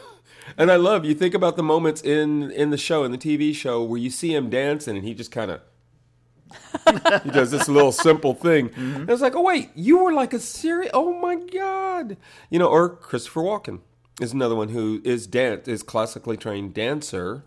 [0.57, 3.53] And I love you think about the moments in in the show in the TV
[3.53, 5.61] show where you see him dancing and he just kind of
[7.23, 8.69] he does this little simple thing.
[8.69, 9.01] Mm-hmm.
[9.01, 10.91] And it's like, oh wait, you were like a serious.
[10.93, 12.17] Oh my god,
[12.49, 12.67] you know.
[12.67, 13.81] Or Christopher Walken
[14.19, 17.43] is another one who is dance is classically trained dancer.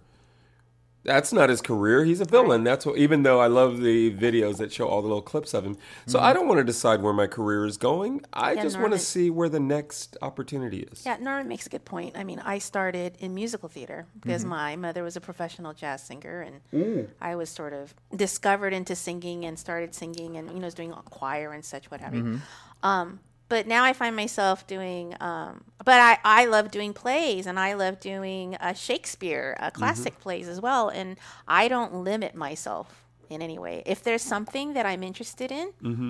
[1.04, 2.04] That's not his career.
[2.04, 2.62] He's a villain.
[2.62, 2.96] That's what.
[2.96, 5.76] Even though I love the videos that show all the little clips of him,
[6.06, 6.26] so mm-hmm.
[6.26, 8.24] I don't want to decide where my career is going.
[8.32, 11.04] I Yeah, just want to see where the next opportunity is.
[11.04, 12.16] Yeah, Norman makes a good point.
[12.16, 14.50] I mean, I started in musical theater because mm-hmm.
[14.50, 16.40] my mother was a professional jazz singer,
[16.72, 20.74] and I was sort of discovered into singing and started singing, and you know, was
[20.74, 22.22] doing choir and such, what have you.
[22.22, 22.86] Mm-hmm.
[22.86, 23.20] Um,
[23.52, 25.14] but now I find myself doing.
[25.20, 30.18] Um, but I I love doing plays, and I love doing uh, Shakespeare, uh, classic
[30.20, 33.82] plays as well, and I don't limit myself in any way.
[33.84, 35.68] If there's something that I'm interested in,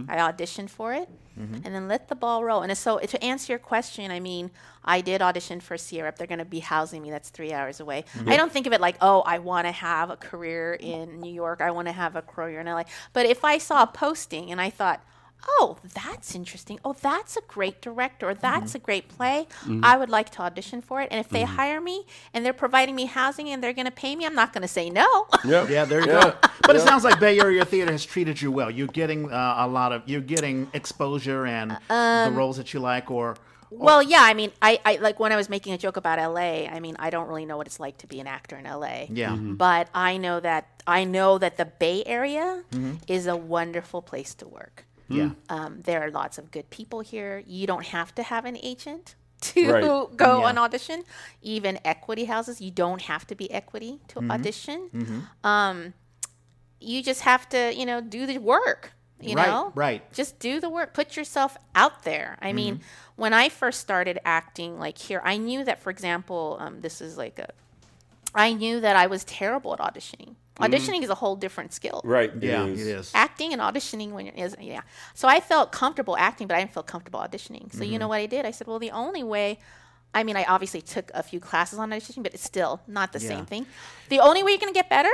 [0.08, 1.08] I audition for it,
[1.64, 2.62] and then let the ball roll.
[2.62, 4.52] And so, to answer your question, I mean,
[4.84, 6.14] I did audition for Sierra.
[6.16, 7.10] They're going to be housing me.
[7.10, 8.04] That's three hours away.
[8.28, 11.32] I don't think of it like, oh, I want to have a career in New
[11.32, 11.60] York.
[11.60, 12.84] I want to have a career in LA.
[13.12, 15.00] But if I saw a posting and I thought,
[15.46, 16.78] oh, that's interesting.
[16.84, 18.30] Oh, that's a great director.
[18.30, 18.76] Or that's mm-hmm.
[18.76, 19.46] a great play.
[19.62, 19.84] Mm-hmm.
[19.84, 21.08] I would like to audition for it.
[21.10, 21.56] And if they mm-hmm.
[21.56, 24.52] hire me and they're providing me housing and they're going to pay me, I'm not
[24.52, 25.26] going to say no.
[25.44, 26.34] Yeah, Yeah, there you go.
[26.62, 28.70] But it sounds like Bay Area Theater has treated you well.
[28.70, 32.72] You're getting uh, a lot of, you're getting exposure and uh, Um, the roles that
[32.72, 33.36] you like, or
[33.70, 36.66] Well, yeah, I mean, I, I like when I was making a joke about LA.
[36.66, 39.06] I mean, I don't really know what it's like to be an actor in LA.
[39.08, 42.62] yeah, But I know that I know that the Bay Area
[43.08, 44.86] is a wonderful place to work.
[45.12, 45.30] Yeah.
[45.48, 47.42] Um, there are lots of good people here.
[47.46, 49.82] You don't have to have an agent to Right.
[50.16, 50.46] go Yeah.
[50.48, 51.04] on audition.
[51.42, 54.30] Even equity houses, you don't have to be equity to Mm-hmm.
[54.30, 55.26] audition.
[55.44, 55.94] Um,
[56.80, 58.92] you just have to, you know, do the work.
[59.20, 60.12] You Right, know, right.
[60.12, 60.94] Just do the work.
[60.94, 62.36] Put yourself out there.
[62.42, 62.82] I mean, Mm-hmm.
[63.22, 67.16] when I first started acting, like here, I knew that, for example, um, this is
[67.16, 67.48] like a.
[68.34, 70.34] I knew that I was terrible at auditioning.
[70.60, 72.30] Auditioning is a whole different skill Right.
[72.40, 72.86] yeah, is.
[72.86, 73.10] it is.
[73.14, 74.82] acting and auditioning when it is yeah
[75.14, 77.92] so i felt comfortable acting but i didn't feel comfortable auditioning so Mm-hmm.
[77.92, 79.58] you know what i did i said well the only way
[80.14, 83.18] i mean i obviously took a few classes on auditioning but it's still not the
[83.18, 83.28] Yeah.
[83.28, 83.36] Mm-hmm.
[83.38, 83.66] same thing
[84.08, 85.10] the only way you're going to get better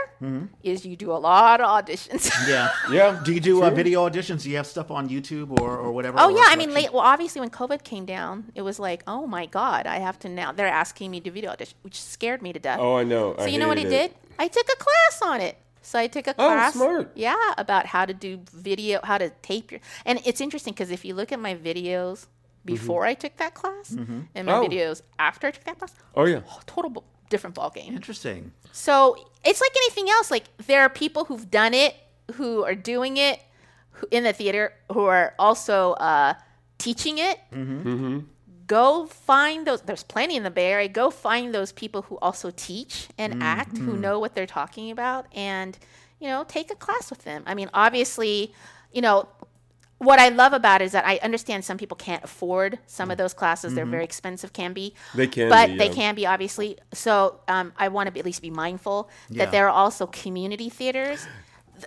[0.65, 3.21] is you do a lot of auditions Yeah, Yeah.
[3.25, 4.43] Do you do uh, video auditions?
[4.43, 6.19] Do you have stuff on YouTube or, or whatever?
[6.19, 9.03] Oh or yeah, I mean, late, well, obviously when COVID came down, it was like,
[9.07, 10.51] oh my god, I have to now.
[10.51, 12.81] They're asking me to do video audition, which scared me to death.
[12.81, 13.37] Oh, I know.
[13.39, 14.09] So I you know what I hated it.
[14.09, 14.35] did?
[14.39, 15.57] I took a class on it.
[15.83, 16.51] So I took a class.
[16.51, 16.75] Oh, class.
[16.75, 17.13] smart.
[17.15, 19.81] Yeah, about how to do video, how to tape your.
[20.05, 22.27] And it's interesting because if you look at my videos
[22.69, 22.75] Mm-hmm.
[22.87, 24.21] before I took that class mm-hmm.
[24.35, 24.67] and my Oh.
[24.69, 26.41] videos after I took that class, Oh yeah.
[26.51, 27.01] Oh, total b-
[27.31, 27.95] different ball game.
[27.95, 28.53] Interesting.
[28.73, 30.31] So it's like anything else.
[30.31, 31.95] Like there are people who've done it,
[32.35, 33.41] who are doing it
[33.93, 36.35] who, in the theater, who are also uh,
[36.79, 37.39] teaching it.
[37.53, 38.21] Mm-hmm.
[38.67, 39.81] Go find those.
[39.81, 40.89] There's plenty in the Bay Area.
[40.89, 45.25] Go find those people who also teach and act, who know what they're talking about,
[45.35, 45.79] and
[46.21, 47.43] you know, take a class with them.
[47.47, 48.53] I mean, obviously,
[48.93, 49.27] you know,
[49.99, 53.19] what I love about it is that I understand some people can't afford some of
[53.19, 53.75] those classes.
[53.75, 54.95] They're very expensive, can be.
[55.15, 56.79] They can but be, they can be obviously.
[56.93, 59.45] So um, I want to at least be mindful Yeah.
[59.45, 61.31] that there are also community theaters th-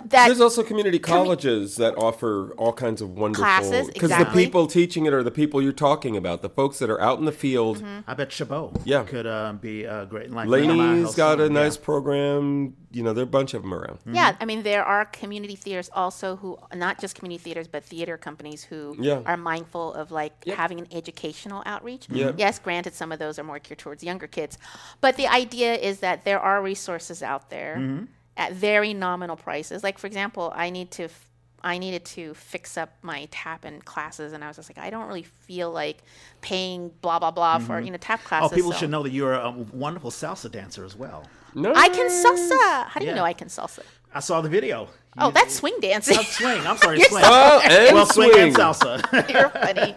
[0.06, 4.68] that There's also community colleges that offer all kinds of wonderful Classes, because the people
[4.68, 7.32] teaching it are the people you're talking about, the folks that are out in the
[7.32, 7.78] field.
[7.78, 8.10] Mm-hmm.
[8.10, 9.04] I bet Chabot Yeah.
[9.04, 10.32] could uh, be uh, great.
[10.32, 11.84] Like Laney's Nehemiah got a nice yeah.
[11.84, 12.76] program.
[12.94, 14.00] You know, there are a bunch of them around.
[14.06, 18.18] Yeah, I mean there are community theaters also who not just community theaters but theater
[18.18, 19.22] companies who Yeah.
[19.26, 22.08] are mindful of like having an educational outreach.
[22.10, 22.36] Yep.
[22.38, 24.58] Yes, granted some of those are more geared towards younger kids,
[25.00, 28.08] but the idea is that there are resources out there
[28.38, 29.84] at very nominal prices.
[29.84, 31.28] Like for example, I need to f-
[31.64, 34.90] I needed to fix up my tap and classes and I was just like I
[34.90, 36.04] don't really feel like
[36.42, 37.86] paying blah blah blah for, mm-hmm.
[37.86, 38.46] you know, tap classes.
[38.46, 38.56] Oh, classes.
[38.56, 41.28] people so- should know that you're a wonderful salsa dancer as well.
[41.54, 42.88] No, I can salsa.
[42.88, 43.84] How do you know I can salsa?
[44.14, 44.90] I saw the video.
[45.18, 46.18] Oh, You- that's swing dancing.
[46.18, 46.66] Oh, swing.
[46.66, 47.24] I'm sorry, You're swing.
[47.24, 48.44] so Oh, and well, swing, swing.
[48.48, 49.30] and salsa.
[49.34, 49.94] You're funny.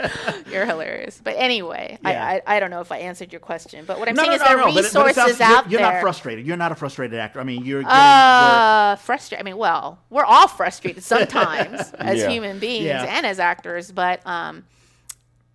[0.53, 1.21] You're hilarious.
[1.23, 2.25] But anyway, Yeah.
[2.25, 4.31] I, I I don't know if I answered your question, but what I'm no, saying
[4.31, 4.63] no, is no, there no.
[4.65, 5.93] are but it- but it resources sounds- out you're, you're there.
[5.95, 6.47] not frustrated.
[6.47, 7.39] You're not a frustrated actor.
[7.41, 9.41] I mean, you're getting uh, frustrated.
[9.41, 12.29] I mean, well, we're all frustrated sometimes as Yeah.
[12.31, 13.05] human beings Yeah.
[13.05, 14.65] and as actors, but um,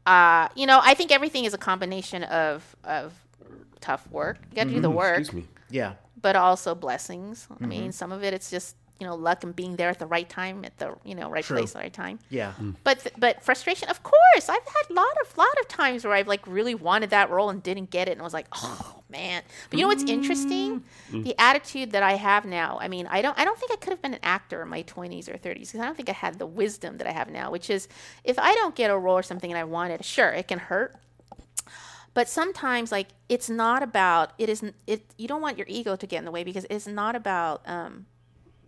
[0.06, 3.14] uh, you know, I think everything is a combination of of
[3.82, 4.38] tough work.
[4.52, 5.22] You got to do the work, Mm-hmm.
[5.22, 5.50] Excuse me.
[5.70, 5.94] Yeah.
[6.22, 7.48] But also blessings.
[7.50, 7.68] I Mm-hmm.
[7.70, 10.28] mean, some of it it's just you know luck and being there at the right
[10.28, 11.56] time at the you know right True.
[11.58, 12.20] place at the right time.
[12.30, 12.52] Yeah.
[12.84, 14.50] But th- but frustration, of course.
[14.50, 17.50] I've had a lot of lot of times where I've like really wanted that role
[17.50, 19.42] and didn't get it, and i was like, oh man.
[19.70, 20.84] But you know what's interesting?
[21.12, 22.78] The attitude that I have now.
[22.82, 24.82] I mean, I don't I don't think I could have been an actor in my
[24.82, 27.52] twenties or thirties because I don't think I had the wisdom that I have now.
[27.52, 27.88] Which is,
[28.26, 30.60] if I don't get a role or something and I want it, sure, it can
[30.60, 30.96] hurt.
[32.14, 35.14] But sometimes, like it's not about it isn't it.
[35.18, 38.06] You don't want your ego to get in the way because it's not about um,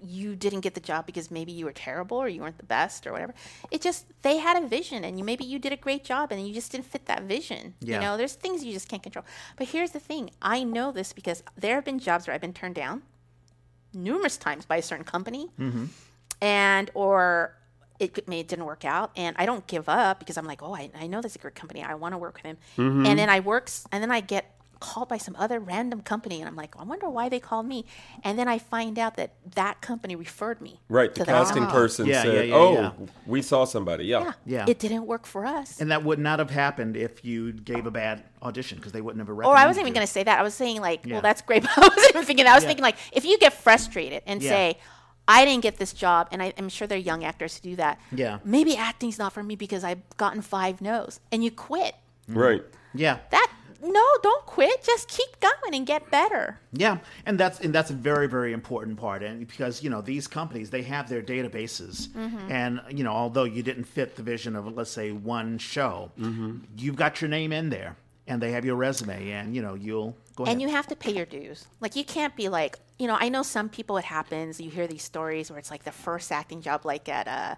[0.03, 3.05] you didn't get the job because maybe you were terrible or you weren't the best
[3.05, 3.33] or whatever.
[3.69, 6.47] It just they had a vision and you maybe you did a great job and
[6.47, 7.75] you just didn't fit that vision.
[7.79, 7.95] Yeah.
[7.95, 9.25] You know, there's things you just can't control.
[9.57, 12.53] But here's the thing: I know this because there have been jobs where I've been
[12.53, 13.03] turned down
[13.93, 15.49] numerous times by a certain company,
[16.41, 17.55] and or
[18.01, 20.73] it maybe it didn't work out, and I don't give up because I'm like, oh,
[20.75, 21.83] I, I know this is a great company.
[21.83, 23.05] I want to work with him, mm-hmm.
[23.05, 26.47] and then I works, and then I get called by some other random company, and
[26.47, 27.85] I'm like, I wonder why they called me,
[28.23, 30.81] and then I find out that that company referred me.
[30.89, 31.13] Right.
[31.13, 31.79] The casting company.
[31.79, 32.91] person Yeah, said, yeah, yeah, "Oh, yeah.
[33.27, 34.23] we saw somebody." Yeah.
[34.23, 34.33] Yeah.
[34.45, 34.65] Yeah.
[34.67, 35.79] It didn't work for us.
[35.79, 39.21] And that would not have happened if you gave a bad audition because they wouldn't
[39.25, 40.39] have Or I wasn't even going to say that.
[40.39, 41.13] I was saying like, Yeah.
[41.13, 41.61] well, that's great.
[41.61, 42.53] But I wasn't even thinking that.
[42.53, 42.69] I was Yeah.
[42.69, 44.49] thinking like, if you get frustrated and Yeah.
[44.49, 44.77] say,
[45.31, 47.75] I didn't get this job, and I, I'm sure there are young actors who do
[47.77, 47.99] that.
[48.11, 48.39] Yeah.
[48.43, 51.95] Maybe acting's not for me because I've gotten five no's, and you quit.
[52.27, 52.63] Right.
[52.93, 53.19] Yeah.
[53.31, 53.47] That
[53.83, 54.83] no, don't quit.
[54.83, 56.59] Just keep going and get better.
[56.71, 60.27] Yeah, and that's and that's a very very important part, and because you know these
[60.27, 62.51] companies they have their databases, Mm-hmm.
[62.51, 66.11] and you know although you didn't fit the vision of let's say one show,
[66.77, 67.95] you've got your name in there,
[68.27, 70.53] and they have your resume, and you know you'll go ahead.
[70.53, 71.65] And you have to pay your dues.
[71.79, 74.61] Like you can't be like, you know, I know some people it happens.
[74.61, 77.57] You hear these stories where it's like the first acting job, like at a,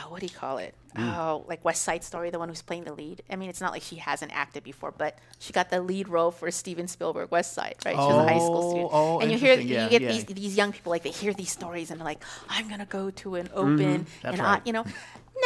[0.00, 0.74] oh, what do you call it?
[0.96, 1.14] Mm.
[1.18, 3.22] Oh, like West Side Story, the one who's playing the lead.
[3.28, 6.30] I mean, it's not like she hasn't acted before, but she got the lead role
[6.30, 7.94] for Steven Spielberg West Side, right?
[7.94, 8.90] She was a high school Oh, student.
[8.92, 9.54] oh, and you hear.
[9.58, 10.12] Yeah, you get yeah.
[10.12, 13.10] these these young people like they hear these stories and they're like, I'm gonna go
[13.10, 14.02] to an open, Mm-hmm.
[14.22, 14.60] That's and right.
[14.60, 14.84] I, you know.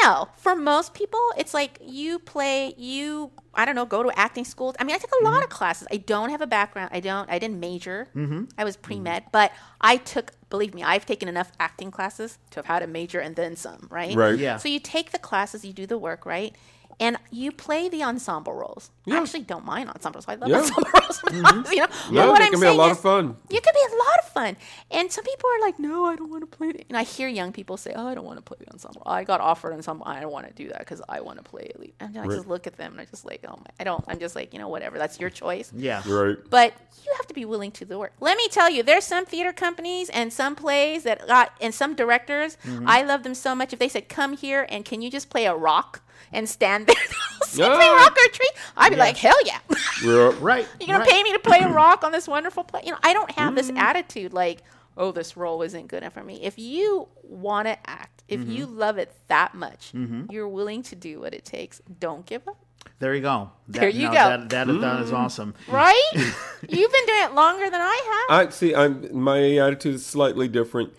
[0.02, 4.44] No, for most people, it's like you play, you, I don't know, go to acting
[4.44, 4.74] school.
[4.78, 5.88] I mean, I took a lot of classes.
[5.90, 6.90] I don't have a background.
[6.92, 8.08] I don't, I didn't major.
[8.14, 8.44] Mm-hmm.
[8.56, 12.60] I was pre med, but I took, believe me, I've taken enough acting classes to
[12.60, 14.14] have had a major and then some, right?
[14.14, 14.38] Right.
[14.38, 14.58] Yeah.
[14.58, 16.54] So you take the classes, you do the work, right?
[17.00, 18.90] And you play the ensemble roles.
[19.10, 20.26] I actually don't mind ensembles.
[20.28, 20.58] I love Yeah.
[20.58, 21.16] ensemble roles.
[21.20, 22.14] sometimes, You know, Mm-hmm.
[22.14, 23.36] Yeah, but what they I'm can be a lot is, of fun.
[23.48, 24.56] You could be a lot of fun.
[24.90, 26.84] And some people are like, no, I don't want to play it.
[26.88, 29.02] And I hear young people say, oh, I don't want to play the ensemble.
[29.06, 30.06] I got offered ensemble.
[30.06, 31.94] I don't want to do that because I want to play elite.
[32.00, 34.18] And I just look at them and I just like, oh my, I don't, I'm
[34.18, 34.98] just like, you know, whatever.
[34.98, 35.72] That's your choice.
[35.74, 36.36] yeah, Right.
[36.50, 36.74] But
[37.04, 38.12] you have to be willing to do the work.
[38.20, 41.94] Let me tell you, there's some theater companies and some plays that got, and some
[41.94, 42.86] directors, Mm-hmm.
[42.88, 43.72] I love them so much.
[43.72, 46.96] If they said, come here and can you just play a rock and stand there?
[47.44, 47.74] See, Yeah.
[47.74, 48.50] play rock or a tree?
[48.76, 49.58] I'd be like, hell yeah.
[50.04, 50.32] Yeah.
[50.40, 50.66] right.
[50.80, 52.82] You're gonna pay me to play a rock on this wonderful play.
[52.84, 53.56] You know, I don't have Mm.
[53.56, 54.62] this attitude like,
[54.96, 56.42] oh, this role isn't good enough for me.
[56.42, 58.78] If you want to act, if you Mm-hmm.
[58.78, 59.92] love it that much,
[60.30, 61.80] you're willing to do what it takes.
[61.98, 62.56] Don't give up.
[62.98, 63.50] There you go.
[63.68, 64.14] That, There you no, go.
[64.14, 65.02] That, that, is- that Mm.
[65.02, 65.54] is awesome.
[65.68, 66.02] Right?
[66.14, 68.48] You've been doing it longer than I have.
[68.48, 68.74] I see.
[68.74, 70.92] I'm my attitude is slightly different.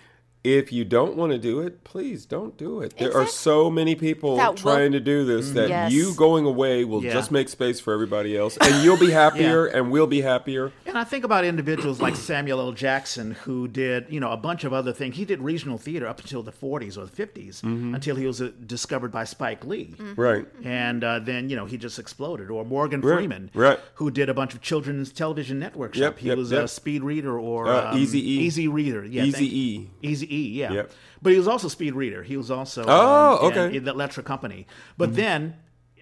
[0.43, 2.97] If you don't want to do it, please don't do it.
[2.97, 5.91] There are so many people That will- trying to do this that Yes.
[5.91, 7.13] you going away will Yeah.
[7.13, 10.71] just make space for everybody else, and you'll be happier, and we'll be happier.
[10.87, 12.71] And I think about individuals like Samuel L.
[12.71, 15.15] Jackson, who did, you know, a bunch of other things.
[15.15, 17.93] He did regional theater up until the 40s or the 50s, Mm-hmm.
[17.93, 19.93] until he was uh, discovered by Spike Lee.
[20.15, 20.47] Right.
[20.63, 22.49] And uh, then, you know, he just exploded.
[22.49, 23.79] Or Morgan Right, Freeman, right.
[23.95, 26.19] who did a bunch of children's television network Yep, stuff.
[26.21, 26.63] He yep, was yep.
[26.63, 28.39] a speed reader or Uh, um, Easy-E.
[28.39, 29.05] Easy reader.
[29.05, 29.89] Yeah, Easy E.
[30.01, 30.71] Easy E, yeah.
[30.73, 30.91] Yep.
[31.21, 32.23] But he was also speed reader.
[32.23, 33.75] He was also Oh, um, okay.
[33.77, 34.65] in the Electric company.
[34.97, 35.55] But then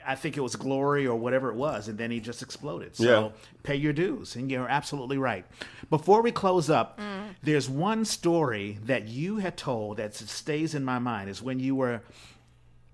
[0.05, 2.95] I think it was Glory or whatever it was, and then he just exploded.
[2.95, 3.29] So Yeah.
[3.63, 5.45] pay your dues, and you're absolutely right.
[5.89, 6.99] Before we close up,
[7.43, 11.29] there's one story that you had told that stays in my mind.
[11.29, 12.01] Is when you were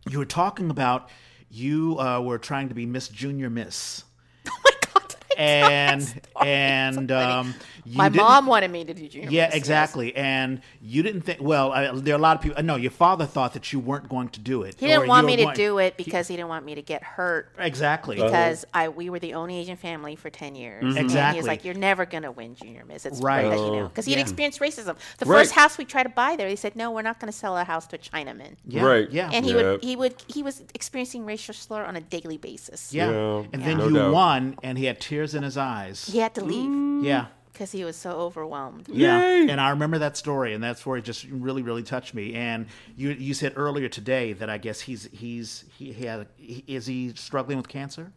[0.10, 1.10] you were talking about
[1.50, 4.04] you uh, were trying to be Miss Junior Miss.
[4.48, 5.08] oh my God.
[5.08, 6.24] did I tell that And story?
[6.48, 7.56] and um,
[7.86, 9.30] you My mom wanted me to do junior.
[9.30, 9.56] yeah, Miss, yes.
[9.56, 10.16] exactly.
[10.16, 11.40] And you didn't think.
[11.42, 12.62] Well, I, there are a lot of people.
[12.64, 14.76] No, your father thought that you weren't going to do it.
[14.80, 17.04] He didn't want me to going- do it because he didn't want me to get
[17.04, 17.52] hurt.
[17.60, 18.16] Exactly.
[18.16, 20.80] Because I we were the only Asian family for ten years.
[20.84, 20.88] Mm-hmm.
[20.90, 21.40] And he Exactly.
[21.40, 23.06] was like, "You're never gonna win junior miss.
[23.06, 23.48] It's Right.
[23.48, 23.60] right.
[23.60, 24.24] you know." Because he had oh, Yeah.
[24.24, 24.96] experienced racism.
[25.20, 25.40] The Right.
[25.40, 27.64] first house we tried to buy there, he said, "No, we're not gonna sell a
[27.64, 29.10] house to a Chinaman." yeah, Right.
[29.12, 29.30] Yeah.
[29.32, 29.58] And he Yeah.
[29.74, 32.94] would he would he was experiencing racial slur on a daily basis.
[32.94, 33.10] yeah.
[33.12, 33.44] Yeah.
[33.54, 34.14] And then No you doubt.
[34.14, 36.08] won, and he had tears in his eyes.
[36.12, 37.26] He had to leave Yeah.
[37.56, 38.88] Because he was so overwhelmed.
[38.90, 39.50] Yeah, Yay.
[39.50, 42.36] and I remember that story, and that story just really, really touched me.
[42.36, 42.68] And
[42.98, 47.14] you, you said earlier today that I guess he's he's he had he, is he
[47.16, 48.12] struggling with cancer?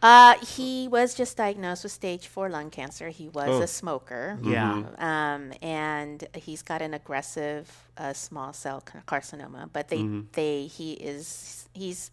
[0.00, 3.08] Uh, he was just diagnosed with stage four lung cancer.
[3.08, 3.62] He was Oh.
[3.62, 4.38] a smoker.
[4.44, 4.84] Yeah.
[4.98, 9.68] Um, and he's got an aggressive uh, small cell carcinoma.
[9.72, 12.12] But they, they, he is, he's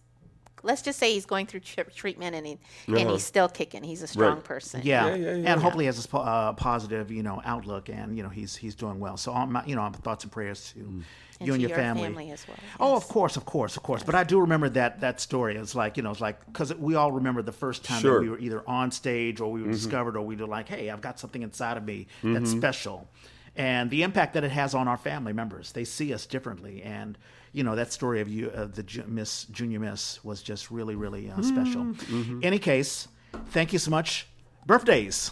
[0.66, 3.82] let's just say he's going through tri- treatment and he, and he's still kicking.
[3.82, 4.36] He's a strong Uh-huh.
[4.36, 4.44] Right.
[4.44, 4.80] person.
[4.84, 5.52] Yeah, Yeah, yeah, yeah.
[5.52, 8.74] and hopefully has a po- uh, positive, you know, outlook, and you know he's he's
[8.74, 9.16] doing well.
[9.16, 11.02] So, um, you know, I'm thoughts and prayers to Mm.
[11.38, 12.30] You and to your, family.
[12.30, 12.56] as well.
[12.80, 14.02] Oh, of course, of course, of course.
[14.02, 15.56] But I do remember that that story.
[15.56, 18.14] It's like you know, it's like because we all remember the first time Sure.
[18.14, 20.88] that we were either on stage or we were discovered or we were like, hey,
[20.88, 23.06] I've got something inside of me that's special,
[23.54, 25.72] and the impact that it has on our family members.
[25.72, 27.18] They see us differently, and
[27.56, 30.94] you know that story of you, of the Ju- Miss Junior Miss, was just really,
[30.94, 31.94] really uh, special.
[32.42, 33.08] Any case,
[33.46, 34.26] thank you so much.
[34.66, 35.30] Birthdays.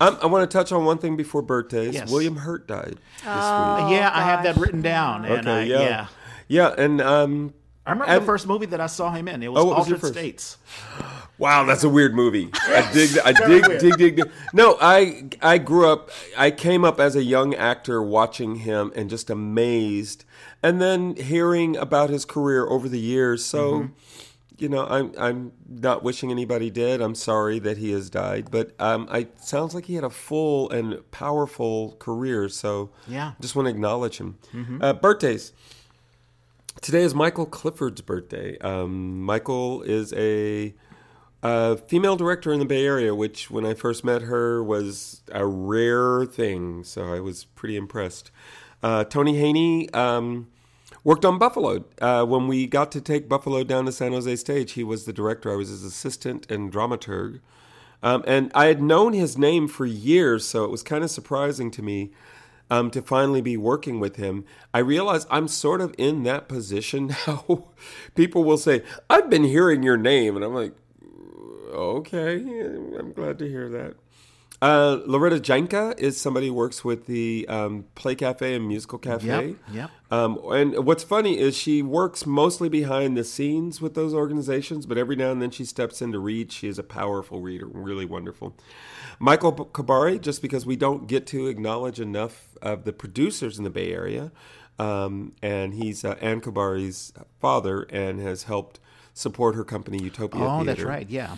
[0.00, 1.94] Um, I want to touch on one thing before birthdays.
[1.94, 2.10] Yes.
[2.10, 5.32] William Hurt died this yeah, I have that written down, week.
[5.32, 5.80] and I, yeah.
[5.80, 6.06] yeah.
[6.48, 7.54] yeah, and um,
[7.86, 9.42] I remember And- the first movie that I saw him in.
[9.42, 10.14] It was Oh, what was your Altered first?
[10.14, 10.56] States.
[11.38, 12.48] Wow, that's a weird movie.
[12.54, 13.18] I dig.
[13.22, 14.30] I dig, dig, dig, dig.
[14.54, 16.10] No, I I grew up.
[16.36, 20.24] I came up as a young actor watching him and just amazed,
[20.66, 23.44] and then hearing about his career over the years.
[23.44, 23.90] So,
[24.58, 27.00] you know, I'm I'm not wishing anybody dead.
[27.00, 30.70] I'm sorry that he has died, but um, I sounds like he had a full
[30.70, 32.48] and powerful career.
[32.48, 33.32] So, Yeah.
[33.40, 34.30] just want to acknowledge him.
[34.80, 35.52] Uh, birthdays.
[36.82, 38.58] Today is Michael Clifford's birthday.
[38.58, 40.74] Um, Michael is a,
[41.42, 45.44] uh female director in the Bay Area, which when I first met her was a
[45.46, 46.82] rare thing.
[46.84, 48.30] So I was pretty impressed.
[48.82, 50.48] Uh, Tony Haney um,
[51.06, 51.84] worked on Buffalo.
[52.00, 55.12] Uh, when we got to take Buffalo down to San Jose stage, he was the
[55.12, 55.52] director.
[55.52, 57.38] I was his assistant and dramaturg.
[58.02, 61.70] Um, and I had known his name for years, so it was kind of surprising
[61.70, 62.10] to me
[62.70, 64.44] um, to finally be working with him.
[64.74, 67.66] I realize I'm sort of in that position now.
[68.16, 70.34] People will say, I've been hearing your name.
[70.34, 70.74] And I'm like,
[71.70, 73.94] okay, I'm glad to hear that.
[74.62, 79.48] Uh, Loretta Janka is somebody who works with the um, Play Cafe and Musical Cafe.
[79.48, 79.90] Yep, yep.
[80.10, 84.96] Um, and what's funny is she works mostly behind the scenes with those organizations, but
[84.96, 86.52] every now and then she steps in to read.
[86.52, 88.56] She is a powerful reader, really wonderful.
[89.18, 93.70] Michael Kobori, just because we don't get to acknowledge enough of the producers in the
[93.70, 94.30] Bay Area,
[94.78, 98.80] um, and he's uh, Ann Kobori's father and has helped
[99.14, 100.42] support her company Utopia.
[100.42, 101.08] Oh, that's right.
[101.08, 101.36] Yeah.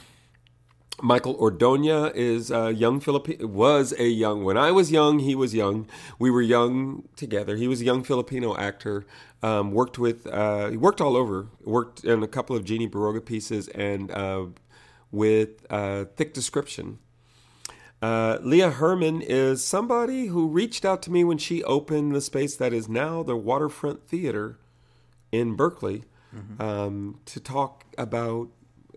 [1.00, 3.46] Michael Ordonia is a young Filipino.
[3.46, 5.20] Was a young when I was young.
[5.20, 5.86] He was young.
[6.18, 7.56] We were young together.
[7.56, 9.06] He was a young Filipino actor.
[9.42, 10.26] Um, worked with.
[10.26, 11.46] Uh, he worked all over.
[11.62, 14.46] Worked in a couple of Jeannie Barroga pieces and uh,
[15.12, 16.98] with uh, Thick Description.
[18.00, 22.54] Uh, Leah Herman is somebody who reached out to me when she opened the space
[22.56, 24.58] that is now the Waterfront Theater
[25.32, 26.04] in Berkeley
[26.60, 28.48] um, to talk about.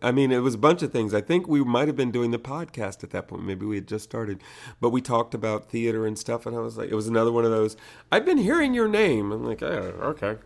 [0.01, 1.13] I mean, it was a bunch of things.
[1.13, 3.43] I think we might have been doing the podcast at that point.
[3.43, 4.41] Maybe we had just started,
[4.79, 6.45] but we talked about theater and stuff.
[6.45, 7.77] And I was like, it was another one of those.
[8.11, 9.31] I've been hearing your name.
[9.31, 10.37] I'm like, oh, okay.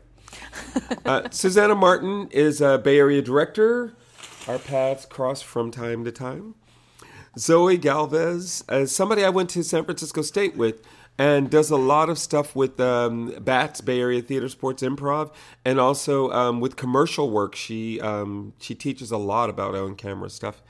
[1.06, 3.94] uh, Susanna Martin is a Bay Area director.
[4.48, 6.56] Our paths cross from time to time.
[7.38, 10.82] Zoe Galvez, uh, somebody I went to San Francisco State with,
[11.18, 15.32] and does a lot of stuff with um, BATS, Bay Area Theater Sports Improv,
[15.64, 17.56] and also um, with commercial work.
[17.56, 20.62] She um, she teaches a lot about on camera stuff.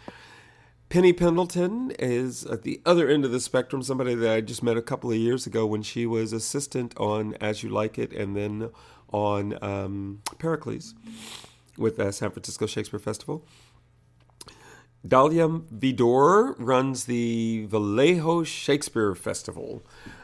[0.88, 4.78] Penny Pendleton is at the other end of the spectrum, somebody that I just met
[4.78, 8.36] a couple of years ago when she was assistant on As You Like It and
[8.36, 8.70] then
[9.12, 10.94] on um, Pericles
[11.78, 13.44] with uh, San Francisco Shakespeare Festival.
[15.08, 19.84] Dahlia Vidor runs the Vallejo Shakespeare Festival.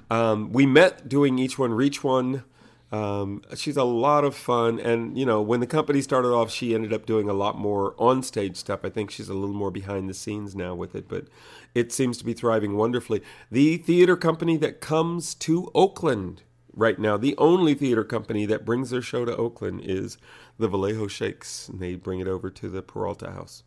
[0.10, 2.44] Um, we met doing each one, reach one.
[2.92, 6.76] Um, she's a lot of fun, and you know, when the company started off, she
[6.76, 8.82] ended up doing a lot more on-stage stuff.
[8.84, 11.28] I think she's a little more behind the scenes now with it, but
[11.74, 13.22] it seems to be thriving wonderfully.
[13.50, 16.42] The theater company that comes to Oakland
[16.74, 20.18] right now, the only theater company that brings their show to Oakland is
[20.58, 23.64] the Vallejo Shakes, and they bring it over to the Peralta House.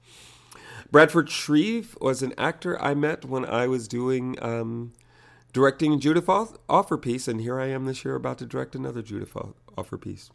[0.95, 4.93] Bradford Shreve was an actor I met when I was doing um,
[5.53, 9.03] directing Judith Off- Offer piece, and here I am this year about to direct another
[9.03, 10.31] Judith Off- Offer piece.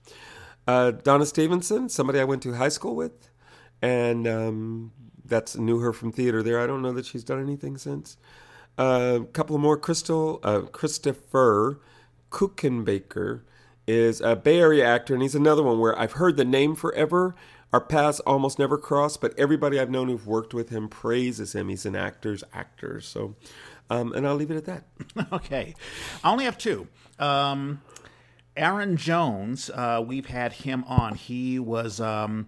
[0.68, 3.30] Uh, Donna Stevenson, somebody I went to high school with,
[3.81, 4.91] and um,
[5.23, 6.60] that's knew her from theater there.
[6.60, 8.18] I don't know that she's done anything since.
[8.77, 9.77] A couple more.
[9.77, 11.80] Crystal uh, Christopher
[12.31, 13.44] Kuchenbaker
[13.88, 17.34] is a Bay Area actor, and he's another one where I've heard the name forever.
[17.72, 21.70] Our paths almost never cross, but everybody I've known who've worked with him praises him.
[21.70, 23.00] He's an actor's actor.
[23.00, 23.36] So,
[23.90, 24.84] um, and I'll leave it at that.
[25.34, 25.76] Okay.
[26.24, 26.88] I only have two.
[27.20, 27.82] Um,
[28.58, 31.16] Aaron Jones, uh, we've had him on.
[31.16, 32.48] He was um,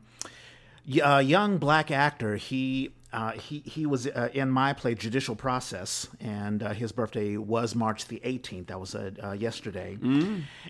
[1.04, 2.38] a young black actor.
[2.38, 7.36] He uh, he he was uh, in my play Judicial Process, and uh, his birthday
[7.36, 8.68] was March the 18th.
[8.68, 9.98] That was uh, uh, yesterday.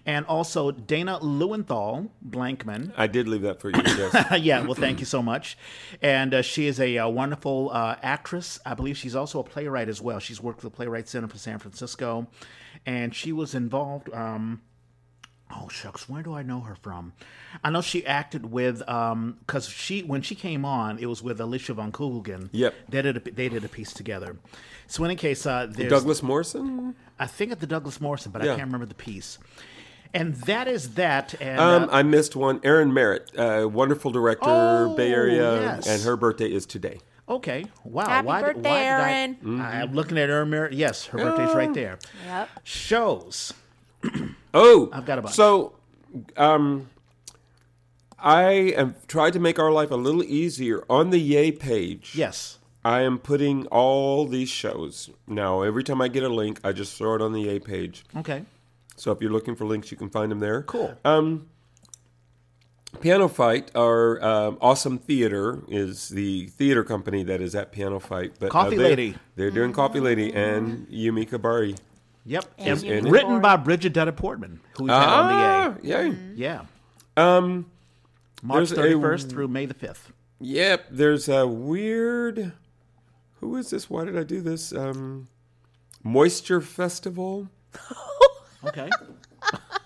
[0.05, 2.93] And also Dana Lewenthal Blankman.
[2.97, 3.81] I did leave that for you.
[3.85, 4.39] Yes.
[4.41, 5.57] yeah, well, thank you so much.
[6.01, 8.59] And uh, she is a, uh wonderful uh, actress.
[8.65, 10.19] I believe she's also a playwright as well.
[10.19, 12.27] She's worked with the Playwright Center for San Francisco,
[12.85, 14.11] and she was involved.
[14.13, 14.61] Um,
[15.53, 17.13] oh shucks, where do I know her from?
[17.63, 21.39] I know she acted with um because she when she came on, it was with
[21.41, 22.49] Alicia von Kugelgen.
[22.51, 22.73] Yep.
[22.89, 24.37] they did a, they did a piece together.
[24.87, 26.95] So in any case, uh, there's Douglas Morrisson.
[27.17, 28.53] I think at the Douglas Morrisson, but Yeah.
[28.53, 29.37] I can't remember the piece.
[30.13, 31.33] And that is that.
[31.39, 32.59] And Um, uh, I missed one.
[32.63, 35.87] Erin Merritt, uh, wonderful director, Oh, Bay Area, yes.
[35.87, 36.99] and her birthday is today.
[37.29, 37.63] Okay.
[37.85, 38.05] Wow.
[38.07, 39.61] Happy why, birthday, why did I- Erin.
[39.61, 40.73] I'm looking at Erin Merritt.
[40.73, 41.97] Yes, her birthday's right there.
[42.25, 42.49] Yep.
[42.65, 43.53] Shows.
[44.53, 45.35] Oh, I've got a bunch.
[45.35, 45.75] So,
[46.37, 46.89] um,
[48.19, 52.13] I have tried to make our life a little easier on the Yay page.
[52.15, 52.59] Yes.
[52.83, 55.61] I am putting all these shows now.
[55.61, 58.03] Every time I get a link, I just throw it on the Yay page.
[58.17, 58.43] Okay.
[58.95, 60.63] So if you're looking for links, you can find them there.
[60.63, 60.95] Cool.
[61.05, 61.47] Um,
[62.97, 68.33] PianoFight, our um, awesome theater, is the theater company that is at PianoFight.
[68.39, 69.15] But Coffee they're- Lady.
[69.35, 71.77] They're doing Coffee Lady and Yumi Kobori.
[72.25, 72.45] Yep.
[72.57, 73.11] And And Unicorn.
[73.11, 76.07] written by Bridget Dutta Portman, who we've had on the A.
[76.09, 76.17] yay.
[76.35, 76.65] Yeah.
[77.17, 77.65] Um,
[78.43, 80.11] March 31st through May the 5th.
[80.39, 82.53] Yep, there's a weird.
[83.39, 83.89] Who is this?
[83.89, 84.71] Why did I do this?
[84.73, 85.27] Um,
[86.03, 87.47] Moisture Festival,
[88.65, 88.89] Okay.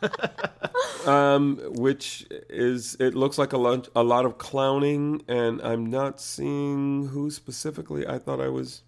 [1.06, 6.20] um, which is it looks like a lot, a lot of clowning, and I'm not
[6.20, 8.06] seeing who specifically.
[8.08, 8.82] I thought I was.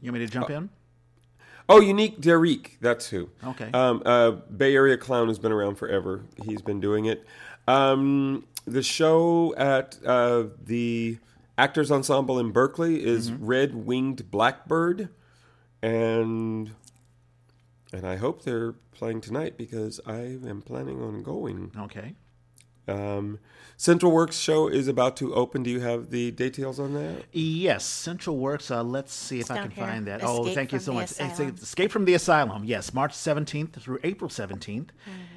[0.00, 0.70] You want me to jump in?
[1.70, 3.30] Oh, Unique Derique, that's who.
[3.44, 3.70] Okay.
[3.72, 6.24] Um, uh, Bay Area clown has been around forever.
[6.44, 7.24] He's been doing it.
[7.68, 11.18] Um, the show at uh, the
[11.56, 13.46] Actors Ensemble in Berkeley is Mm-hmm.
[13.46, 15.08] Red Winged Blackbird,
[15.82, 16.72] and
[17.92, 21.72] and I hope they're playing tonight because I am planning on going.
[21.78, 22.14] Okay.
[22.88, 23.38] Um,
[23.76, 25.62] Central Works show is about to open.
[25.62, 27.24] Do you have the details on that?
[27.32, 28.70] Yes, Central Works.
[28.70, 29.86] Uh, let's see if It's I can here.
[29.86, 30.20] find that.
[30.20, 31.12] Escape oh, thank you so much.
[31.12, 31.54] Asylum.
[31.54, 32.64] Escape from the Asylum.
[32.64, 34.88] Yes, March 17th through April 17th.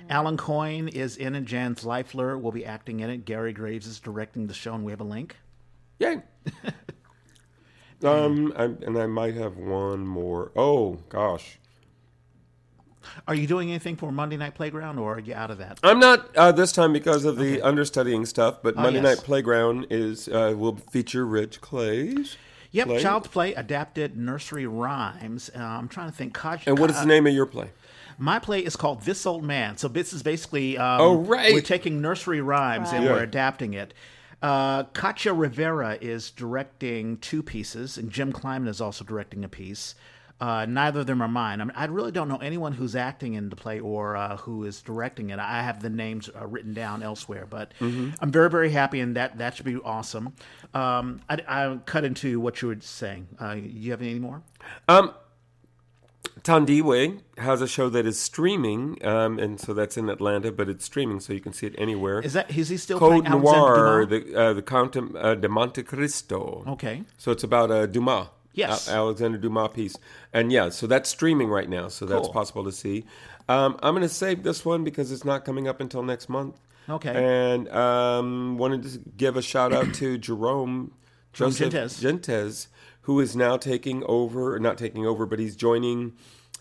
[0.09, 1.45] Alan Coyne is in it.
[1.45, 3.23] Jan Zvaifler will be acting in it.
[3.23, 5.37] Gary Graves is directing the show, and we have a link.
[5.99, 6.21] Yay.
[8.03, 10.51] um, I, and I might have one more.
[10.55, 11.59] Oh gosh.
[13.27, 15.79] Are you doing anything for Monday Night Playground, or are you out of that?
[15.83, 19.17] I'm not uh, this time because of the understudying stuff, but Monday yes.
[19.17, 22.37] Night Playground is uh, will feature Reg Clay's.
[22.71, 23.01] Yep, play.
[23.01, 25.51] Child's Play adapted nursery rhymes.
[25.55, 26.33] Uh, I'm trying to think.
[26.35, 27.69] Kaj- And what is the name of your play?
[28.17, 29.77] My play is called This Old Man.
[29.77, 31.53] So this is basically um, Oh, right.
[31.53, 33.13] We're taking nursery rhymes and Right.
[33.13, 33.93] we're adapting it.
[34.41, 39.95] Uh, Katja Rivera is directing two pieces, and Jim Kleinmann is also directing a piece.
[40.41, 41.61] Uh, neither of them are mine.
[41.61, 44.65] I, mean, I really don't know anyone who's acting in the play or uh, who
[44.65, 45.39] is directing it.
[45.39, 48.11] I have the names uh, written down elsewhere, but Mm-hmm.
[48.19, 50.33] I'm very, very happy, and that that should be awesome.
[50.73, 53.27] Um, I, I cut into what you were saying.
[53.39, 54.41] Uh, you have any more?
[54.89, 55.13] Um,
[56.41, 60.83] Tandiwe has a show that is streaming, um, and so that's in Atlanta, but it's
[60.83, 62.19] streaming, so you can see it anywhere.
[62.19, 65.83] Is that is he still Code Noir, the uh, the Count of, uh, de Monte
[65.83, 66.63] Cristo.
[66.67, 67.03] Okay.
[67.17, 68.27] So it's about uh, Dumas.
[68.53, 68.87] Yes.
[68.87, 69.95] Al- Alexander Dumas piece.
[70.31, 73.05] And yeah, so that's streaming right now, so that's possible to see.
[73.49, 76.59] Um, I'm going to save this one because it's not coming up until next month.
[76.89, 77.13] Okay.
[77.15, 80.93] And um, wanted to give a shout out to Jerome
[81.33, 82.01] Joseph Gentes.
[82.01, 82.67] Gentes,
[83.01, 86.13] who is now taking over, not taking over, but he's joining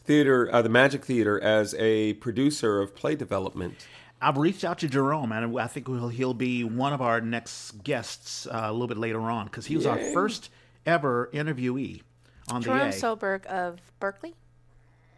[0.05, 3.86] theater, uh, the Magic Theater, as a producer of play development.
[4.20, 7.82] I've reached out to Jerome, and I think he'll, he'll be one of our next
[7.82, 10.51] guests uh, a little bit later on because he was our first
[10.86, 12.02] ever interviewee
[12.48, 12.92] on the Jerome A.
[12.92, 14.34] Soberg of Berkeley.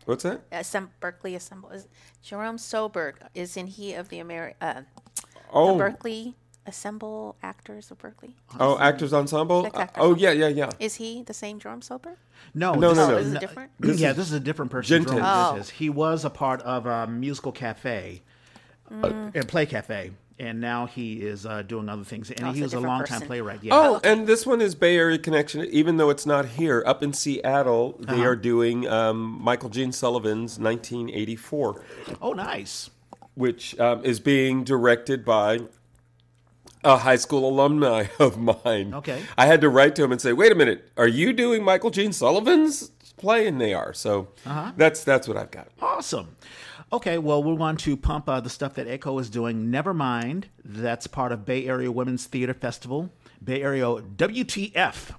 [0.04, 0.48] What's that?
[0.50, 1.70] Assemb- Berkeley Assemble.
[1.70, 1.88] Is,
[2.22, 4.82] Jerome Soberg isn't he of the Ameri- uh,
[5.52, 6.34] Oh, the Berkeley
[6.66, 8.36] Assemble Actors of Berkeley?
[8.60, 9.64] oh, Actors Ensemble.
[9.74, 10.18] Uh, Actors oh, Ensemble.
[10.22, 10.70] yeah, yeah, yeah.
[10.78, 12.16] Is he the same Jerome Soberg?
[12.54, 13.16] no, No, this no, is- no.
[13.16, 13.70] Is it different?
[13.80, 15.04] yeah, this is a different person.
[15.04, 15.12] Gentes.
[15.14, 15.52] Jerome Oh.
[15.56, 15.70] Gentes.
[15.70, 18.22] He was a part of a musical cafe
[18.90, 22.30] and play cafe, and now he is uh, doing other things.
[22.30, 23.26] And Oh, he was a different longtime person.
[23.28, 23.62] playwright.
[23.62, 23.74] Yeah.
[23.74, 25.64] Oh, and this one is Bay Area Connection.
[25.66, 28.22] Even though it's not here, up in Seattle, they Uh-huh.
[28.24, 31.82] are doing um, Michael Gene Sullivan's 1984,
[32.20, 32.90] oh, nice.
[33.34, 35.60] which um, is being directed by
[36.82, 38.92] a high school alumni of mine.
[38.94, 39.22] Okay.
[39.38, 41.90] I had to write to him and say, "Wait a minute, are you doing Michael
[41.90, 43.92] Gene Sullivan's play?" And they are.
[43.94, 44.72] So Uh-huh.
[44.76, 45.68] that's that's what I've got.
[45.80, 46.36] Awesome.
[46.92, 49.70] Okay, well, we want to pump uh, the stuff that Eiko is doing.
[49.70, 53.10] Never mind, that's part of Bay Area Women's Theater Festival.
[53.42, 55.12] Bay Area WTF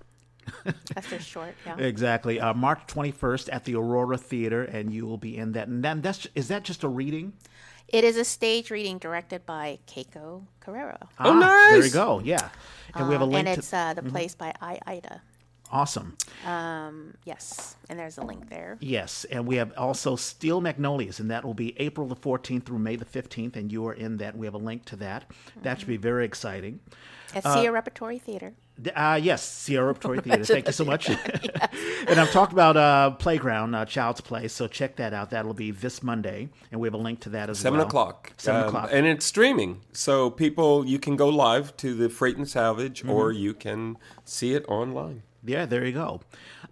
[0.93, 1.55] That's just short.
[1.65, 1.77] Yeah.
[1.77, 2.39] Exactly.
[2.39, 5.67] Uh, March 21st at the Aurora Theater, and you will be in that.
[5.67, 7.33] And then that's is that just a reading?
[7.87, 10.97] It is a stage reading directed by Keiko Carrero.
[11.01, 11.39] Oh, Ah,
[11.71, 11.85] There nice.
[11.87, 12.19] you go.
[12.23, 12.49] Yeah.
[12.93, 13.59] And we have a Um, link and to.
[13.59, 15.21] it's uh, the place by I Ida.
[15.71, 16.15] Awesome.
[16.45, 18.77] Um, yes, and there's a link there.
[18.81, 22.79] Yes, and we have also Steel Magnolias, and that will be April the 14th through
[22.79, 24.37] May the 15th, and you are in that.
[24.37, 25.25] We have a link to that.
[25.61, 26.79] That should be very exciting.
[27.33, 28.53] At Sia Repertory Theater.
[28.95, 30.45] Uh, yes, Sierra Repertory Theater.
[30.45, 31.09] Thank you so much.
[32.07, 35.31] and I've talked about uh, Playground, uh, Child's Play, so check that out.
[35.31, 37.87] That'll be this Monday, and we have a link to that as Seven well.
[37.87, 38.33] o'clock.
[38.37, 38.89] Seven Um, o'clock.
[38.93, 39.81] And it's streaming.
[39.91, 43.09] So people, you can go live to the Freight and Salvage Mm-hmm.
[43.11, 45.23] or you can see it online.
[45.45, 46.21] Yeah, there you go.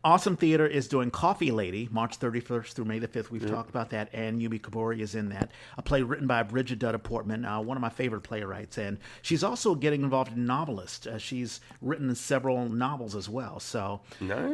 [0.06, 3.30] Awesome Theater is doing Coffee Lady, March 31st through May the 5th.
[3.30, 5.52] We've talked about that, and Yumi Kobori is in that.
[5.78, 8.78] A play written by Bridget Dutta Portman, uh, one of my favorite playwrights.
[8.78, 11.08] And she's also getting involved in novelist.
[11.08, 13.60] Uh, she's written several novels as well.
[13.62, 14.02] So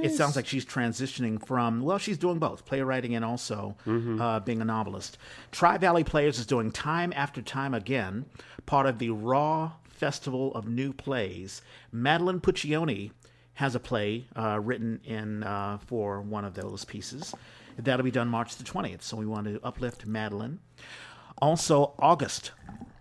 [0.04, 3.76] it sounds like she's transitioning from, well, she's doing both playwriting and also
[4.22, 5.18] uh, being a novelist.
[5.52, 8.26] Tri Valley Players is doing Time After Time Again,
[8.68, 11.62] part of the Raw Festival of New Plays.
[11.92, 13.12] Madeline Puccioni
[13.60, 17.36] has a play uh, written in uh, for one of those pieces.
[17.78, 20.60] That'll be done March the 20th, so we want to uplift Madeline.
[21.42, 22.52] Also, August,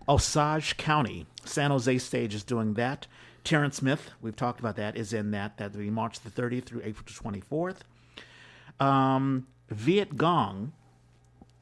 [0.09, 3.07] Osage County, San Jose stage is doing that.
[3.45, 5.57] Terrence Smith, we've talked about that, is in that.
[5.57, 8.85] That'll be March the 30th through April the 24th.
[8.85, 10.71] Um, Vietgone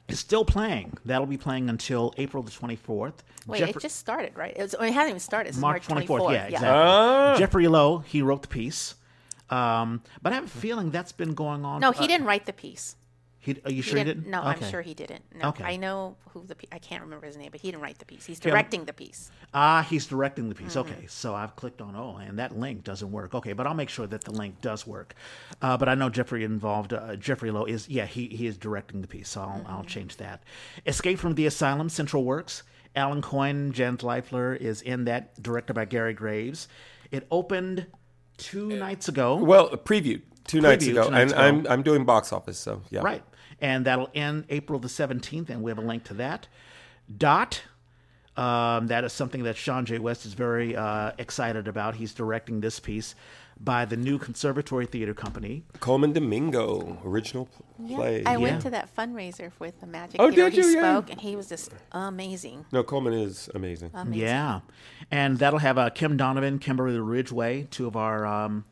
[0.07, 0.97] is still playing.
[1.05, 3.13] That'll be playing until April the 24th.
[3.45, 4.53] Wait, Jeffrey- it just started, right?
[4.55, 5.49] It, was, it hasn't even started.
[5.49, 6.19] It's March March 24th.
[6.19, 6.33] 24th.
[6.33, 6.69] Yeah, exactly.
[6.69, 7.35] Ah.
[7.37, 8.95] Jeffrey Lowe, he wrote the piece.
[9.49, 11.79] Um, but I have a feeling that's been going on.
[11.79, 12.96] No, uh, he didn't write the piece.
[13.47, 14.23] He, are you He sure he didn't.
[14.23, 14.31] didn't?
[14.31, 14.65] No, Okay.
[14.65, 15.23] I'm sure he didn't.
[15.41, 15.63] No, Okay.
[15.63, 16.55] I know who the.
[16.55, 18.25] pe- I can't remember his name, but he didn't write the piece.
[18.25, 19.31] He's Okay, directing the piece.
[19.53, 20.75] Ah, he's directing the piece.
[20.75, 20.91] Mm-hmm.
[20.91, 23.33] Okay, so I've clicked on oh, and that link doesn't work.
[23.33, 25.15] Okay, but I'll make sure that the link does work.
[25.61, 26.91] Uh, but I know Jeffrey involved.
[26.91, 29.87] Uh, Jeffrey Lowe is yeah, he he is directing the piece, so I'll, I'll Mm-hmm.
[29.87, 30.43] change that.
[30.85, 32.63] Escape from the Asylum, Central Works.
[32.97, 36.67] Alan Coyne, Jan Zvaifler is in that, directed by Gary Graves.
[37.11, 37.85] It opened
[38.37, 39.35] two nights ago.
[39.35, 41.03] Well, previewed two nights Previewed ago.
[41.05, 41.41] two nights and.
[41.41, 43.01] I'm, I'm doing box office, so yeah.
[43.01, 43.23] Right.
[43.59, 46.47] And that'll end April the 17th, and we have a link to that.
[47.15, 47.61] Dot.
[48.35, 49.97] Um, that is something that Sean J.
[49.97, 51.95] West is very uh, excited about.
[51.95, 53.15] He's directing this piece
[53.59, 55.63] by the new Conservatory Theater Company.
[55.79, 58.23] Colman Domingo, original pl- play.
[58.25, 58.37] I Yeah.
[58.37, 60.51] went to that fundraiser with the Magic Oh, Theater.
[60.51, 60.75] did he you?
[60.77, 60.93] Yeah.
[60.99, 62.65] spoke, and he was just amazing.
[62.71, 63.89] No, Colman is amazing.
[63.95, 64.21] Amazing.
[64.21, 64.59] Yeah.
[65.09, 68.65] And that'll have uh, Kim Donovan, Kimberly Ridgeway, two of our um,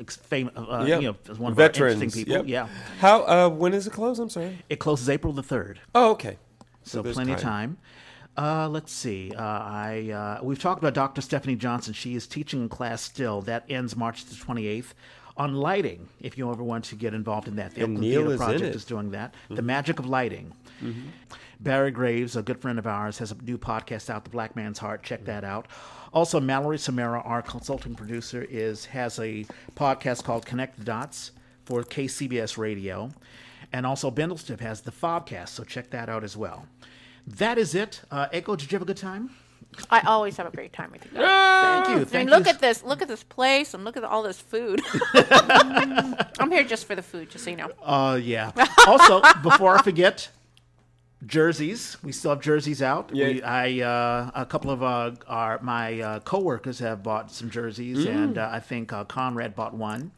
[0.00, 0.98] ex- fam- uh, yeah.
[0.98, 1.80] you know, one of Veterans.
[1.98, 2.46] our interesting people.
[2.48, 2.68] yep.
[2.68, 2.68] Yeah.
[2.98, 3.22] How?
[3.22, 4.18] Uh, when is it close?
[4.18, 4.58] I'm sorry.
[4.68, 5.76] It closes April the 3rd.
[5.94, 6.38] Oh, okay.
[6.82, 7.78] so there's plenty of time.
[8.36, 9.32] Uh, let's see.
[9.36, 10.10] Uh, I
[10.40, 11.20] uh, we've talked about Dr.
[11.20, 11.92] Stephanie Johnson.
[11.92, 13.42] She is teaching a class still.
[13.42, 14.94] That ends March the twenty eighth.
[15.36, 18.32] On lighting, if you ever want to get involved in that, the And Oakland Theater
[18.32, 18.62] is Project.
[18.64, 18.76] Mm-hmm.
[18.76, 19.34] is doing that.
[19.48, 20.52] The magic of lighting.
[21.60, 24.78] Barry Graves, a good friend of ours, has a new podcast out, The Black Man's
[24.78, 25.02] Heart.
[25.02, 25.66] Check that out.
[26.12, 29.46] Also, Mallory Samara, our consulting producer, is has a
[29.76, 31.30] podcast called Connect the Dots
[31.64, 33.12] for KCBS Radio,
[33.72, 35.50] and also Bindlestiff has the Fobcast.
[35.50, 36.66] So check that out as well.
[37.26, 38.02] That is it.
[38.10, 39.30] Uh, Eiko, did you have a good time?
[39.88, 41.62] I always have a great time with you guys.
[41.62, 41.94] Thank you.
[41.94, 42.82] I mean, Thank look at this.
[42.82, 44.82] Look at this place, and look at all this food.
[45.14, 47.70] I'm here just for the food, just so you know.
[47.82, 48.50] Uh, yeah.
[48.86, 50.28] Also, before I forget,
[51.26, 51.96] jerseys.
[52.02, 53.10] We still have jerseys out.
[53.12, 53.26] Yeah.
[53.28, 58.04] We, I uh, a couple of uh, our my uh, coworkers have bought some jerseys,
[58.06, 60.12] and uh, I think uh, Conrad bought one.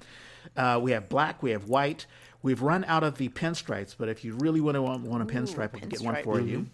[0.56, 1.42] Uh, we have black.
[1.42, 2.06] We have white.
[2.42, 5.26] We've run out of the pinstripes, but if you really want to want, want a
[5.32, 6.24] pinstripe, we can get one pinstripe.
[6.24, 6.66] for you.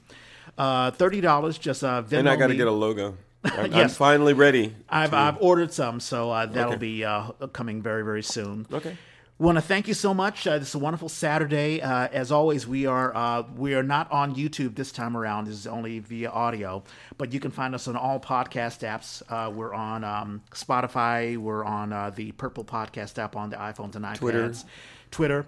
[0.57, 1.59] Uh, Thirty dollars.
[1.59, 3.17] Just uh, Venmo And I got to get a logo.
[3.45, 3.97] I'm, I'm Yes.
[3.97, 4.75] finally ready.
[4.89, 6.79] I've, I've ordered some, so uh, that'll Okay.
[6.81, 8.67] be uh, coming very, very soon.
[8.73, 8.97] Okay.
[9.41, 10.49] Want to thank you so much.
[10.49, 11.81] Uh, this is a wonderful Saturday.
[11.81, 15.45] Uh, as always, we are uh, we are not on YouTube this time around.
[15.45, 16.83] This is only via audio,
[17.19, 19.23] but you can find us on all podcast apps.
[19.29, 21.37] Uh, we're on um, Spotify.
[21.37, 24.17] We're on uh, the Purple Podcast app on the iPhones and iPads.
[24.19, 24.53] Twitter.
[25.13, 25.47] Twitter.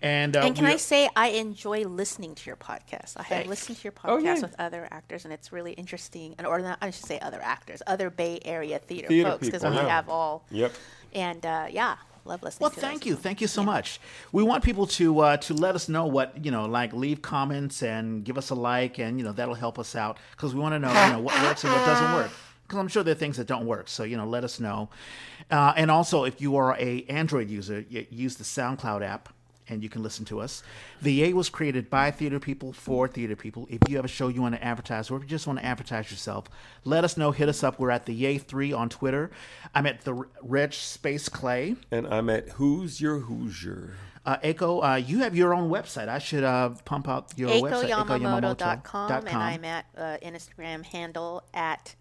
[0.00, 3.14] And, uh, And can I say I enjoy listening to your podcast?
[3.16, 3.48] I have Thanks.
[3.48, 4.40] listened to your Oh, podcast yeah.
[4.40, 6.34] with other actors, and it's really interesting.
[6.38, 9.64] And or not, I should say other actors, other Bay Area theater, Theater folks, because
[9.64, 10.46] we have all.
[10.50, 10.72] Yep.
[11.14, 11.96] And uh, yeah,
[12.28, 12.62] love listening.
[12.62, 13.08] Well, thank those.
[13.08, 14.00] you, thank you so much.
[14.32, 17.82] We want people to uh, to let us know what you know, like leave comments
[17.82, 20.74] and give us a like, and you know that'll help us out because we want
[20.74, 22.30] to know you know what works and what doesn't work.
[22.62, 24.90] Because I'm sure there are things that don't work, so you know, let us know.
[25.50, 29.30] Uh, and also, if you are a Android user, use the SoundCloud app,
[29.68, 30.62] and you can listen to us.
[31.02, 33.66] The Yay was created by theater people for theater people.
[33.70, 35.64] If you have a show you want to advertise, or if you just want to
[35.64, 36.46] advertise yourself,
[36.84, 37.30] let us know.
[37.30, 37.78] Hit us up.
[37.78, 39.30] We're at the Yay Three on Twitter.
[39.74, 41.76] I'm at the Reg Space Clay.
[41.90, 43.94] And I'm at Who's Your Hoosier?
[44.26, 46.08] Uh, Eiko, uh, you have your own website.
[46.08, 49.26] I should uh, pump out your website, EikoYamamoto.com, eikoyamamoto.com.
[49.26, 51.94] and I'm at uh, Instagram handle at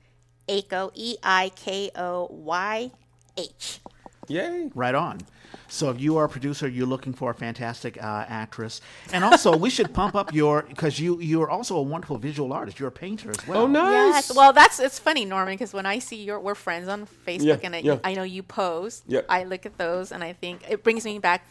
[0.50, 2.92] Eiko, E I K O Y
[3.38, 3.80] H.
[4.28, 4.70] Yay.
[4.76, 5.20] Right on.
[5.68, 9.56] So if you are a producer, you're looking for a fantastic uh, actress, and also
[9.56, 12.80] we should pump up your because you you are also a wonderful visual artist.
[12.80, 13.64] You're a painter as well.
[13.64, 14.30] Oh, nice.
[14.30, 14.36] Yes.
[14.36, 17.58] Well, that's it's funny, Norman, because when I see your we're friends on Facebook, Yeah,
[17.64, 18.00] and I, yeah.
[18.04, 19.04] I know you post.
[19.08, 19.22] Yeah.
[19.30, 21.46] I look at those, and I think it brings me back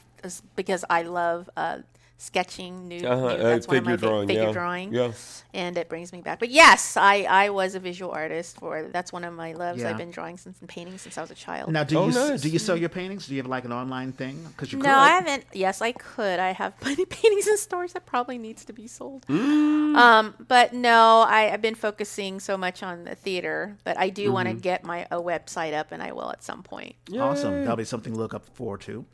[0.56, 1.78] because I love uh,
[2.18, 2.88] sketching.
[2.88, 4.52] New, Uh-huh, new- uh, that's one of my figure drawing, figure yeah.
[4.52, 4.94] drawing.
[4.94, 5.12] Yeah.
[5.55, 6.38] And it brings me back.
[6.38, 9.80] But yes, I I was a visual artist for that's one of my loves.
[9.80, 9.90] Yeah.
[9.90, 11.72] I've been drawing since and painting since I was a child.
[11.72, 12.43] Now, do Oh, you nice.
[12.43, 13.26] do you sell your paintings?
[13.26, 14.43] Do you have like an online thing?
[14.48, 14.90] Because you no, could.
[14.90, 15.44] I haven't.
[15.55, 16.38] Yes, I could.
[16.40, 19.26] I have plenty of paintings in stores that probably needs to be sold.
[19.26, 19.76] Mm.
[19.97, 24.30] Um, but no, I, I've been focusing so much on the theater, but I do
[24.30, 24.60] want to Mm-hmm.
[24.60, 26.97] get my a website up, and I will at some point.
[27.18, 27.60] Awesome.
[27.62, 29.06] That'll be something to look up for too.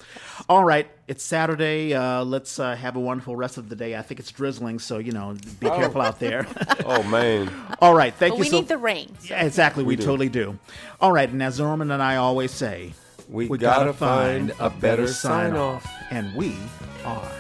[0.48, 0.88] All right.
[1.06, 1.94] It's Saturday.
[1.94, 3.96] Uh, let's uh, have a wonderful rest of the day.
[3.96, 5.76] I think it's drizzling, so, you know, be oh.
[5.76, 6.46] careful out there.
[6.84, 7.50] Oh, man.
[7.80, 8.12] All right.
[8.12, 9.14] Thank But you we so need the rain.
[9.20, 9.84] so- Yeah, exactly.
[9.84, 10.02] We, do.
[10.04, 10.58] totally do.
[11.00, 11.28] All right.
[11.28, 12.92] And as Norman and I always say,
[13.28, 15.86] We gotta find a better sign-off.
[16.10, 16.56] And we
[17.04, 17.30] are